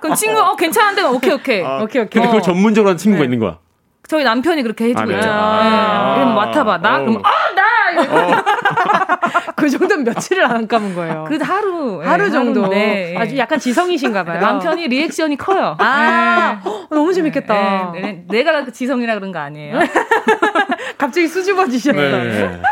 [0.00, 1.64] 그럼 친구 어 괜찮은데 오케이 오케이.
[1.64, 2.08] 아, 오케이, 오케이.
[2.08, 2.42] 근데 그걸 어.
[2.42, 3.24] 전문적으로 하는 친구가 네.
[3.24, 3.58] 있는 거야.
[4.06, 5.14] 저희 남편이 그렇게 해주고 아, 네.
[5.16, 5.28] 있죠.
[5.30, 6.14] 아.
[6.14, 6.16] 네.
[6.20, 6.78] 이러면 맡아봐.
[6.78, 6.98] 나 어.
[7.00, 7.68] 그럼 아나
[9.56, 11.24] 그 정도면 며칠을 안 감은 거예요.
[11.28, 12.70] 그 하루 하루 예, 정도.
[12.74, 13.14] 예.
[13.18, 14.40] 아주 약간 지성이신가 봐요.
[14.40, 15.76] 남편이 리액션이 커요.
[15.78, 17.92] 아, 헉, 너무 재밌겠다.
[17.96, 19.78] 예, 네, 내가 그 지성이라 그런 거 아니에요.
[20.98, 22.24] 갑자기 수줍어지셨어요.
[22.24, 22.62] 네.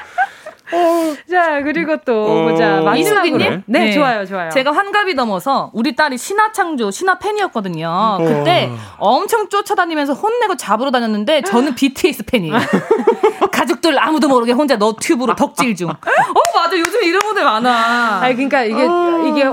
[1.31, 2.81] 자, 그리고 또 어, 보자.
[2.81, 3.27] 마지막으로.
[3.27, 3.63] 이수기님?
[3.67, 4.51] 네, 좋아요, 좋아요.
[4.51, 7.89] 제가 환갑이 넘어서 우리 딸이 신화 창조, 신화 팬이었거든요.
[7.89, 8.19] 어.
[8.25, 12.57] 그때 엄청 쫓아다니면서 혼내고 잡으러 다녔는데 저는 BTS 팬이에요.
[13.53, 15.91] 가족들 아무도 모르게 혼자 너튜브로 덕질 중.
[15.91, 15.95] 어,
[16.55, 16.77] 맞아.
[16.79, 18.21] 요즘 이런 분들 많아.
[18.23, 19.25] 아니 그러니까 이게 어.
[19.29, 19.45] 이게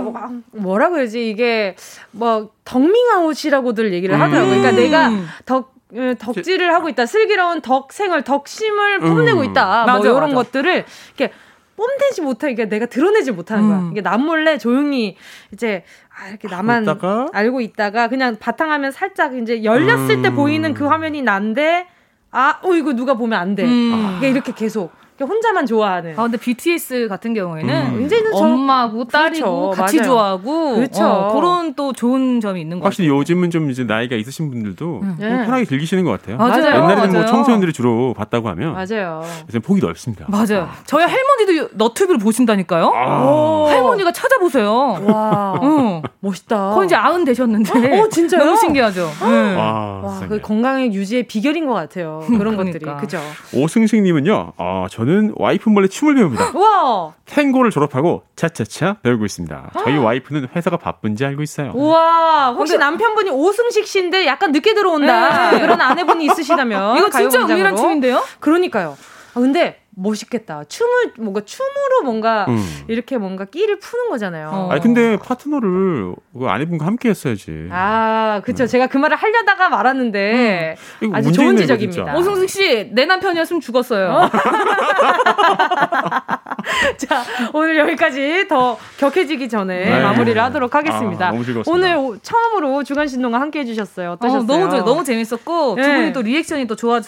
[0.52, 1.76] 뭐라고 해야지 이게
[2.12, 4.62] 뭐 덕밍아웃이라고들 얘기를 하더라고요.
[4.62, 4.76] 그러니까 음.
[4.76, 5.12] 내가
[5.46, 5.73] 덕 어,
[6.20, 7.06] 덕질을 하고 있다.
[7.06, 9.46] 슬기로운 덕생을 덕심을 뽐내고 음.
[9.46, 9.86] 있다.
[9.86, 10.36] 맞아, 뭐 이런 맞아.
[10.36, 10.86] 것들을
[11.18, 11.34] 이렇게
[11.76, 13.80] 뽐내지 못하게 내가 드러내지 못하는 거야.
[13.80, 13.90] 음.
[13.92, 15.18] 이게 남몰래 조용히
[15.52, 15.84] 이제
[16.16, 17.28] 아, 이렇게 나만 있다가?
[17.34, 20.36] 알고 있다가 그냥 바탕화면 살짝 이제 열렸을 때 음.
[20.36, 21.88] 보이는 그 화면이 난데
[22.32, 23.64] 아, 어 이거 누가 보면 안 돼.
[23.64, 24.16] 음.
[24.18, 24.92] 이게 이렇게 계속
[25.26, 26.14] 혼자만 좋아하는.
[26.18, 28.06] 아, 근데 BTS 같은 경우에는 음.
[28.06, 29.82] 이제는 저- 엄마고 딸이고 그렇죠.
[29.82, 30.10] 같이 맞아요.
[30.10, 31.06] 좋아하고 그렇죠.
[31.06, 32.88] 어, 그런 또 좋은 점이 있는 것 같아요.
[32.88, 35.16] 확실히 요즘은 좀 이제 나이가 있으신 분들도 음.
[35.20, 35.30] 네.
[35.46, 36.38] 편하게 즐기시는 것 같아요.
[36.38, 36.66] 맞아요.
[36.66, 37.26] 옛날에는 뭐 맞아요.
[37.28, 39.24] 청소년들이 주로 봤다고 하면 맞아요.
[39.48, 40.26] 요즘 폭이 넓습니다.
[40.30, 40.68] 맞아요.
[40.86, 42.92] 저희 할머니도 너튜브를 보신다니까요.
[42.96, 43.66] 아.
[43.70, 45.00] 할머니가 찾아보세요.
[45.06, 45.60] 와.
[45.64, 46.02] 응.
[46.20, 46.72] 멋있다.
[46.72, 48.00] 거의 이제 아흔 되셨는데.
[48.00, 48.44] 어, 진짜요?
[48.44, 49.10] 너무 신기하죠.
[49.22, 49.56] 네.
[49.56, 50.20] 와, 와.
[50.28, 52.24] 그 건강의 유지의 비결인 것 같아요.
[52.28, 52.80] 그런 것들이.
[52.80, 53.02] 그러니까.
[53.02, 53.20] 그죠?
[53.54, 56.52] 오승식님은요, 어, 저는 와이프 몰래 춤을 배웁니다.
[56.58, 57.14] 우와!
[57.26, 59.72] 탱고를 졸업하고 차차차 배우고 있습니다.
[59.84, 61.72] 저희 와이프는 회사가 바쁜지 알고 있어요.
[61.76, 65.52] 우와, 혹시 남편분이 오승식 씨인데 약간 늦게 들어온다.
[65.52, 65.60] 네.
[65.62, 66.98] 그런 아내분이 있으시다면.
[66.98, 67.54] 이거 진짜 가요광장으로.
[67.54, 68.24] 은밀한 춤인데요?
[68.40, 68.98] 그러니까요.
[69.36, 70.64] 아, 근데 멋있겠다.
[70.66, 72.84] 춤을, 뭔가 춤으로 뭔가 음.
[72.88, 74.70] 이렇게 뭔가 끼를 푸는 거잖아요.
[74.72, 77.70] 아니 근데 파트너를 그 아내분과 함께 했어야지.
[77.72, 78.68] 아, 그쵸.
[78.68, 81.16] 제가 그 말을 하려다가 말았는데 음.
[81.16, 82.16] 아주 좋은 이거 지적입니다.
[82.18, 84.30] 오승식 씨, 내 남편이었으면 죽었어요.
[86.98, 87.24] 자,
[87.54, 90.02] 오늘 여기까지 더 격해지기 전에 네.
[90.02, 91.28] 마무리를 하도록 하겠습니다.
[91.28, 91.72] 아, 너무 즐거웠습니다.
[91.72, 94.12] 오늘 오- 처음으로 주간 신동화 함께 해주셨어요.
[94.14, 94.42] 어떠셨어요?
[94.42, 95.96] 어, 너무 좋- 너무 재밌었고 두 네.
[95.96, 97.02] 분이 또 리액션이 또 좋아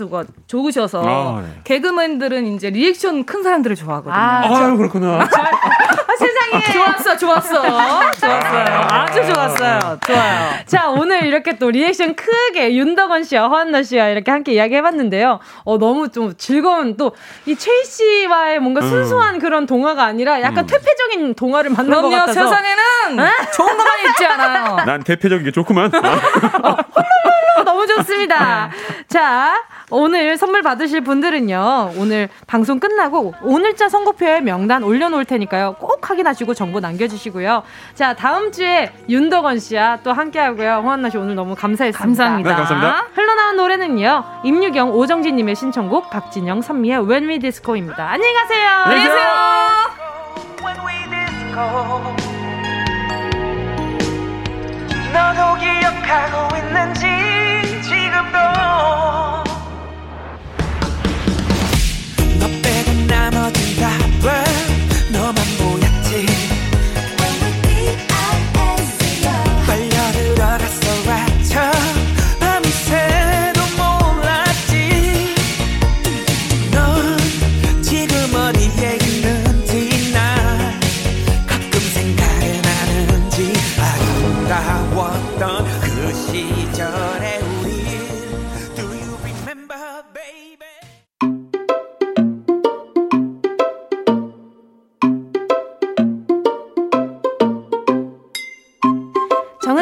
[0.48, 1.61] 좋으셔서 아, 네.
[1.64, 4.14] 개그맨들은 이제 리액션 큰 사람들을 좋아하거든요.
[4.14, 5.22] 아, 아유 그렇구나.
[5.22, 5.27] 아,
[6.18, 6.64] 세상에.
[6.74, 8.88] 좋았어, 좋았어, 좋았어요.
[8.90, 10.00] 아주 좋았어요.
[10.06, 10.50] 좋아요.
[10.66, 15.40] 자, 오늘 이렇게 또 리액션 크게 윤덕원 씨와 허한나 씨와 이렇게 함께 이야기 해봤는데요.
[15.64, 17.14] 어, 너무 좀 즐거운 또
[17.46, 18.90] 이 최희 씨와의 뭔가 음.
[18.90, 22.48] 순수한 그런 동화가 아니라 약간 퇴폐적인 동화를 만난 것 그럼요, 같아서.
[22.48, 24.76] 세상에는 좋은 것만 있지 않아요.
[24.86, 25.92] 난 대표적인 게 좋구만.
[25.94, 26.78] 어,
[27.76, 28.69] 너무 좋습니다.
[29.10, 36.53] 자, 오늘 선물 받으실 분들은요, 오늘 방송 끝나고 오늘자 선고표에 명단 올려놓을 테니까요, 꼭 확인하시고
[36.53, 37.64] 정보 남겨주시고요.
[37.93, 40.81] 자, 다음 주에 윤덕원 씨와 또 함께 하고요.
[40.85, 41.99] 호한나 씨 오늘 너무 감사했습니다.
[41.99, 42.49] 감사합니다.
[42.49, 43.07] 네, 감사합니다.
[43.14, 48.10] 흘러나온 노래는요, 임유경, 오정진님의 신청곡, 박진영, 선미의 When We Disco입니다.
[48.10, 48.69] 안녕히 가세요.
[48.85, 49.30] 안녕히 계세요.
[55.14, 57.05] 너도 기억하고 있는지
[64.26, 64.65] 나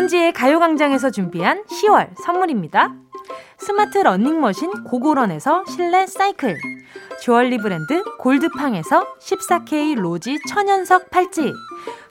[0.03, 2.93] 정은지의 가요광장에서 준비한 10월 선물입니다.
[3.57, 6.57] 스마트 러닝머신 고고런에서 실내 사이클
[7.21, 11.53] 주얼리 브랜드 골드팡에서 14K 로지 천연석 팔찌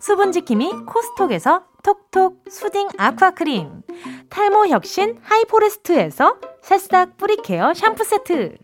[0.00, 3.82] 수분지킴이 코스톡에서 톡톡 soothing aqua cream
[4.30, 8.56] 탈모 혁신 하이포레스트에서 새싹 뿌리 care 샴푸 세트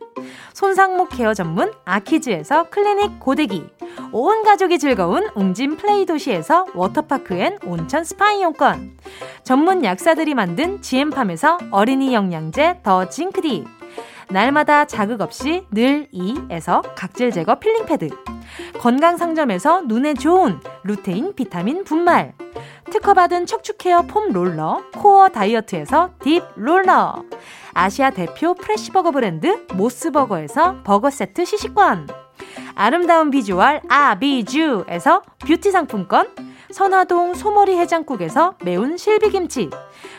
[0.55, 3.67] 손상모 care 전문 아키즈에서 클리닉 고데기
[4.13, 8.99] 온 가족이 즐거운 웅진 플레이 도시에서 워터파크 and 온천 스파 이용권.
[9.45, 13.65] 전문 약사들이 만든 지엠팜에서 어린이 영양제 더 징크디.
[14.31, 18.09] 날마다 자극 없이 늘 이에서 각질 제거 peeling pad.
[18.79, 22.35] 건강 상점에서 눈에 좋은 루테인 비타민 분말.
[22.91, 27.25] 특허받은 척추 care foam roller 코어 다이어트에서 deep roller.
[27.75, 32.09] 아시아 대표 fresh 버거 브랜드 모스버거에서 버거 세트 시식권
[32.75, 36.29] 아름다운 비주얼 아비주에서 뷰티 상품권
[36.71, 39.71] 선화동 소머리 해장국에서 매운 실비김치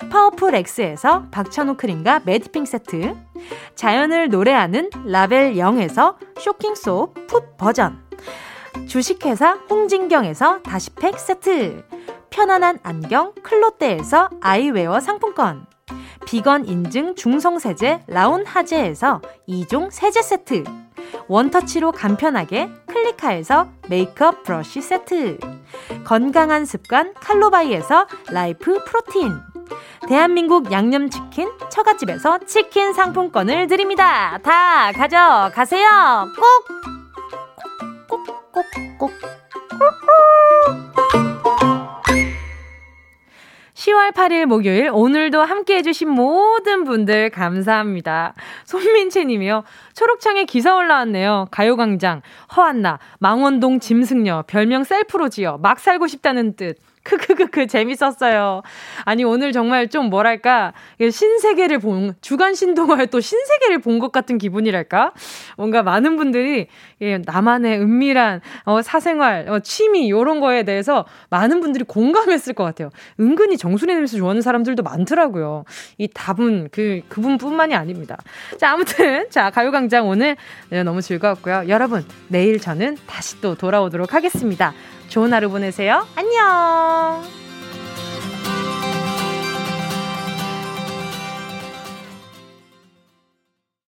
[0.10, 3.16] 파워풀 X에서 박찬호 크림과 매디핑 세트
[3.76, 8.02] 자연을 노래하는 라벨 0에서 쇼킹소 풋 버전
[8.88, 11.86] 주식회사 홍진경에서 다시팩 세트
[12.30, 15.66] 편안한 안경 클로떼에서 아이웨어 상품권
[16.26, 20.64] 비건 인증 중성세제 라운 하제에서 2종 세제 세트
[21.28, 25.40] 원터치로 간편하게 클리카에서 메이크업 브러쉬 세트.
[26.04, 29.40] 건강한 습관 칼로바이에서 라이프 프로틴.
[30.08, 34.40] 대한민국 양념치킨 처갓집에서 치킨 상품권을 드립니다.
[34.44, 36.28] 다 가져가세요.
[36.36, 36.80] 꼭!
[38.08, 39.12] 꼭 꼭 꼭
[43.80, 48.34] 10월 8일 목요일 오늘도 함께 해주신 모든 분들 감사합니다.
[48.66, 49.64] 손민채 님이요.
[49.94, 51.48] 초록창에 기사 올라왔네요.
[51.50, 52.22] 가요광장,
[52.58, 56.78] 허한나, 망원동 짐승녀, 별명 셀프로 지어, 막 살고 싶다는 뜻.
[57.18, 58.62] 크크크크 재밌었어요.
[59.06, 65.12] 아니 오늘 정말 좀 뭐랄까 신세계를 본 주간 신동화의 또 신세계를 본 것 같은 기분이랄까
[65.58, 66.68] 뭔가 많은 분들이
[67.02, 72.90] 예, 나만의 은밀한 어, 사생활 어, 취미 이런 거에 대해서 많은 분들이 공감했을 것 같아요.
[73.20, 75.66] 은근히 정수리 냄새 좋아하는 사람들도 많더라고요.
[75.98, 78.18] 이 답은 그 그분뿐만이 아닙니다.
[78.58, 80.38] 자 아무튼 자 가요광장 오늘
[80.70, 81.66] 네, 너무 즐거웠고요.
[81.68, 84.74] 여러분 내일 저는 다시 또 돌아오도록 하겠습니다.
[85.10, 86.08] 좋은 하루 보내세요.
[86.16, 87.24] 안녕.